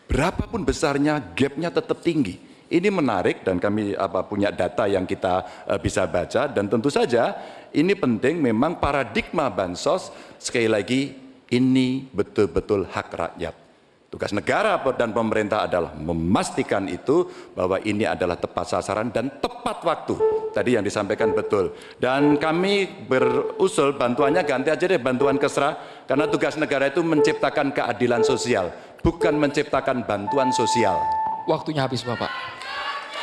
[0.10, 2.49] Berapapun besarnya gapnya tetap tinggi.
[2.70, 7.34] Ini menarik dan kami apa punya data yang kita uh, bisa baca dan tentu saja
[7.74, 11.18] ini penting memang paradigma bansos sekali lagi
[11.50, 13.56] ini betul-betul hak rakyat.
[14.10, 20.18] Tugas negara dan pemerintah adalah memastikan itu bahwa ini adalah tepat sasaran dan tepat waktu.
[20.50, 21.78] Tadi yang disampaikan betul.
[22.02, 25.78] Dan kami berusul bantuannya ganti aja deh bantuan kesra
[26.10, 28.74] karena tugas negara itu menciptakan keadilan sosial,
[29.06, 30.98] bukan menciptakan bantuan sosial.
[31.46, 32.59] Waktunya habis Bapak.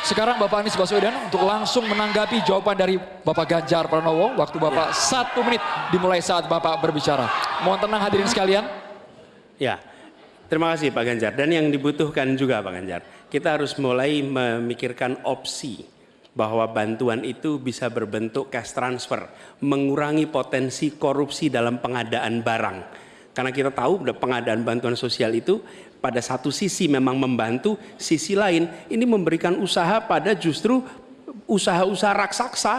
[0.05, 4.37] Sekarang Bapak Anies Baswedan untuk langsung menanggapi jawaban dari Bapak Ganjar Pranowo.
[4.37, 7.25] Waktu Bapak satu menit dimulai saat Bapak berbicara.
[7.65, 8.65] Mohon tenang hadirin sekalian.
[9.57, 9.81] Ya,
[10.45, 11.31] terima kasih Pak Ganjar.
[11.33, 13.01] Dan yang dibutuhkan juga Pak Ganjar,
[13.33, 15.87] kita harus mulai memikirkan opsi
[16.37, 19.25] bahwa bantuan itu bisa berbentuk cash transfer,
[19.65, 22.77] mengurangi potensi korupsi dalam pengadaan barang.
[23.33, 25.61] Karena kita tahu pengadaan bantuan sosial itu
[26.07, 30.79] pada satu sisi memang membantu, sisi lain ini memberikan usaha pada justru
[31.43, 32.75] usaha-usaha raksasa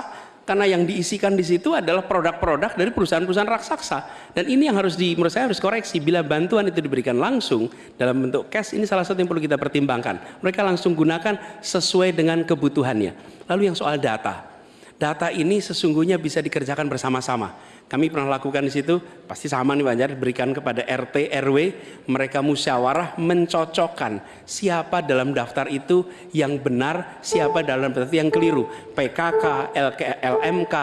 [0.48, 4.32] karena yang diisikan di situ adalah produk-produk dari perusahaan-perusahaan raksasa.
[4.32, 7.68] Dan ini yang harus di menurut saya harus koreksi bila bantuan itu diberikan langsung
[8.00, 10.40] dalam bentuk cash ini salah satu yang perlu kita pertimbangkan.
[10.40, 13.44] Mereka langsung gunakan sesuai dengan kebutuhannya.
[13.44, 14.48] Lalu yang soal data.
[14.96, 17.52] Data ini sesungguhnya bisa dikerjakan bersama-sama
[17.88, 21.56] kami pernah lakukan di situ, pasti sama nih Banjar, berikan kepada RT, RW,
[22.04, 26.04] mereka musyawarah mencocokkan siapa dalam daftar itu
[26.36, 28.68] yang benar, siapa dalam daftar itu yang keliru.
[28.92, 30.74] PKK, LK, LMK,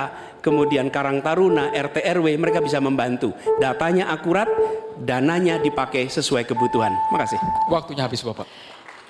[0.42, 3.38] kemudian Karang Taruna, RT, RW, mereka bisa membantu.
[3.62, 4.50] Datanya akurat,
[4.98, 6.90] dananya dipakai sesuai kebutuhan.
[7.14, 7.38] Makasih.
[7.70, 8.50] Waktunya habis Bapak.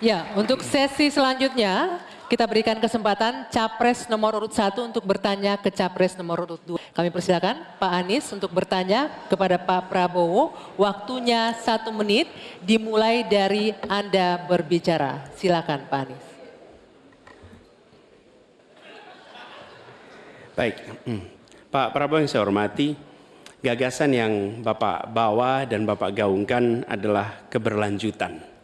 [0.03, 6.17] Ya, untuk sesi selanjutnya kita berikan kesempatan capres nomor urut satu untuk bertanya ke capres
[6.17, 6.81] nomor urut dua.
[6.93, 10.53] Kami persilakan Pak Anies untuk bertanya kepada Pak Prabowo.
[10.73, 12.25] Waktunya satu menit
[12.65, 15.29] dimulai dari Anda berbicara.
[15.37, 16.25] Silakan Pak Anies.
[20.55, 21.23] Baik, hmm.
[21.67, 22.95] Pak Prabowo yang saya hormati,
[23.59, 24.33] gagasan yang
[24.63, 28.54] Bapak bawa dan Bapak gaungkan adalah keberlanjutan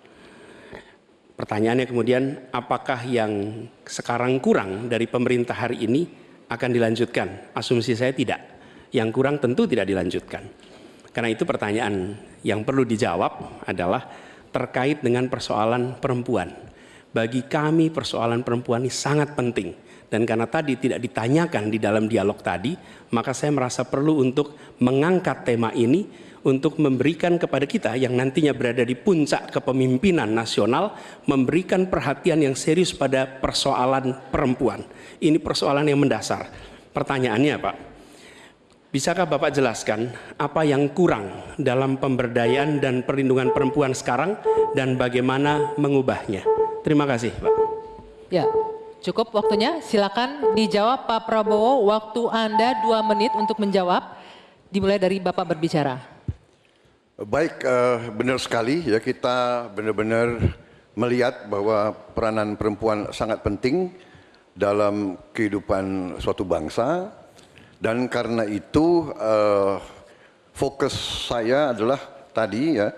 [1.42, 6.06] Pertanyaannya kemudian apakah yang sekarang kurang dari pemerintah hari ini
[6.46, 7.50] akan dilanjutkan?
[7.58, 8.62] Asumsi saya tidak.
[8.94, 10.46] Yang kurang tentu tidak dilanjutkan.
[11.10, 12.14] Karena itu pertanyaan
[12.46, 14.06] yang perlu dijawab adalah
[14.54, 16.54] terkait dengan persoalan perempuan.
[17.10, 19.74] Bagi kami persoalan perempuan ini sangat penting.
[20.14, 22.78] Dan karena tadi tidak ditanyakan di dalam dialog tadi,
[23.18, 26.06] maka saya merasa perlu untuk mengangkat tema ini
[26.42, 30.98] untuk memberikan kepada kita yang nantinya berada di puncak kepemimpinan nasional
[31.30, 34.82] memberikan perhatian yang serius pada persoalan perempuan.
[35.22, 36.50] Ini persoalan yang mendasar.
[36.92, 37.76] Pertanyaannya Pak,
[38.90, 44.36] bisakah Bapak jelaskan apa yang kurang dalam pemberdayaan dan perlindungan perempuan sekarang
[44.74, 46.44] dan bagaimana mengubahnya?
[46.82, 47.54] Terima kasih Pak.
[48.34, 48.50] Ya,
[49.06, 49.80] cukup waktunya.
[49.86, 51.86] Silakan dijawab Pak Prabowo.
[51.88, 54.20] Waktu Anda dua menit untuk menjawab.
[54.72, 56.11] Dimulai dari Bapak berbicara.
[57.22, 60.42] Baik, uh, benar sekali ya kita benar-benar
[60.98, 63.94] melihat bahwa peranan perempuan sangat penting
[64.58, 67.14] dalam kehidupan suatu bangsa
[67.78, 69.78] dan karena itu uh,
[70.50, 70.98] fokus
[71.30, 72.02] saya adalah
[72.34, 72.90] tadi ya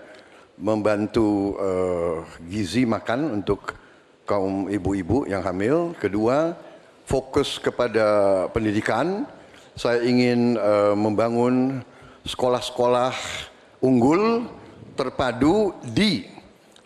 [0.56, 3.76] membantu uh, gizi makan untuk
[4.24, 5.91] kaum ibu-ibu yang hamil.
[6.00, 6.56] Kedua,
[7.04, 9.28] fokus kepada pendidikan.
[9.76, 11.84] Saya ingin uh, membangun
[12.24, 13.52] sekolah-sekolah
[13.84, 14.47] unggul
[14.95, 16.23] terpadu di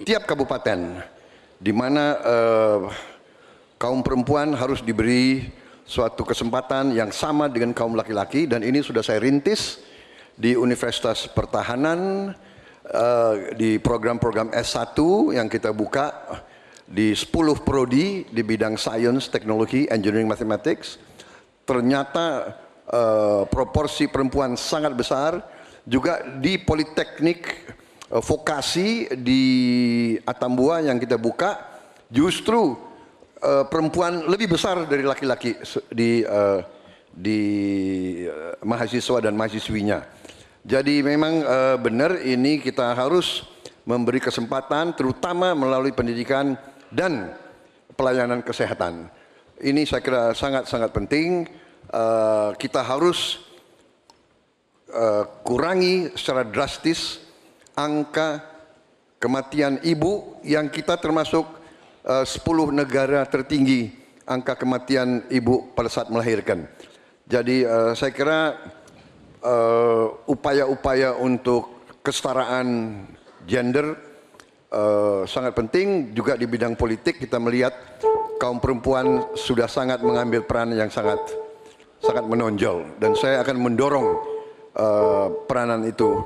[0.01, 0.97] tiap kabupaten
[1.61, 2.79] di mana uh,
[3.77, 5.45] kaum perempuan harus diberi
[5.85, 9.85] suatu kesempatan yang sama dengan kaum laki-laki dan ini sudah saya rintis
[10.33, 12.33] di Universitas Pertahanan
[12.89, 14.97] uh, di program-program S1
[15.37, 16.13] yang kita buka
[16.89, 17.29] di 10
[17.61, 20.97] prodi di bidang science, teknologi, engineering, mathematics.
[21.67, 22.57] Ternyata
[22.87, 25.56] uh, proporsi perempuan sangat besar
[25.87, 27.71] juga di Politeknik
[28.11, 29.43] uh, Vokasi di
[30.27, 31.55] Atambua yang kita buka
[32.11, 32.75] justru
[33.39, 35.55] uh, perempuan lebih besar dari laki-laki
[35.87, 36.59] di uh,
[37.17, 37.41] di
[38.27, 40.03] uh, mahasiswa dan mahasiswinya.
[40.67, 43.47] Jadi memang uh, benar ini kita harus
[43.87, 46.59] memberi kesempatan terutama melalui pendidikan
[46.91, 47.31] dan
[47.95, 49.07] pelayanan kesehatan.
[49.63, 51.47] Ini saya kira sangat-sangat penting.
[51.87, 53.46] Uh, kita harus
[54.91, 57.19] uh, kurangi secara drastis
[57.75, 58.43] angka
[59.17, 61.45] kematian ibu yang kita termasuk
[62.05, 63.91] uh, 10 negara tertinggi
[64.27, 66.67] angka kematian ibu pada saat melahirkan.
[67.27, 68.39] Jadi uh, saya kira
[70.27, 72.99] upaya-upaya untuk kesetaraan
[73.47, 73.95] gender
[75.23, 77.71] sangat penting juga di bidang politik kita melihat
[78.41, 81.21] kaum perempuan sudah sangat mengambil peran yang sangat
[82.03, 84.36] sangat menonjol dan saya akan mendorong
[84.77, 86.23] uh, peranan itu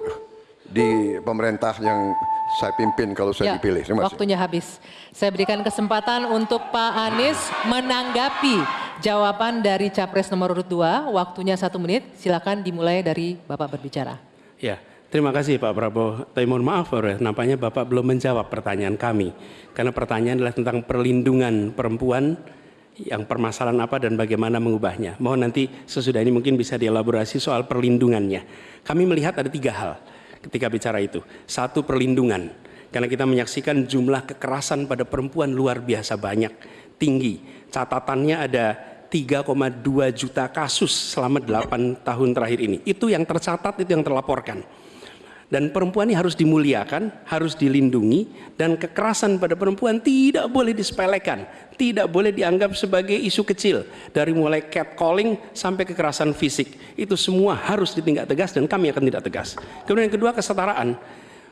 [0.71, 2.15] di pemerintah yang
[2.59, 3.83] saya pimpin kalau saya ya, dipilih.
[3.83, 4.11] Terima kasih.
[4.15, 4.79] Waktunya habis.
[5.11, 8.63] Saya berikan kesempatan untuk Pak Anies menanggapi
[9.03, 11.11] jawaban dari Capres nomor urut 2.
[11.15, 12.07] Waktunya satu menit.
[12.19, 14.19] Silakan dimulai dari Bapak berbicara.
[14.59, 14.79] Ya,
[15.11, 16.27] terima kasih Pak Prabowo.
[16.31, 19.31] Tapi mohon maaf, nampaknya Bapak belum menjawab pertanyaan kami.
[19.71, 22.35] Karena pertanyaan adalah tentang perlindungan perempuan
[23.05, 25.17] yang permasalahan apa dan bagaimana mengubahnya.
[25.17, 28.41] Mohon nanti sesudah ini mungkin bisa dielaborasi soal perlindungannya.
[28.85, 29.93] Kami melihat ada tiga hal
[30.41, 31.21] ketika bicara itu.
[31.45, 32.49] Satu perlindungan,
[32.89, 36.53] karena kita menyaksikan jumlah kekerasan pada perempuan luar biasa banyak,
[36.97, 37.41] tinggi.
[37.71, 38.65] Catatannya ada
[39.11, 42.77] 3,2 juta kasus selama 8 tahun terakhir ini.
[42.87, 44.63] Itu yang tercatat, itu yang terlaporkan.
[45.51, 51.43] Dan perempuan ini harus dimuliakan, harus dilindungi, dan kekerasan pada perempuan tidak boleh disepelekan,
[51.75, 53.83] tidak boleh dianggap sebagai isu kecil.
[54.15, 59.27] Dari mulai catcalling sampai kekerasan fisik, itu semua harus ditindak tegas dan kami akan tidak
[59.27, 59.59] tegas.
[59.83, 60.95] Kemudian yang kedua kesetaraan,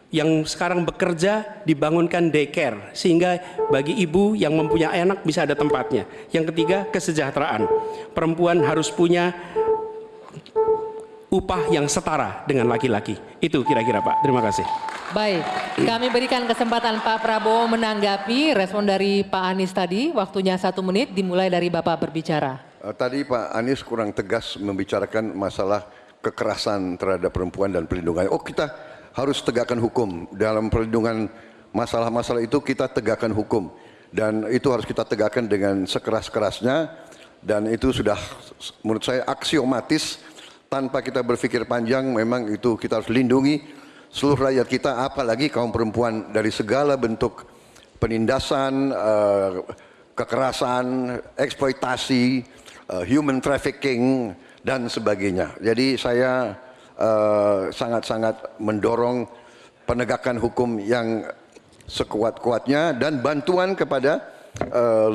[0.10, 3.38] yang sekarang bekerja dibangunkan daycare sehingga
[3.70, 6.10] bagi ibu yang mempunyai anak bisa ada tempatnya.
[6.34, 7.70] Yang ketiga kesejahteraan.
[8.18, 9.36] Perempuan harus punya
[11.30, 13.18] upah yang setara dengan laki-laki.
[13.38, 14.26] Itu kira-kira Pak.
[14.26, 14.66] Terima kasih.
[15.10, 15.42] Baik,
[15.90, 20.14] kami berikan kesempatan Pak Prabowo menanggapi respon dari Pak Anies tadi.
[20.14, 22.62] Waktunya satu menit dimulai dari Bapak berbicara.
[22.78, 25.90] Uh, tadi Pak Anies kurang tegas membicarakan masalah
[26.22, 28.30] kekerasan terhadap perempuan dan perlindungan.
[28.30, 28.70] Oh kita
[29.18, 30.30] harus tegakkan hukum.
[30.38, 31.26] Dalam perlindungan
[31.74, 33.74] masalah-masalah itu kita tegakkan hukum.
[34.14, 37.10] Dan itu harus kita tegakkan dengan sekeras-kerasnya.
[37.42, 38.20] Dan itu sudah
[38.86, 40.22] menurut saya aksiomatis
[40.70, 43.58] tanpa kita berpikir panjang memang itu kita harus lindungi
[44.14, 47.50] seluruh rakyat kita apalagi kaum perempuan dari segala bentuk
[47.98, 49.66] penindasan, uh,
[50.14, 52.46] kekerasan, eksploitasi,
[52.94, 55.56] uh, human trafficking dan sebagainya.
[55.64, 56.52] Jadi saya
[57.00, 59.24] eh, sangat-sangat mendorong
[59.88, 61.24] penegakan hukum yang
[61.88, 64.20] sekuat-kuatnya dan bantuan kepada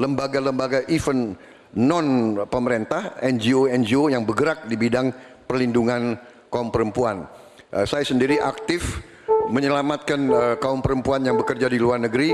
[0.00, 1.36] lembaga-lembaga event
[1.76, 5.12] non pemerintah, NGO-NGO yang bergerak di bidang
[5.44, 6.18] perlindungan
[6.48, 7.28] kaum perempuan.
[7.70, 9.02] Uh, saya sendiri aktif
[9.48, 12.32] menyelamatkan uh, kaum perempuan yang bekerja di luar negeri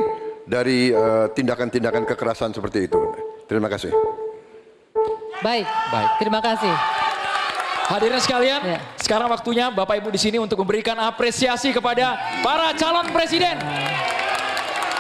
[0.51, 2.99] dari eh, tindakan-tindakan kekerasan seperti itu.
[3.47, 3.95] Terima kasih.
[5.41, 6.11] Baik, baik.
[6.19, 6.75] Terima kasih.
[7.91, 8.79] Hadirin sekalian, ya.
[9.03, 13.59] sekarang waktunya Bapak Ibu di sini untuk memberikan apresiasi kepada para calon presiden.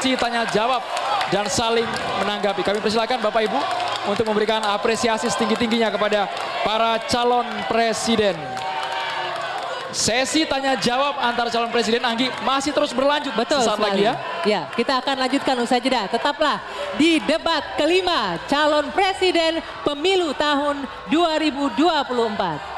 [0.03, 0.82] Citanya jawab
[1.31, 1.87] dan saling
[2.24, 2.66] menanggapi.
[2.66, 3.59] Kami persilakan Bapak Ibu
[4.09, 6.31] untuk memberikan apresiasi setinggi-tingginya kepada
[6.64, 8.36] para calon presiden.
[9.90, 13.82] Sesi tanya jawab antar calon presiden Anggi masih terus berlanjut betul sekali.
[13.82, 14.14] lagi ya.
[14.47, 16.06] Ya, kita akan lanjutkan usai jeda.
[16.06, 16.62] Tetaplah
[16.94, 22.69] di debat kelima calon presiden pemilu tahun 2024.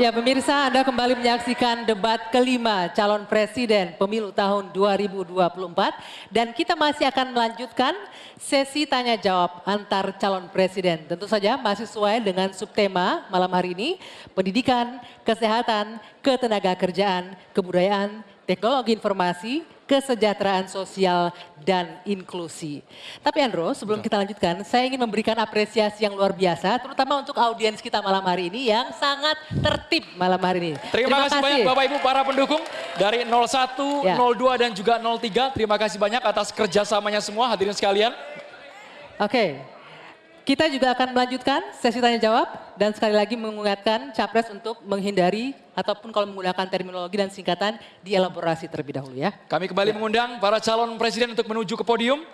[0.00, 5.52] Ya pemirsa Anda kembali menyaksikan debat kelima calon presiden pemilu tahun 2024.
[6.32, 7.92] Dan kita masih akan melanjutkan
[8.40, 11.04] sesi tanya jawab antar calon presiden.
[11.04, 14.00] Tentu saja masih sesuai dengan subtema malam hari ini.
[14.32, 21.34] Pendidikan, kesehatan, ketenaga kerjaan, kebudayaan, teknologi informasi, kesejahteraan sosial
[21.66, 22.78] dan inklusi.
[23.26, 27.82] Tapi Andro, sebelum kita lanjutkan, saya ingin memberikan apresiasi yang luar biasa, terutama untuk audiens
[27.82, 30.72] kita malam hari ini yang sangat tertib malam hari ini.
[30.94, 32.62] Terima, Terima kasih, kasih banyak Bapak Ibu para pendukung
[32.94, 34.14] dari 01, ya.
[34.14, 35.58] 02 dan juga 03.
[35.58, 38.14] Terima kasih banyak atas kerjasamanya semua hadirin sekalian.
[39.18, 39.58] Oke,
[40.50, 46.10] kita juga akan melanjutkan sesi tanya jawab dan sekali lagi mengingatkan capres untuk menghindari ataupun
[46.10, 49.30] kalau menggunakan terminologi dan singkatan dielaborasi terlebih dahulu ya.
[49.46, 52.26] Kami kembali mengundang para calon presiden untuk menuju ke podium.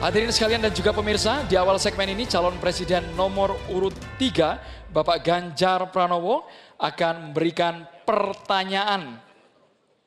[0.00, 5.20] Hadirin sekalian dan juga pemirsa, di awal segmen ini calon presiden nomor urut 3, Bapak
[5.20, 9.18] Ganjar Pranowo akan memberikan pertanyaan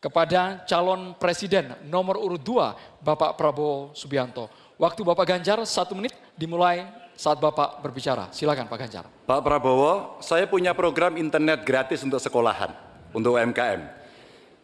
[0.01, 4.49] kepada calon presiden nomor urut 2, Bapak Prabowo Subianto.
[4.81, 8.33] Waktu Bapak Ganjar satu menit dimulai saat Bapak berbicara.
[8.33, 9.05] Silakan Pak Ganjar.
[9.05, 12.73] Pak Prabowo, saya punya program internet gratis untuk sekolahan,
[13.13, 14.01] untuk UMKM.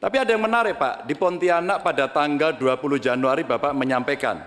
[0.02, 4.42] Tapi ada yang menarik Pak, di Pontianak pada tanggal 20 Januari Bapak menyampaikan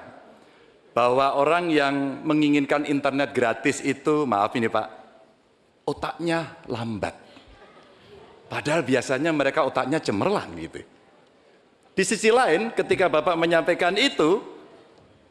[0.90, 1.94] bahwa orang yang
[2.26, 4.86] menginginkan internet gratis itu, maaf ini Pak,
[5.86, 7.19] otaknya lambat.
[8.50, 10.82] Padahal biasanya mereka otaknya cemerlang gitu.
[11.94, 14.42] Di sisi lain ketika Bapak menyampaikan itu,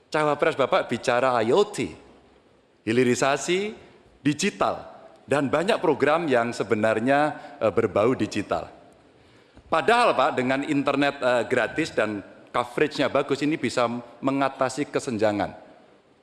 [0.08, 1.91] cawapres Bapak bicara IoT,
[2.88, 3.76] hilirisasi
[4.24, 4.88] digital,
[5.28, 8.72] dan banyak program yang sebenarnya eh, berbau digital.
[9.68, 12.24] Padahal Pak dengan internet eh, gratis dan
[12.56, 13.86] coveragenya bagus ini bisa
[14.24, 15.68] mengatasi kesenjangan.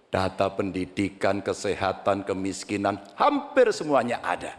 [0.08, 4.56] Data pendidikan, kesehatan, kemiskinan, hampir semuanya ada.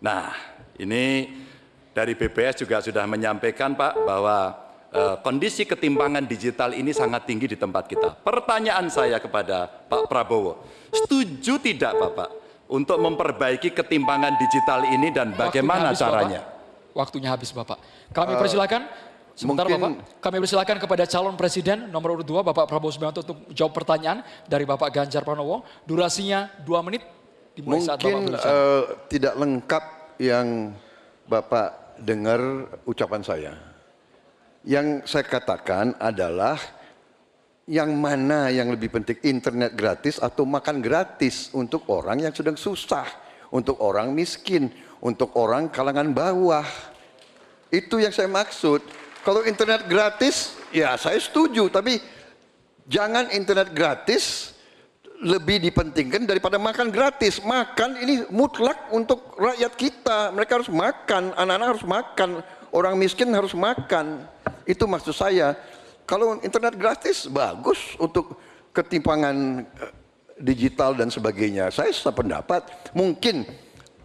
[0.00, 0.32] Nah,
[0.78, 1.28] ini
[1.96, 4.52] dari BPS juga sudah menyampaikan Pak bahwa
[4.92, 8.20] eh, kondisi ketimpangan digital ini sangat tinggi di tempat kita.
[8.20, 10.60] Pertanyaan saya kepada Pak Prabowo,
[10.92, 12.28] setuju tidak Bapak
[12.68, 16.40] untuk memperbaiki ketimpangan digital ini dan bagaimana Waktunya habis, caranya?
[16.44, 16.92] Bapak.
[16.92, 17.78] Waktunya habis Bapak.
[18.12, 18.82] Kami persilakan
[19.36, 23.44] Sebentar mungkin- Bapak, kami persilakan kepada calon presiden nomor urut 2 Bapak Prabowo Subianto untuk
[23.52, 25.60] jawab pertanyaan dari Bapak Ganjar Pranowo.
[25.84, 27.04] Durasinya dua menit
[27.52, 28.82] dimulai saat Bapak Mungkin eh,
[29.12, 29.84] tidak lengkap
[30.24, 30.72] yang
[31.28, 32.40] Bapak dengar
[32.88, 33.52] ucapan saya.
[34.66, 36.58] Yang saya katakan adalah
[37.66, 43.06] yang mana yang lebih penting internet gratis atau makan gratis untuk orang yang sedang susah,
[43.50, 44.70] untuk orang miskin,
[45.02, 46.66] untuk orang kalangan bawah.
[47.70, 48.80] Itu yang saya maksud.
[49.26, 51.98] Kalau internet gratis, ya saya setuju, tapi
[52.86, 54.55] jangan internet gratis
[55.22, 57.40] lebih dipentingkan daripada makan gratis.
[57.40, 60.18] Makan ini mutlak untuk rakyat kita.
[60.32, 62.30] Mereka harus makan, anak-anak harus makan,
[62.72, 64.24] orang miskin harus makan.
[64.68, 65.56] Itu maksud saya.
[66.04, 68.38] Kalau internet gratis bagus untuk
[68.76, 69.92] ketimpangan eh,
[70.38, 71.72] digital dan sebagainya.
[71.72, 72.92] Saya sependapat.
[72.92, 73.48] Mungkin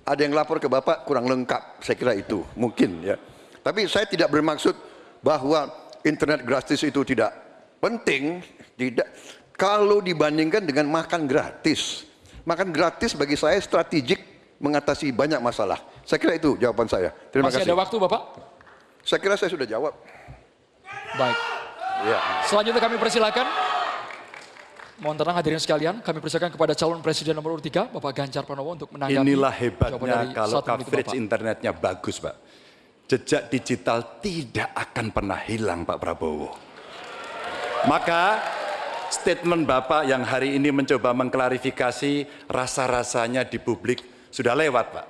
[0.07, 1.83] ada yang lapor ke Bapak kurang lengkap.
[1.83, 3.19] Saya kira itu mungkin ya.
[3.61, 4.73] Tapi saya tidak bermaksud
[5.21, 5.69] bahwa
[6.01, 7.35] internet gratis itu tidak
[7.83, 8.41] penting.
[8.79, 9.40] Tidak.
[9.61, 12.09] Kalau dibandingkan dengan makan gratis.
[12.49, 14.17] Makan gratis bagi saya strategik
[14.57, 15.77] mengatasi banyak masalah.
[16.01, 17.13] Saya kira itu jawaban saya.
[17.29, 17.69] Terima Masih kasih.
[17.69, 18.21] ada waktu Bapak?
[19.05, 19.93] Saya kira saya sudah jawab.
[21.13, 21.37] Baik.
[22.09, 22.17] Ya.
[22.49, 23.45] Selanjutnya kami persilakan.
[25.01, 28.77] Mohon tenang hadirin sekalian, kami persilakan kepada calon presiden nomor urut 3, Bapak Ganjar Pranowo
[28.77, 32.35] untuk menanggapi Inilah hebatnya kalau coverage internetnya bagus, Pak.
[33.09, 36.53] Jejak digital tidak akan pernah hilang, Pak Prabowo.
[37.89, 38.21] Maka
[39.11, 44.01] statement Bapak yang hari ini mencoba mengklarifikasi rasa-rasanya di publik
[44.31, 45.07] sudah lewat, Pak.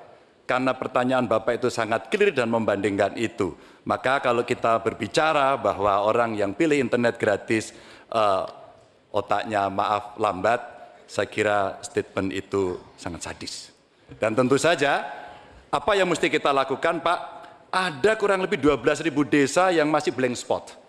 [0.50, 3.54] Karena pertanyaan Bapak itu sangat clear dan membandingkan itu.
[3.86, 7.72] Maka kalau kita berbicara bahwa orang yang pilih internet gratis
[8.10, 8.44] eh,
[9.14, 10.60] otaknya maaf lambat,
[11.06, 13.70] saya kira statement itu sangat sadis.
[14.18, 15.08] Dan tentu saja
[15.72, 17.20] apa yang mesti kita lakukan Pak?
[17.72, 20.81] Ada kurang lebih 12 ribu desa yang masih blank spot.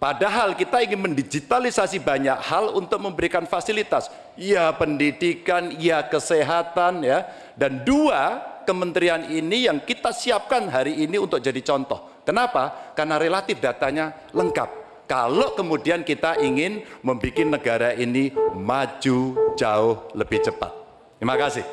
[0.00, 4.08] Padahal kita ingin mendigitalisasi banyak hal untuk memberikan fasilitas.
[4.32, 7.28] Ya pendidikan, ya kesehatan ya.
[7.52, 12.24] Dan dua kementerian ini yang kita siapkan hari ini untuk jadi contoh.
[12.24, 12.96] Kenapa?
[12.96, 14.80] Karena relatif datanya lengkap.
[15.04, 19.18] Kalau kemudian kita ingin membuat negara ini maju
[19.52, 20.72] jauh lebih cepat.
[21.20, 21.66] Terima kasih.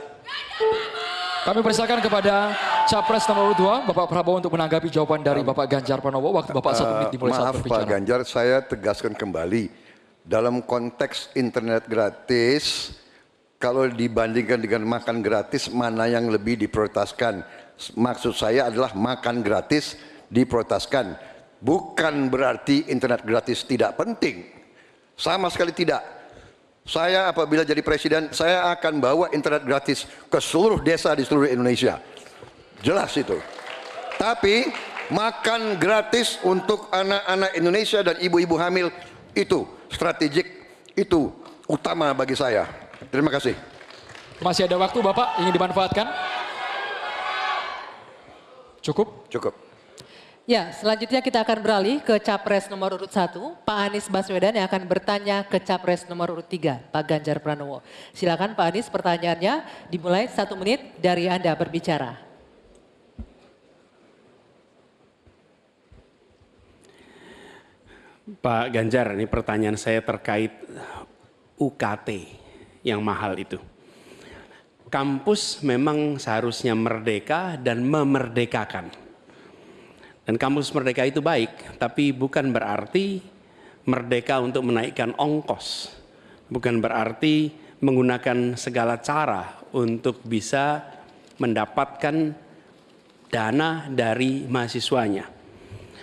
[1.48, 2.52] Kami persilakan kepada
[2.92, 6.36] Capres nomor urut 2, Bapak Prabowo untuk menanggapi jawaban dari Bapak Ganjar Pranowo.
[6.36, 7.88] Waktu Bapak satu menit dimulai saat Maaf Pak.
[7.88, 9.72] Ganjar, saya tegaskan kembali.
[10.28, 12.92] Dalam konteks internet gratis,
[13.64, 17.48] kalau dibandingkan dengan makan gratis, mana yang lebih diprioritaskan?
[17.96, 19.96] Maksud saya adalah makan gratis
[20.28, 21.16] diprioritaskan.
[21.64, 24.52] Bukan berarti internet gratis tidak penting.
[25.16, 26.17] Sama sekali tidak.
[26.88, 32.00] Saya apabila jadi presiden, saya akan bawa internet gratis ke seluruh desa di seluruh Indonesia.
[32.80, 33.36] Jelas itu.
[34.16, 34.72] Tapi
[35.12, 38.88] makan gratis untuk anak-anak Indonesia dan ibu-ibu hamil
[39.36, 40.48] itu strategik,
[40.96, 41.28] itu
[41.68, 42.64] utama bagi saya.
[43.12, 43.54] Terima kasih.
[44.40, 46.08] Masih ada waktu Bapak ingin dimanfaatkan?
[48.80, 49.28] Cukup?
[49.28, 49.67] Cukup.
[50.48, 53.36] Ya, selanjutnya kita akan beralih ke capres nomor urut 1,
[53.68, 57.84] Pak Anies Baswedan yang akan bertanya ke capres nomor urut 3, Pak Ganjar Pranowo.
[58.16, 62.16] Silakan Pak Anies pertanyaannya dimulai satu menit dari Anda berbicara.
[68.40, 70.64] Pak Ganjar, ini pertanyaan saya terkait
[71.60, 72.08] UKT
[72.88, 73.60] yang mahal itu.
[74.88, 79.07] Kampus memang seharusnya merdeka dan memerdekakan.
[80.28, 83.24] Dan kampus merdeka itu baik, tapi bukan berarti
[83.88, 85.96] merdeka untuk menaikkan ongkos.
[86.52, 90.84] Bukan berarti menggunakan segala cara untuk bisa
[91.40, 92.36] mendapatkan
[93.32, 95.32] dana dari mahasiswanya.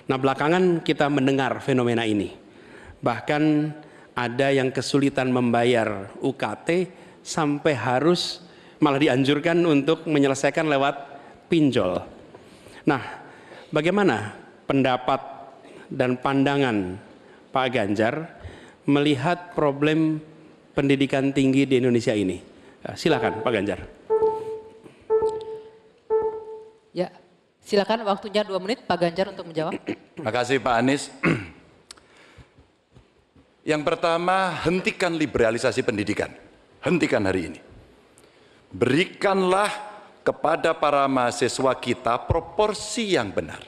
[0.08, 2.32] Nah belakangan kita mendengar fenomena ini.
[3.04, 3.42] Bahkan
[4.16, 6.88] ada yang kesulitan membayar UKT
[7.20, 8.40] sampai harus
[8.80, 10.94] malah dianjurkan untuk menyelesaikan lewat
[11.48, 12.04] pinjol.
[12.84, 13.23] Nah
[13.74, 14.38] bagaimana
[14.70, 15.18] pendapat
[15.90, 16.94] dan pandangan
[17.50, 18.30] Pak Ganjar
[18.86, 20.22] melihat problem
[20.78, 22.38] pendidikan tinggi di Indonesia ini?
[22.94, 23.80] Silakan Pak Ganjar.
[26.94, 27.10] Ya,
[27.58, 29.74] silakan waktunya dua menit Pak Ganjar untuk menjawab.
[29.82, 31.10] Terima kasih Pak Anies.
[33.74, 36.30] Yang pertama, hentikan liberalisasi pendidikan.
[36.84, 37.60] Hentikan hari ini.
[38.68, 39.93] Berikanlah
[40.24, 43.60] kepada para mahasiswa kita proporsi yang benar.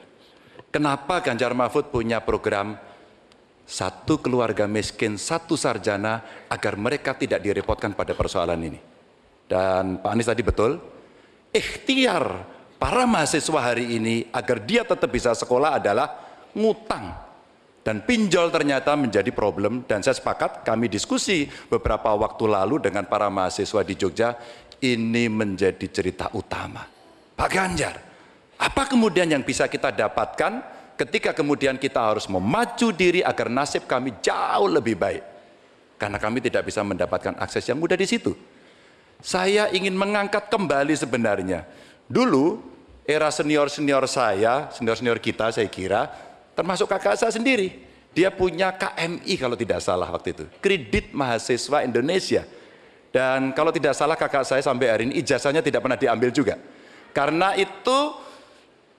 [0.72, 2.80] Kenapa Ganjar Mahfud punya program
[3.68, 8.80] satu keluarga miskin, satu sarjana agar mereka tidak direpotkan pada persoalan ini.
[9.46, 10.80] Dan Pak Anies tadi betul,
[11.54, 12.46] ikhtiar
[12.80, 16.08] para mahasiswa hari ini agar dia tetap bisa sekolah adalah
[16.56, 17.26] ngutang.
[17.86, 23.30] Dan pinjol ternyata menjadi problem dan saya sepakat kami diskusi beberapa waktu lalu dengan para
[23.30, 24.34] mahasiswa di Jogja
[24.82, 26.84] ini menjadi cerita utama.
[27.36, 27.96] Pak Ganjar,
[28.56, 30.64] apa kemudian yang bisa kita dapatkan
[30.96, 35.24] ketika kemudian kita harus memacu diri agar nasib kami jauh lebih baik?
[35.96, 38.36] Karena kami tidak bisa mendapatkan akses yang mudah di situ.
[39.20, 41.64] Saya ingin mengangkat kembali sebenarnya.
[42.04, 42.60] Dulu
[43.08, 46.08] era senior-senior saya, senior-senior kita saya kira,
[46.52, 47.86] termasuk kakak saya sendiri.
[48.16, 50.44] Dia punya KMI kalau tidak salah waktu itu.
[50.64, 52.48] Kredit Mahasiswa Indonesia.
[53.10, 56.54] Dan kalau tidak salah kakak saya sampai hari ini ijazahnya tidak pernah diambil juga.
[57.16, 57.98] Karena itu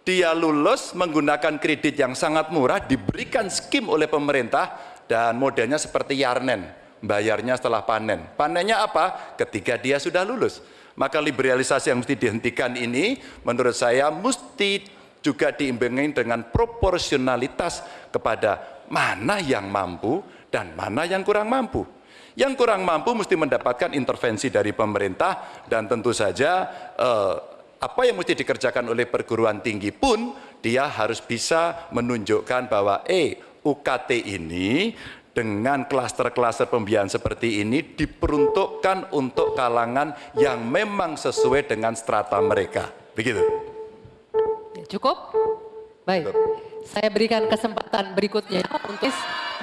[0.07, 6.63] dia lulus menggunakan kredit yang sangat murah, diberikan skim oleh pemerintah dan modelnya seperti Yarnen,
[7.03, 8.23] bayarnya setelah panen.
[8.39, 9.35] Panennya apa?
[9.35, 10.63] Ketika dia sudah lulus.
[10.97, 14.81] Maka liberalisasi yang mesti dihentikan ini menurut saya mesti
[15.21, 21.97] juga diimbangi dengan proporsionalitas kepada mana yang mampu dan mana yang kurang mampu.
[22.38, 27.35] Yang kurang mampu mesti mendapatkan intervensi dari pemerintah dan tentu saja eh,
[27.81, 34.22] apa yang mesti dikerjakan oleh perguruan tinggi pun dia harus bisa menunjukkan bahwa eh UKT
[34.38, 34.93] ini
[35.34, 42.89] dengan klaster-klaster pembiayaan seperti ini diperuntukkan untuk kalangan yang memang sesuai dengan strata mereka.
[43.14, 43.41] Begitu.
[44.89, 45.34] Cukup?
[46.05, 46.34] Baik.
[46.86, 49.14] Saya berikan kesempatan berikutnya untuk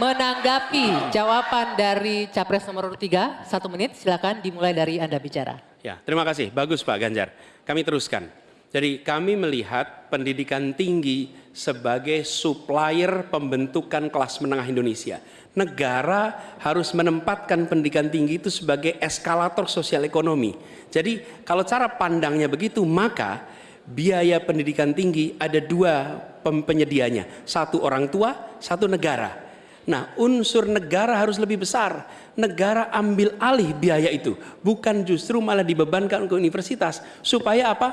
[0.01, 3.47] menanggapi jawaban dari capres nomor 3.
[3.47, 5.61] Satu menit silakan dimulai dari Anda bicara.
[5.85, 6.51] Ya, terima kasih.
[6.51, 7.31] Bagus Pak Ganjar.
[7.62, 8.27] Kami teruskan.
[8.74, 15.23] Jadi kami melihat pendidikan tinggi sebagai supplier pembentukan kelas menengah Indonesia.
[15.55, 20.59] Negara harus menempatkan pendidikan tinggi itu sebagai eskalator sosial ekonomi.
[20.91, 23.47] Jadi kalau cara pandangnya begitu, maka
[23.86, 27.24] biaya pendidikan tinggi ada dua penyedianya.
[27.48, 29.44] Satu orang tua, satu negara.
[29.84, 32.08] Nah unsur negara harus lebih besar.
[32.36, 34.36] Negara ambil alih biaya itu.
[34.64, 37.00] Bukan justru malah dibebankan ke universitas.
[37.20, 37.92] Supaya apa?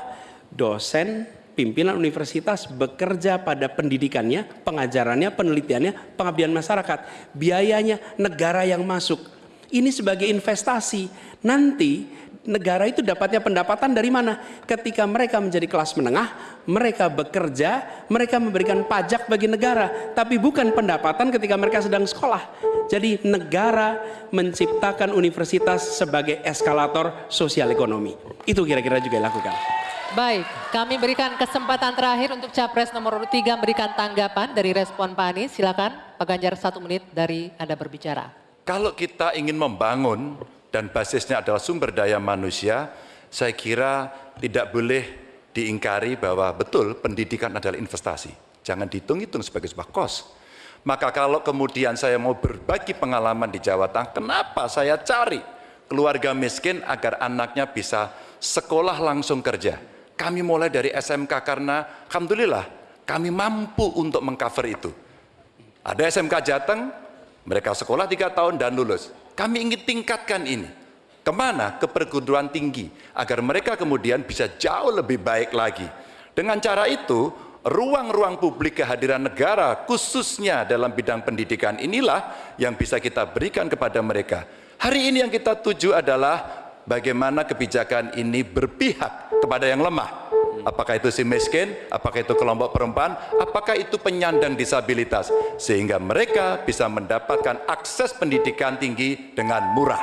[0.52, 6.98] Dosen, pimpinan universitas bekerja pada pendidikannya, pengajarannya, penelitiannya, pengabdian masyarakat.
[7.36, 9.20] Biayanya negara yang masuk.
[9.72, 11.08] Ini sebagai investasi.
[11.44, 12.04] Nanti
[12.42, 14.38] negara itu dapatnya pendapatan dari mana?
[14.66, 21.30] Ketika mereka menjadi kelas menengah, mereka bekerja, mereka memberikan pajak bagi negara, tapi bukan pendapatan
[21.30, 22.42] ketika mereka sedang sekolah.
[22.90, 23.98] Jadi negara
[24.34, 28.14] menciptakan universitas sebagai eskalator sosial ekonomi.
[28.42, 29.54] Itu kira-kira juga dilakukan.
[30.12, 30.44] Baik,
[30.76, 35.56] kami berikan kesempatan terakhir untuk capres nomor urut 3 memberikan tanggapan dari respon Pak Anies.
[35.56, 38.28] Silakan Pak Ganjar satu menit dari Anda berbicara.
[38.68, 40.36] Kalau kita ingin membangun
[40.72, 42.88] dan basisnya adalah sumber daya manusia,
[43.28, 44.08] saya kira
[44.40, 45.04] tidak boleh
[45.52, 48.32] diingkari bahwa betul pendidikan adalah investasi.
[48.64, 50.32] Jangan dihitung-hitung sebagai sebuah kos.
[50.82, 55.38] Maka kalau kemudian saya mau berbagi pengalaman di Jawa Tengah, kenapa saya cari
[55.86, 59.78] keluarga miskin agar anaknya bisa sekolah langsung kerja.
[60.18, 62.64] Kami mulai dari SMK karena alhamdulillah
[63.06, 64.90] kami mampu untuk mengcover itu.
[65.84, 66.90] Ada SMK Jateng,
[67.46, 69.21] mereka sekolah tiga tahun dan lulus.
[69.32, 70.68] Kami ingin tingkatkan ini.
[71.22, 71.78] Ke mana?
[71.78, 72.90] Ke perguruan tinggi.
[73.16, 75.86] Agar mereka kemudian bisa jauh lebih baik lagi.
[76.34, 77.30] Dengan cara itu,
[77.62, 84.44] ruang-ruang publik kehadiran negara khususnya dalam bidang pendidikan inilah yang bisa kita berikan kepada mereka.
[84.82, 86.42] Hari ini yang kita tuju adalah
[86.82, 90.41] bagaimana kebijakan ini berpihak kepada yang lemah.
[90.62, 95.30] Apakah itu si miskin, apakah itu kelompok perempuan, apakah itu penyandang disabilitas.
[95.58, 100.02] Sehingga mereka bisa mendapatkan akses pendidikan tinggi dengan murah.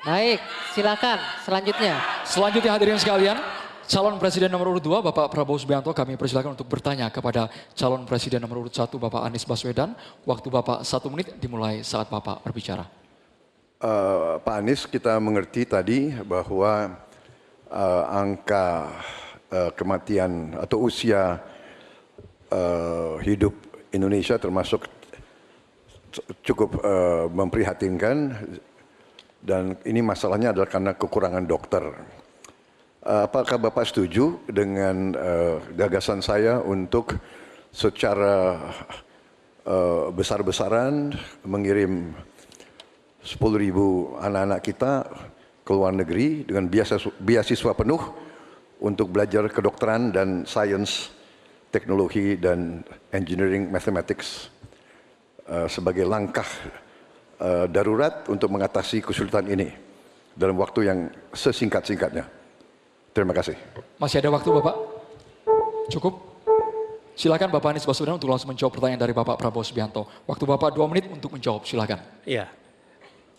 [0.00, 0.40] Baik,
[0.72, 2.00] silakan selanjutnya.
[2.24, 3.36] Selanjutnya hadirin sekalian,
[3.84, 8.40] calon presiden nomor urut 2 Bapak Prabowo Subianto kami persilakan untuk bertanya kepada calon presiden
[8.40, 9.92] nomor urut 1 Bapak Anies Baswedan.
[10.24, 12.88] Waktu Bapak satu menit dimulai saat Bapak berbicara.
[13.80, 16.96] Uh, Pak Anies kita mengerti tadi bahwa
[17.68, 18.92] uh, angka
[19.50, 21.38] uh, kematian atau usia
[22.50, 23.54] uh, hidup
[23.90, 24.86] Indonesia termasuk
[26.42, 28.34] cukup uh, memprihatinkan
[29.40, 31.84] dan ini masalahnya adalah karena kekurangan dokter.
[33.00, 37.16] Uh, apakah Bapak setuju dengan uh, gagasan saya untuk
[37.72, 38.60] secara
[39.64, 41.14] uh, besar-besaran
[41.46, 42.12] mengirim
[43.24, 43.40] 10.000
[44.20, 44.92] anak-anak kita
[45.64, 48.29] ke luar negeri dengan beasiswa, beasiswa penuh
[48.80, 51.12] untuk belajar kedokteran dan sains,
[51.68, 52.82] teknologi dan
[53.12, 54.48] engineering mathematics
[55.46, 56.48] uh, sebagai langkah
[57.38, 59.70] uh, darurat untuk mengatasi kesulitan ini
[60.34, 60.98] dalam waktu yang
[61.36, 62.24] sesingkat-singkatnya.
[63.12, 63.54] Terima kasih.
[64.00, 64.76] Masih ada waktu Bapak?
[65.92, 66.14] Cukup?
[67.18, 70.08] Silakan Bapak Anies Baswedan untuk langsung menjawab pertanyaan dari Bapak Prabowo Subianto.
[70.24, 72.00] Waktu Bapak dua menit untuk menjawab, silakan.
[72.24, 72.48] Ya,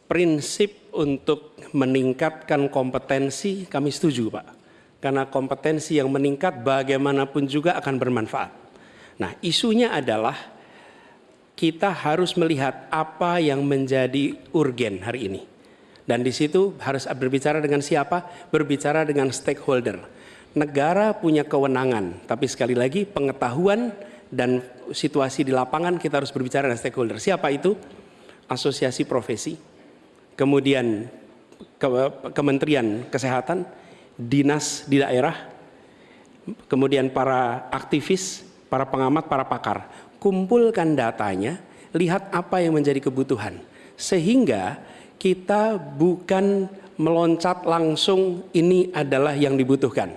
[0.05, 4.60] prinsip untuk meningkatkan kompetensi kami setuju Pak.
[5.01, 8.51] Karena kompetensi yang meningkat bagaimanapun juga akan bermanfaat.
[9.17, 10.37] Nah isunya adalah
[11.57, 15.41] kita harus melihat apa yang menjadi urgen hari ini.
[16.05, 18.25] Dan di situ harus berbicara dengan siapa?
[18.49, 20.01] Berbicara dengan stakeholder.
[20.57, 23.93] Negara punya kewenangan, tapi sekali lagi pengetahuan
[24.27, 24.59] dan
[24.91, 27.17] situasi di lapangan kita harus berbicara dengan stakeholder.
[27.21, 27.77] Siapa itu?
[28.51, 29.55] Asosiasi profesi,
[30.35, 31.07] kemudian
[32.35, 33.63] Kementerian Kesehatan,
[34.29, 35.49] dinas di daerah,
[36.69, 39.89] kemudian para aktivis, para pengamat, para pakar.
[40.21, 41.57] Kumpulkan datanya,
[41.95, 43.57] lihat apa yang menjadi kebutuhan.
[43.97, 44.77] Sehingga
[45.17, 46.69] kita bukan
[47.01, 50.13] meloncat langsung ini adalah yang dibutuhkan.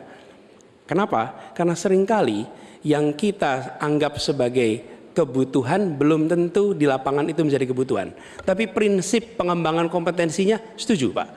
[0.84, 1.52] Kenapa?
[1.56, 2.44] Karena sering kali
[2.84, 4.84] yang kita anggap sebagai
[5.16, 8.12] kebutuhan belum tentu di lapangan itu menjadi kebutuhan.
[8.44, 11.28] Tapi prinsip pengembangan kompetensinya setuju Pak.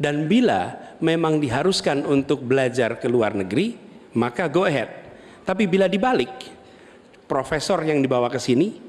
[0.00, 3.76] Dan bila memang diharuskan untuk belajar ke luar negeri,
[4.16, 4.88] maka go ahead.
[5.44, 6.32] Tapi bila dibalik,
[7.28, 8.80] profesor yang dibawa ke sini,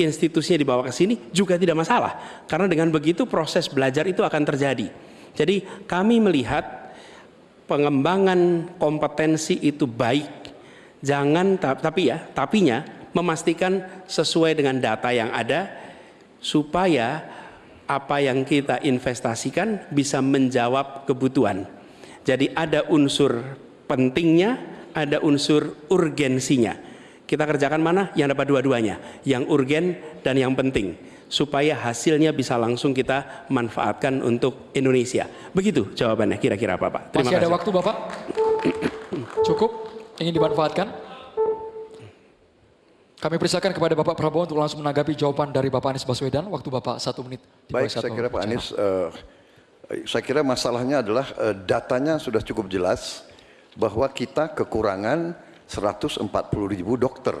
[0.00, 2.44] institusinya dibawa ke sini juga tidak masalah.
[2.48, 4.88] Karena dengan begitu proses belajar itu akan terjadi.
[5.36, 6.96] Jadi kami melihat
[7.68, 10.56] pengembangan kompetensi itu baik.
[11.04, 12.80] Jangan tapi ya, tapinya
[13.12, 15.68] memastikan sesuai dengan data yang ada
[16.40, 17.22] supaya
[17.84, 21.68] apa yang kita investasikan bisa menjawab kebutuhan.
[22.24, 24.56] Jadi ada unsur pentingnya,
[24.96, 26.76] ada unsur urgensinya.
[27.24, 28.02] Kita kerjakan mana?
[28.16, 28.96] Yang dapat dua-duanya,
[29.28, 30.96] yang urgen dan yang penting
[31.28, 35.26] supaya hasilnya bisa langsung kita manfaatkan untuk Indonesia.
[35.50, 37.10] Begitu jawabannya kira-kira Bapak.
[37.10, 37.54] Terima Masih ada kasih.
[37.58, 37.96] waktu Bapak?
[39.42, 39.70] Cukup?
[40.22, 40.86] Ingin dimanfaatkan?
[43.24, 46.44] Kami persilakan kepada Bapak Prabowo untuk langsung menanggapi jawaban dari Bapak Anies Baswedan.
[46.44, 47.40] Waktu Bapak satu menit.
[47.72, 49.08] Baik, saya kira Pak Anies, uh,
[50.04, 53.24] saya kira masalahnya adalah uh, datanya sudah cukup jelas
[53.80, 55.32] bahwa kita kekurangan
[55.64, 56.20] 140
[56.68, 57.40] ribu dokter.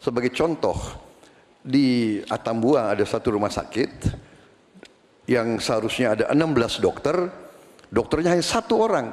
[0.00, 0.80] Sebagai contoh,
[1.60, 3.92] di Atambua ada satu rumah sakit
[5.28, 7.28] yang seharusnya ada 16 dokter,
[7.92, 9.12] dokternya hanya satu orang.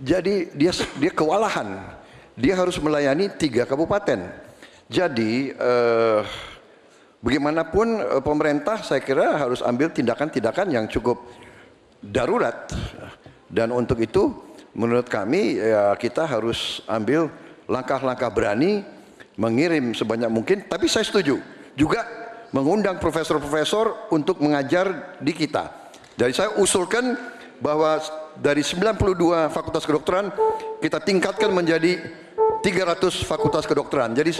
[0.00, 1.76] Jadi dia dia kewalahan.
[2.40, 4.47] Dia harus melayani tiga kabupaten
[4.88, 6.20] jadi eh,
[7.20, 11.20] bagaimanapun eh, pemerintah saya kira harus ambil tindakan-tindakan yang cukup
[12.00, 12.68] darurat
[13.52, 14.32] dan untuk itu
[14.72, 17.28] menurut kami ya kita harus ambil
[17.68, 18.84] langkah-langkah berani
[19.36, 21.36] mengirim sebanyak mungkin tapi saya setuju
[21.76, 22.04] juga
[22.50, 25.92] mengundang profesor-profesor untuk mengajar di kita.
[26.18, 27.14] Jadi saya usulkan
[27.58, 27.98] bahwa
[28.34, 28.94] dari 92
[29.50, 30.30] fakultas kedokteran
[30.78, 31.98] kita tingkatkan menjadi
[32.62, 34.14] 300 fakultas kedokteran.
[34.14, 34.34] Jadi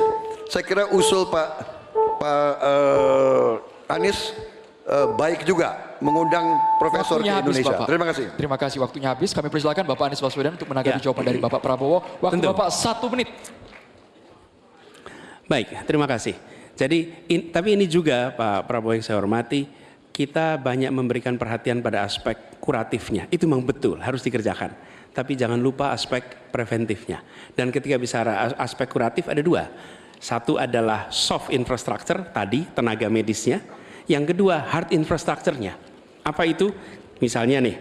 [0.47, 1.49] saya kira usul Pak
[2.19, 4.35] Pak uh, Anies
[4.85, 5.87] uh, baik juga.
[5.99, 6.47] mengundang
[6.79, 7.75] profesor Waktunya ke habis, Indonesia.
[7.75, 7.87] Bapak.
[7.91, 8.27] Terima kasih.
[8.39, 9.31] Terima kasih waktunya habis.
[9.35, 11.11] Kami persilakan Bapak Anies Baswedan untuk menanggapi Ya.
[11.11, 11.99] jawaban dari Bapak Prabowo.
[12.23, 12.55] Waktu Tentu.
[12.55, 13.27] Bapak satu menit.
[15.51, 16.39] Baik, terima kasih.
[16.79, 19.67] Jadi, in- tapi ini juga Pak Prabowo yang saya hormati,
[20.19, 23.31] kita banyak memberikan perhatian pada aspek kuratifnya.
[23.31, 24.75] Itu memang betul, harus dikerjakan.
[25.15, 27.23] Tapi jangan lupa aspek preventifnya.
[27.55, 29.71] Dan ketika bicara as- aspek kuratif ada dua.
[30.19, 33.63] Satu adalah soft infrastructure tadi, tenaga medisnya.
[34.11, 35.79] Yang kedua hard infrastructure-nya.
[36.27, 36.75] Apa itu?
[37.23, 37.79] Misalnya nih,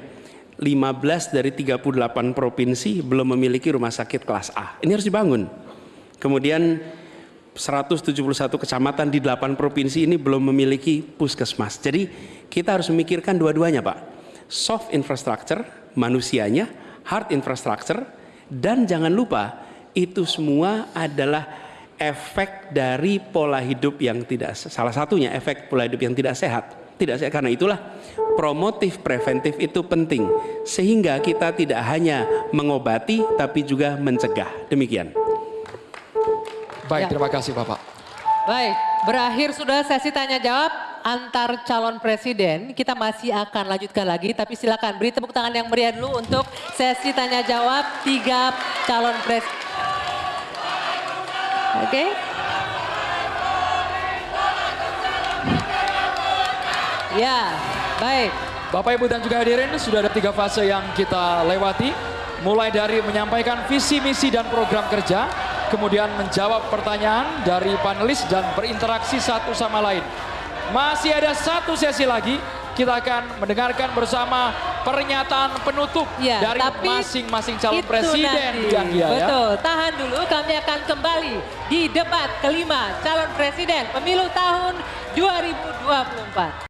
[0.61, 4.77] 15 dari 38 provinsi belum memiliki rumah sakit kelas A.
[4.85, 5.49] Ini harus dibangun.
[6.22, 6.85] Kemudian
[7.58, 8.14] 171
[8.54, 11.82] kecamatan di 8 provinsi ini belum memiliki puskesmas.
[11.82, 12.08] Jadi
[12.48, 13.98] kita harus memikirkan dua-duanya Pak.
[14.48, 15.66] Soft infrastructure,
[15.98, 16.72] manusianya,
[17.04, 18.00] hard infrastructure,
[18.48, 21.68] dan jangan lupa itu semua adalah
[21.98, 26.78] efek dari pola hidup yang tidak salah satunya efek pola hidup yang tidak sehat.
[26.98, 27.78] Tidak sehat karena itulah
[28.38, 30.26] promotif preventif itu penting
[30.66, 34.70] sehingga kita tidak hanya mengobati tapi juga mencegah.
[34.70, 35.14] Demikian.
[36.88, 37.09] Baik, Ya.
[37.11, 37.80] terima kasih Bapak.
[38.47, 40.72] Baik, berakhir sudah sesi tanya jawab
[41.03, 42.72] antar calon presiden.
[42.72, 46.47] Kita masih akan lanjutkan lagi, tapi silakan beri tepuk tangan yang meriah dulu untuk
[46.80, 48.55] sesi tanya jawab tiga
[48.88, 49.59] calon presiden.
[51.84, 52.03] Oke.
[57.18, 57.39] Ya,
[57.99, 58.31] baik.
[58.68, 61.91] Bapak Ibu dan juga hadirin sudah ada tiga fase yang kita lewati.
[62.45, 65.26] Mulai dari menyampaikan visi misi dan program kerja,
[65.68, 70.03] kemudian menjawab pertanyaan dari panelis dan berinteraksi satu sama lain.
[70.72, 72.35] Masih ada satu sesi lagi,
[72.76, 74.52] kita akan mendengarkan bersama
[74.85, 78.69] pernyataan penutup Ya, dari masing-masing calon presiden nanti.
[78.69, 79.07] Dian Dia ya.
[79.15, 81.35] Betul, tahan dulu kami akan kembali
[81.72, 84.77] di debat kelima calon presiden pemilu tahun
[85.15, 86.66] 2024.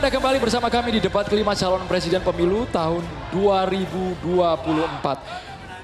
[0.00, 3.04] Anda kembali bersama kami di debat kelima calon presiden pemilu tahun
[3.36, 4.32] 2024.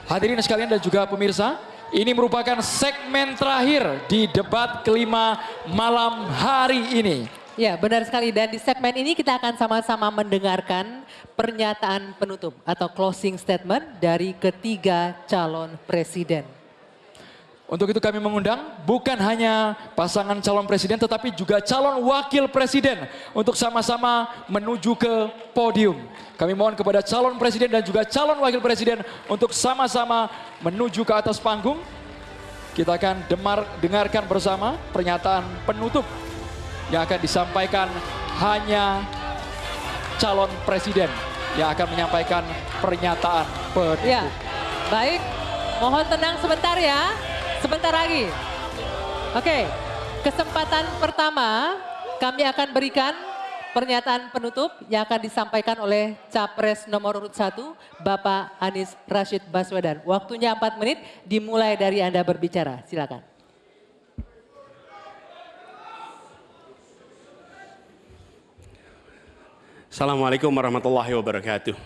[0.09, 1.61] Hadirin sekalian dan juga pemirsa,
[1.93, 5.37] ini merupakan segmen terakhir di debat kelima
[5.69, 7.29] malam hari ini.
[7.61, 8.33] Ya, benar sekali.
[8.33, 11.05] Dan di segmen ini kita akan sama-sama mendengarkan
[11.37, 16.56] pernyataan penutup atau closing statement dari ketiga calon presiden.
[17.67, 23.59] Untuk itu kami mengundang bukan hanya pasangan calon presiden tetapi juga calon wakil presiden untuk
[23.59, 25.15] sama-sama menuju ke
[25.51, 25.99] podium.
[26.39, 30.31] Kami mohon kepada calon presiden dan juga calon wakil presiden untuk sama-sama
[30.63, 31.83] menuju ke atas panggung.
[32.71, 36.07] Kita akan demar, dengarkan bersama pernyataan penutup
[36.95, 37.91] yang akan disampaikan
[38.47, 39.03] hanya
[40.23, 41.11] calon presiden
[41.59, 42.47] yang akan menyampaikan
[42.79, 43.43] pernyataan
[43.75, 44.07] penutup.
[44.07, 44.23] Ya,
[44.87, 45.19] baik.
[45.83, 47.11] Mohon tenang sebentar ya.
[47.61, 48.29] Sebentar lagi.
[49.37, 49.69] Oke,
[50.25, 51.77] kesempatan pertama
[52.17, 53.13] kami akan berikan
[53.77, 57.53] pernyataan penutup yang akan disampaikan oleh Capres nomor urut 1,
[58.01, 60.01] Bapak Anies Rashid Baswedan.
[60.09, 62.81] Waktunya 4 menit, dimulai dari Anda berbicara.
[62.89, 63.21] Silakan.
[69.93, 71.77] Assalamualaikum warahmatullahi wabarakatuh.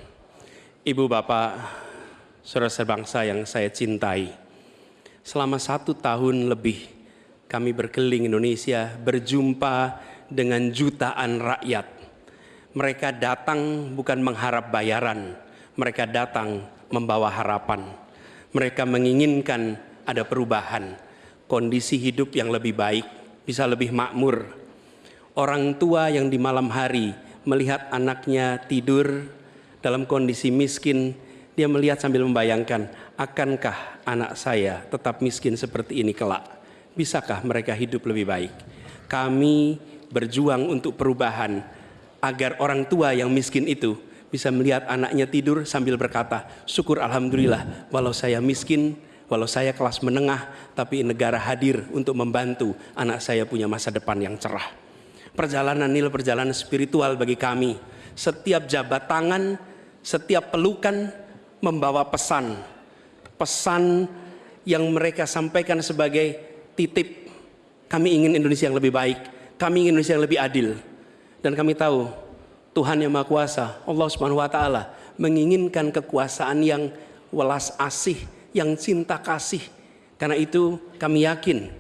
[0.82, 1.62] Ibu bapak,
[2.42, 4.39] saudara sebangsa yang saya cintai.
[5.20, 6.88] Selama satu tahun lebih
[7.51, 9.98] kami berkeliling Indonesia berjumpa
[10.30, 11.86] dengan jutaan rakyat.
[12.70, 15.34] Mereka datang bukan mengharap bayaran,
[15.74, 16.62] mereka datang
[16.94, 17.82] membawa harapan.
[18.55, 19.74] Mereka menginginkan
[20.06, 20.94] ada perubahan,
[21.51, 23.06] kondisi hidup yang lebih baik,
[23.42, 24.47] bisa lebih makmur.
[25.34, 27.10] Orang tua yang di malam hari
[27.42, 29.26] melihat anaknya tidur
[29.82, 31.18] dalam kondisi miskin,
[31.61, 32.89] dia melihat sambil membayangkan,
[33.20, 36.41] akankah anak saya tetap miskin seperti ini kelak?
[36.97, 38.53] Bisakah mereka hidup lebih baik?
[39.05, 39.77] Kami
[40.09, 41.61] berjuang untuk perubahan
[42.24, 44.01] agar orang tua yang miskin itu
[44.32, 48.97] bisa melihat anaknya tidur sambil berkata, syukur Alhamdulillah walau saya miskin,
[49.28, 54.41] walau saya kelas menengah, tapi negara hadir untuk membantu anak saya punya masa depan yang
[54.41, 54.65] cerah.
[55.37, 57.77] Perjalanan ini perjalanan spiritual bagi kami.
[58.16, 59.61] Setiap jabat tangan,
[60.01, 61.19] setiap pelukan
[61.61, 62.57] membawa pesan.
[63.37, 64.09] Pesan
[64.69, 66.37] yang mereka sampaikan sebagai
[66.77, 67.28] titip.
[67.89, 69.19] Kami ingin Indonesia yang lebih baik.
[69.57, 70.69] Kami ingin Indonesia yang lebih adil.
[71.41, 72.09] Dan kami tahu
[72.77, 76.93] Tuhan yang Maha Kuasa, Allah Subhanahu wa taala menginginkan kekuasaan yang
[77.32, 78.16] welas asih,
[78.53, 79.65] yang cinta kasih.
[80.20, 81.73] Karena itu kami yakin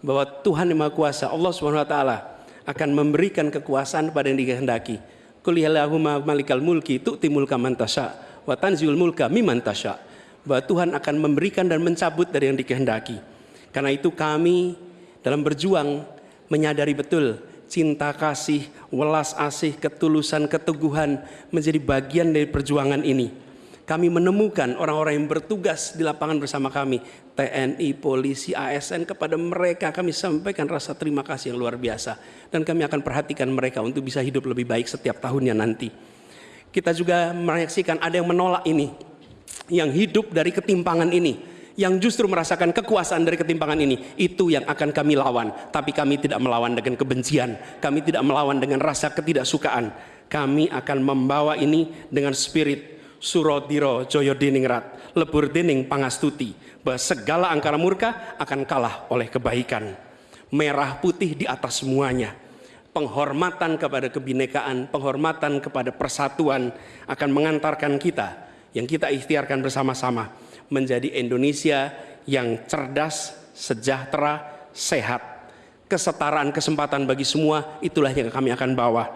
[0.00, 2.16] bahwa Tuhan yang Maha Kuasa, Allah Subhanahu wa taala
[2.64, 5.02] akan memberikan kekuasaan pada yang dikehendaki.
[5.42, 10.00] Qul yallahumma malikal mulki tu'ti mulka man tasya wa tanziul mulka mimman tasya.
[10.48, 13.20] Bahwa Tuhan akan memberikan dan mencabut dari yang dikehendaki.
[13.68, 14.72] Karena itu kami
[15.20, 16.08] dalam berjuang
[16.48, 17.36] menyadari betul
[17.68, 21.20] cinta kasih, welas asih, ketulusan, keteguhan
[21.52, 23.46] menjadi bagian dari perjuangan ini.
[23.88, 27.00] Kami menemukan orang-orang yang bertugas di lapangan bersama kami,
[27.32, 32.20] TNI, polisi, ASN, kepada mereka kami sampaikan rasa terima kasih yang luar biasa.
[32.52, 35.88] Dan kami akan perhatikan mereka untuk bisa hidup lebih baik setiap tahunnya nanti.
[36.68, 38.92] Kita juga menyaksikan ada yang menolak ini,
[39.72, 41.40] yang hidup dari ketimpangan ini,
[41.80, 43.96] yang justru merasakan kekuasaan dari ketimpangan ini.
[44.20, 45.48] Itu yang akan kami lawan.
[45.72, 47.56] Tapi kami tidak melawan dengan kebencian.
[47.80, 49.94] Kami tidak melawan dengan rasa ketidaksukaan.
[50.28, 53.00] Kami akan membawa ini dengan spirit.
[53.18, 56.52] Surodiro joyo diningrat lebur dining pangastuti.
[56.84, 59.96] Bahwa segala angkara murka akan kalah oleh kebaikan.
[60.52, 62.47] Merah putih di atas semuanya
[62.98, 66.74] penghormatan kepada kebinekaan penghormatan kepada persatuan
[67.06, 70.34] akan mengantarkan kita yang kita ikhtiarkan bersama-sama
[70.66, 71.94] menjadi Indonesia
[72.26, 75.22] yang cerdas, sejahtera, sehat.
[75.86, 79.08] Kesetaraan kesempatan bagi semua itulah yang kami akan bawa.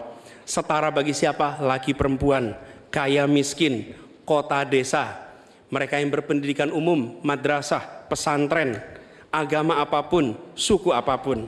[0.47, 1.61] Setara bagi siapa?
[1.61, 2.57] Laki perempuan,
[2.89, 3.93] kaya miskin,
[4.25, 5.29] kota desa,
[5.69, 8.81] mereka yang berpendidikan umum, madrasah, pesantren,
[9.29, 11.45] agama apa pun, suku apa pun.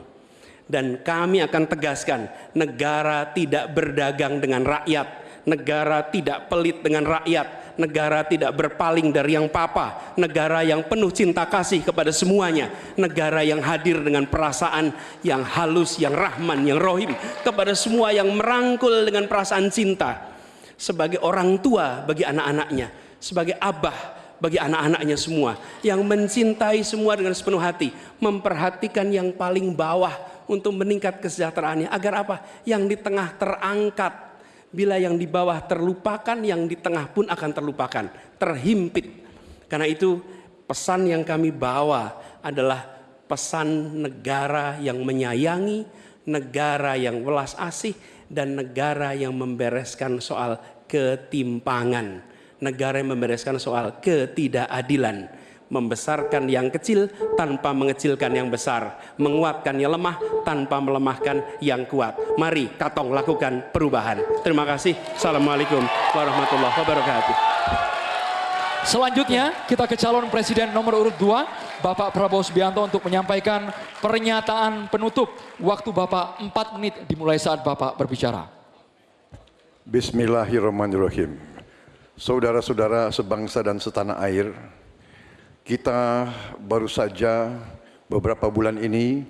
[0.65, 2.25] Dan kami akan tegaskan
[2.57, 5.07] negara tidak berdagang dengan rakyat,
[5.45, 11.45] negara tidak pelit dengan rakyat, negara tidak berpaling dari yang papa, negara yang penuh cinta
[11.45, 14.89] kasih kepada semuanya, negara yang hadir dengan perasaan
[15.21, 17.13] yang halus, yang rahman, yang rohim
[17.43, 20.33] kepada semua yang merangkul dengan perasaan cinta.
[20.75, 27.61] Sebagai orang tua bagi anak-anaknya, sebagai abah bagi anak-anaknya semua yang mencintai semua dengan sepenuh
[27.61, 30.11] hati, memperhatikan yang paling bawah
[30.47, 32.35] untuk meningkat kesejahteraannya agar apa?
[32.63, 34.25] Yang di tengah terangkat
[34.75, 39.07] Bila yang di bawah terlupakan, yang di tengah pun akan terlupakan, terhimpit.
[39.71, 40.19] Karena itu
[40.67, 42.11] pesan yang kami bawa
[42.43, 42.83] adalah
[43.23, 45.87] pesan negara yang menyayangi,
[46.27, 47.95] negara yang welas asih,
[48.27, 50.59] dan negara yang membereskan soal
[50.91, 52.19] ketimpangan.
[52.59, 60.17] Negara yang membereskan soal ketidakadilan membesarkan yang kecil tanpa mengecilkan yang besar, menguatkan yang lemah
[60.45, 62.15] tanpa melemahkan yang kuat.
[62.37, 64.21] Mari Katong lakukan perubahan.
[64.45, 64.93] Terima kasih.
[65.17, 65.81] Assalamualaikum
[66.13, 67.35] warahmatullahi wabarakatuh.
[68.85, 75.33] Selanjutnya kita ke calon presiden nomor urut 2, Bapak Prabowo Subianto untuk menyampaikan pernyataan penutup.
[75.57, 78.45] Waktu Bapak 4 menit dimulai saat Bapak berbicara.
[79.89, 81.33] Bismillahirrahmanirrahim.
[82.13, 84.53] Saudara-saudara sebangsa dan setanah air,
[85.65, 86.29] kita
[86.61, 87.49] baru saja
[88.05, 89.25] beberapa bulan ini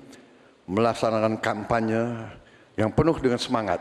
[0.67, 2.27] melaksanakan kampanye
[2.75, 3.79] yang penuh dengan semangat,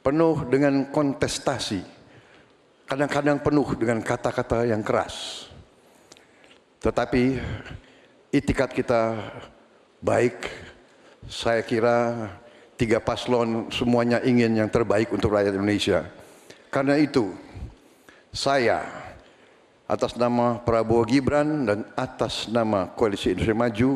[0.00, 1.84] penuh dengan kontestasi,
[2.88, 5.44] kadang-kadang penuh dengan kata-kata yang keras.
[6.80, 7.36] Tetapi
[8.32, 9.20] itikat kita
[10.00, 10.48] baik,
[11.28, 12.32] saya kira
[12.80, 16.08] tiga paslon semuanya ingin yang terbaik untuk rakyat Indonesia.
[16.72, 17.28] Karena itu,
[18.32, 19.07] saya
[19.88, 23.90] atas nama Prabowo Gibran dan atas nama Koalisi Indonesia Maju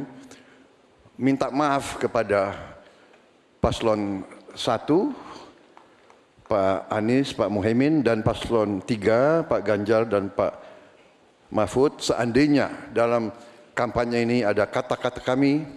[1.20, 2.56] minta maaf kepada
[3.60, 4.24] paslon
[4.56, 10.56] 1 Pak Anies, Pak Muhaimin dan paslon 3 Pak Ganjar dan Pak
[11.52, 13.28] Mahfud seandainya dalam
[13.77, 15.69] kampanye ini ada kata-kata kami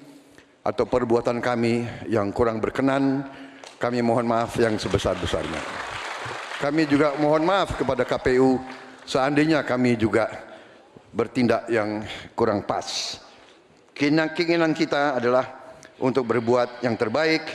[0.63, 3.27] atau perbuatan kami yang kurang berkenan
[3.75, 5.59] kami mohon maaf yang sebesar-besarnya.
[6.63, 8.63] Kami juga mohon maaf kepada KPU
[9.05, 10.27] seandainya kami juga
[11.15, 12.03] bertindak yang
[12.35, 13.17] kurang pas.
[13.95, 15.47] Keinginan kita adalah
[16.03, 17.47] untuk berbuat yang terbaik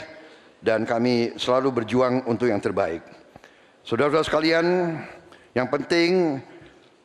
[0.57, 3.05] dan kami selalu berjuang untuk yang terbaik.
[3.85, 4.65] Saudara-saudara sekalian,
[5.53, 6.41] yang penting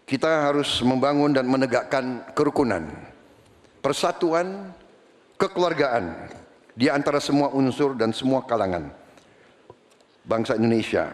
[0.08, 2.88] kita harus membangun dan menegakkan kerukunan,
[3.84, 4.72] persatuan,
[5.36, 6.32] kekeluargaan
[6.72, 8.88] di antara semua unsur dan semua kalangan
[10.24, 11.12] bangsa Indonesia.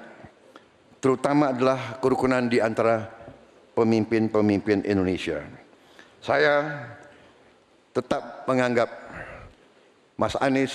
[1.02, 3.21] Terutama adalah kerukunan di antara
[3.72, 5.42] pemimpin-pemimpin Indonesia.
[6.22, 6.86] Saya
[7.92, 8.88] tetap menganggap
[10.16, 10.74] Mas Anies,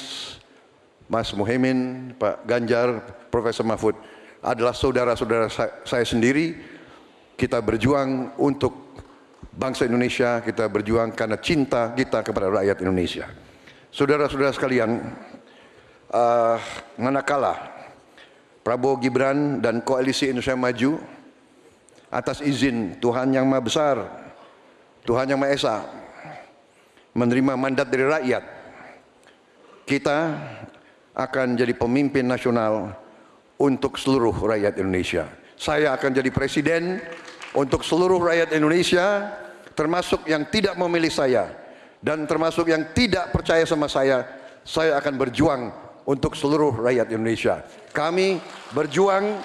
[1.08, 3.00] Mas Muhaimin, Pak Ganjar,
[3.32, 3.96] Profesor Mahfud
[4.44, 5.48] adalah saudara-saudara
[5.86, 6.76] saya sendiri.
[7.38, 8.98] Kita berjuang untuk
[9.54, 13.30] bangsa Indonesia, kita berjuang karena cinta kita kepada rakyat Indonesia.
[13.94, 15.00] Saudara-saudara sekalian,
[16.12, 16.58] uh,
[16.98, 17.78] manakala
[18.66, 21.17] Prabowo Gibran dan Koalisi Indonesia Maju
[22.08, 23.96] atas izin Tuhan Yang Maha Besar,
[25.04, 25.76] Tuhan Yang Maha Esa
[27.18, 28.44] menerima mandat dari rakyat,
[29.88, 30.18] kita
[31.18, 32.94] akan jadi pemimpin nasional
[33.58, 35.26] untuk seluruh rakyat Indonesia.
[35.58, 37.02] Saya akan jadi presiden
[37.58, 39.34] untuk seluruh rakyat Indonesia,
[39.74, 41.50] termasuk yang tidak memilih saya
[41.98, 44.22] dan termasuk yang tidak percaya sama saya.
[44.62, 45.62] Saya akan berjuang
[46.06, 47.66] untuk seluruh rakyat Indonesia.
[47.96, 48.38] Kami
[48.76, 49.40] berjuang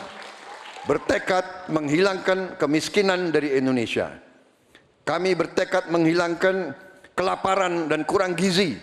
[0.86, 4.10] bertekad menghilangkan kemiskinan dari Indonesia.
[5.02, 6.74] Kami bertekad menghilangkan
[7.14, 8.78] kelaparan dan kurang gizi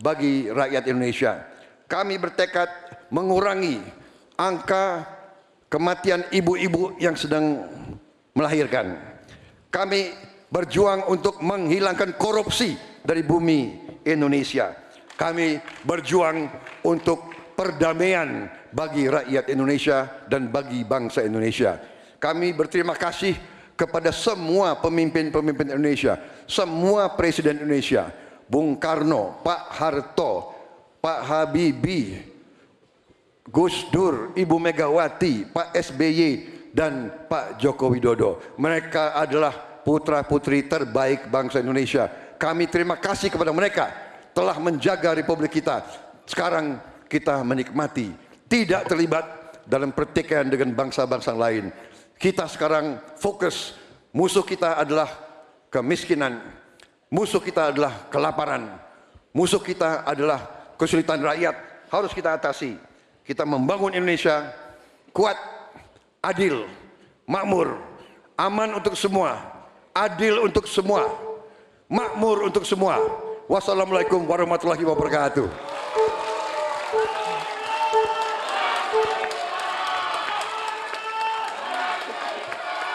[0.00, 1.44] bagi rakyat Indonesia.
[1.88, 2.68] Kami bertekad
[3.12, 3.80] mengurangi
[4.40, 5.04] angka
[5.68, 7.68] kematian ibu-ibu yang sedang
[8.32, 8.96] melahirkan.
[9.72, 10.12] Kami
[10.52, 14.72] berjuang untuk menghilangkan korupsi dari bumi Indonesia.
[15.16, 16.48] Kami berjuang
[16.84, 21.76] untuk perdamaian bagi rakyat Indonesia dan bagi bangsa Indonesia.
[22.16, 23.36] Kami berterima kasih
[23.76, 26.16] kepada semua pemimpin-pemimpin Indonesia,
[26.48, 28.08] semua presiden Indonesia,
[28.48, 30.54] Bung Karno, Pak Harto,
[31.02, 32.24] Pak Habibie,
[33.48, 38.40] Gus Dur, Ibu Megawati, Pak SBY, dan Pak Joko Widodo.
[38.56, 42.08] Mereka adalah putra-putri terbaik bangsa Indonesia.
[42.38, 43.92] Kami terima kasih kepada mereka
[44.32, 45.84] telah menjaga republik kita.
[46.24, 46.80] Sekarang
[47.10, 48.14] kita menikmati,
[48.52, 49.24] tidak terlibat
[49.64, 51.72] dalam pertikaian dengan bangsa-bangsa lain.
[52.20, 53.72] Kita sekarang fokus,
[54.12, 55.08] musuh kita adalah
[55.72, 56.44] kemiskinan,
[57.08, 58.76] musuh kita adalah kelaparan,
[59.32, 61.56] musuh kita adalah kesulitan rakyat,
[61.88, 62.76] harus kita atasi.
[63.24, 64.52] Kita membangun Indonesia
[65.16, 65.40] kuat,
[66.20, 66.68] adil,
[67.24, 67.80] makmur,
[68.36, 69.40] aman untuk semua,
[69.96, 71.08] adil untuk semua,
[71.88, 73.00] makmur untuk semua.
[73.48, 75.48] Wassalamualaikum warahmatullahi wabarakatuh.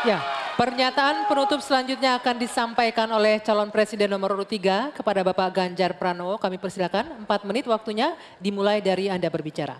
[0.07, 0.23] Ya,
[0.55, 6.39] pernyataan penutup selanjutnya akan disampaikan oleh calon presiden nomor urut 3 kepada Bapak Ganjar Pranowo.
[6.39, 9.75] Kami persilakan 4 menit waktunya dimulai dari Anda berbicara.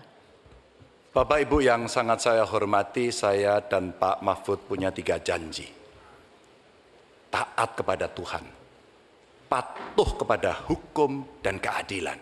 [1.16, 5.64] Bapak Ibu yang sangat saya hormati, saya dan Pak Mahfud punya tiga janji.
[7.32, 8.44] Taat kepada Tuhan,
[9.48, 12.20] patuh kepada hukum dan keadilan,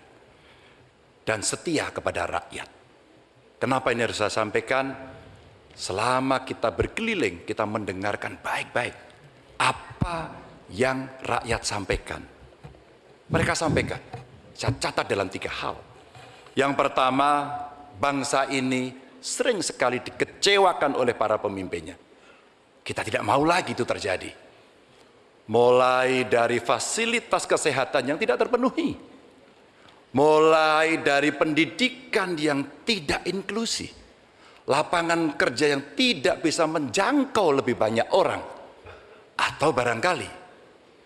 [1.27, 2.71] dan setia kepada rakyat.
[3.59, 4.95] Kenapa ini harus saya sampaikan?
[5.77, 8.97] Selama kita berkeliling, kita mendengarkan baik-baik
[9.61, 10.33] apa
[10.73, 12.25] yang rakyat sampaikan.
[13.29, 14.01] Mereka sampaikan,
[14.57, 15.77] saya catat dalam tiga hal.
[16.57, 17.53] Yang pertama,
[18.01, 22.01] bangsa ini sering sekali dikecewakan oleh para pemimpinnya.
[22.81, 24.33] Kita tidak mau lagi itu terjadi.
[25.53, 28.97] Mulai dari fasilitas kesehatan yang tidak terpenuhi.
[30.17, 34.06] Mulai dari pendidikan yang tidak inklusi.
[34.67, 38.43] Lapangan kerja yang tidak bisa menjangkau lebih banyak orang.
[39.37, 40.47] Atau barangkali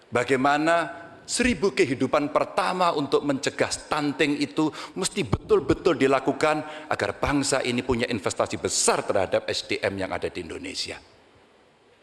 [0.09, 1.01] bagaimana
[1.31, 4.67] seribu kehidupan pertama untuk mencegah stunting itu
[4.99, 10.99] mesti betul-betul dilakukan agar bangsa ini punya investasi besar terhadap SDM yang ada di Indonesia.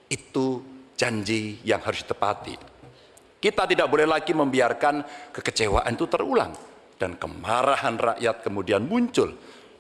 [0.07, 0.63] Itu
[0.95, 2.55] janji yang harus ditepati.
[3.38, 5.03] Kita tidak boleh lagi membiarkan
[5.35, 6.55] kekecewaan itu terulang
[6.97, 9.29] dan kemarahan rakyat kemudian muncul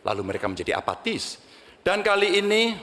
[0.05, 1.46] lalu mereka menjadi apatis.
[1.87, 2.75] Dan kali ini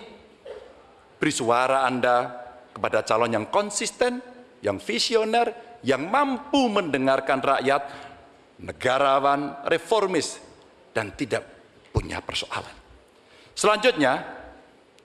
[1.20, 2.24] beri suara Anda
[2.72, 4.16] kepada calon yang konsisten,
[4.64, 7.84] yang visioner, yang mampu mendengarkan rakyat,
[8.64, 10.40] negarawan, reformis,
[10.96, 11.44] dan tidak
[11.92, 12.72] punya persoalan.
[13.52, 14.24] Selanjutnya,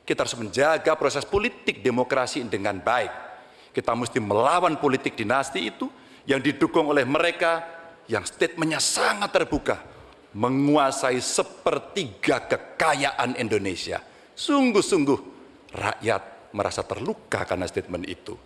[0.08, 3.12] kita harus menjaga proses politik demokrasi dengan baik.
[3.76, 5.92] Kita mesti melawan politik dinasti itu
[6.24, 7.68] yang didukung oleh mereka
[8.08, 9.99] yang statementnya sangat terbuka
[10.34, 14.02] menguasai sepertiga kekayaan Indonesia.
[14.38, 15.20] Sungguh-sungguh
[15.74, 18.38] rakyat merasa terluka karena statement itu.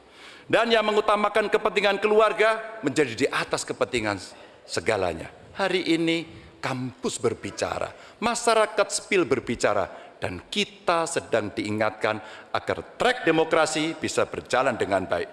[0.43, 4.19] Dan yang mengutamakan kepentingan keluarga menjadi di atas kepentingan
[4.67, 5.31] segalanya.
[5.55, 6.27] Hari ini
[6.59, 12.19] kampus berbicara, masyarakat sipil berbicara, dan kita sedang diingatkan
[12.55, 15.29] agar trek demokrasi bisa berjalan dengan baik.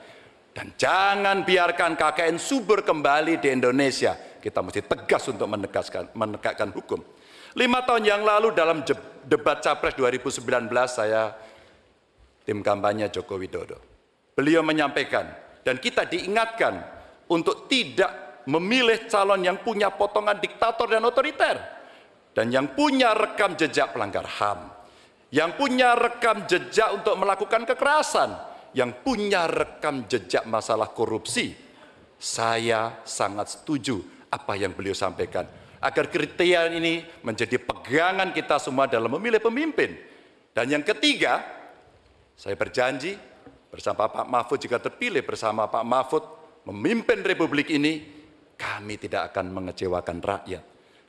[0.51, 7.05] Dan jangan biarkan KKN subur kembali di Indonesia kita mesti tegas untuk menegaskan, menegakkan hukum.
[7.55, 8.83] Lima tahun yang lalu dalam
[9.27, 11.35] debat Capres 2019 saya
[12.47, 13.79] tim kampanye Joko Widodo.
[14.35, 15.29] Beliau menyampaikan
[15.61, 16.81] dan kita diingatkan
[17.29, 21.57] untuk tidak memilih calon yang punya potongan diktator dan otoriter
[22.31, 24.71] dan yang punya rekam jejak pelanggar HAM,
[25.35, 28.31] yang punya rekam jejak untuk melakukan kekerasan,
[28.79, 31.53] yang punya rekam jejak masalah korupsi.
[32.21, 35.47] Saya sangat setuju apa yang beliau sampaikan.
[35.81, 39.97] agar kriteria ini menjadi pegangan kita semua dalam memilih pemimpin.
[40.53, 41.41] Dan yang ketiga,
[42.37, 43.17] saya berjanji
[43.73, 46.25] bersama Pak Mahfud jika terpilih bersama Pak Mahfud
[46.69, 48.05] memimpin Republik ini,
[48.61, 50.65] kami tidak akan mengecewakan rakyat.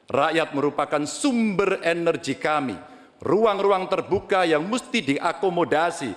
[0.07, 2.75] Rakyat merupakan sumber energi kami,
[3.19, 6.11] ruang-ruang terbuka yang mesti diakomodasi.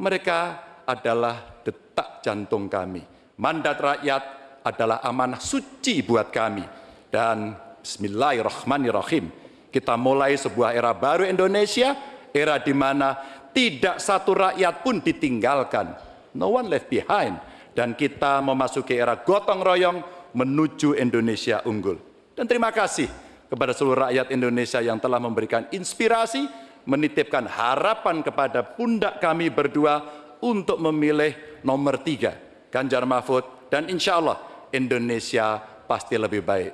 [0.00, 0.40] Mereka
[0.88, 3.04] adalah detak jantung kami.
[3.36, 4.37] Mandat rakyat
[4.68, 6.64] adalah amanah suci buat kami.
[7.08, 9.32] Dan bismillahirrahmanirrahim,
[9.72, 11.96] kita mulai sebuah era baru Indonesia,
[12.36, 13.16] era di mana
[13.56, 15.96] tidak satu rakyat pun ditinggalkan.
[16.36, 17.40] No one left behind.
[17.72, 20.02] Dan kita memasuki era gotong royong
[20.34, 21.96] menuju Indonesia unggul.
[22.34, 23.06] Dan terima kasih
[23.46, 26.42] kepada seluruh rakyat Indonesia yang telah memberikan inspirasi,
[26.84, 30.04] menitipkan harapan kepada pundak kami berdua
[30.42, 32.34] untuk memilih nomor tiga,
[32.70, 34.38] Ganjar Mahfud, dan insya Allah
[34.72, 36.72] Indonesia pasti lebih baik.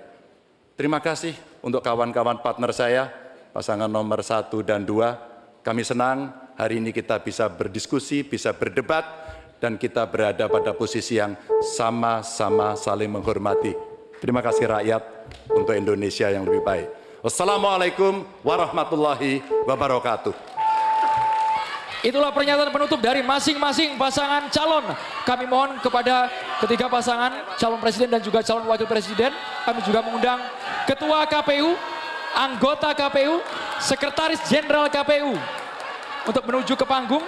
[0.75, 3.07] Terima kasih untuk kawan-kawan partner saya,
[3.55, 5.15] pasangan nomor satu dan dua.
[5.62, 9.07] Kami senang hari ini kita bisa berdiskusi, bisa berdebat,
[9.62, 13.73] dan kita berada pada posisi yang sama-sama saling menghormati.
[14.21, 15.03] Terima kasih rakyat
[15.55, 16.89] untuk Indonesia yang lebih baik.
[17.25, 20.54] Wassalamualaikum warahmatullahi wabarakatuh.
[22.05, 24.93] Itulah pernyataan penutup dari masing-masing pasangan calon.
[25.25, 26.29] Kami mohon kepada
[26.61, 29.33] ketiga pasangan calon presiden dan juga calon wakil presiden.
[29.65, 30.37] Kami juga mengundang
[30.85, 31.73] ketua KPU,
[32.37, 33.41] anggota KPU,
[33.81, 35.33] sekretaris jenderal KPU
[36.29, 37.25] untuk menuju ke panggung.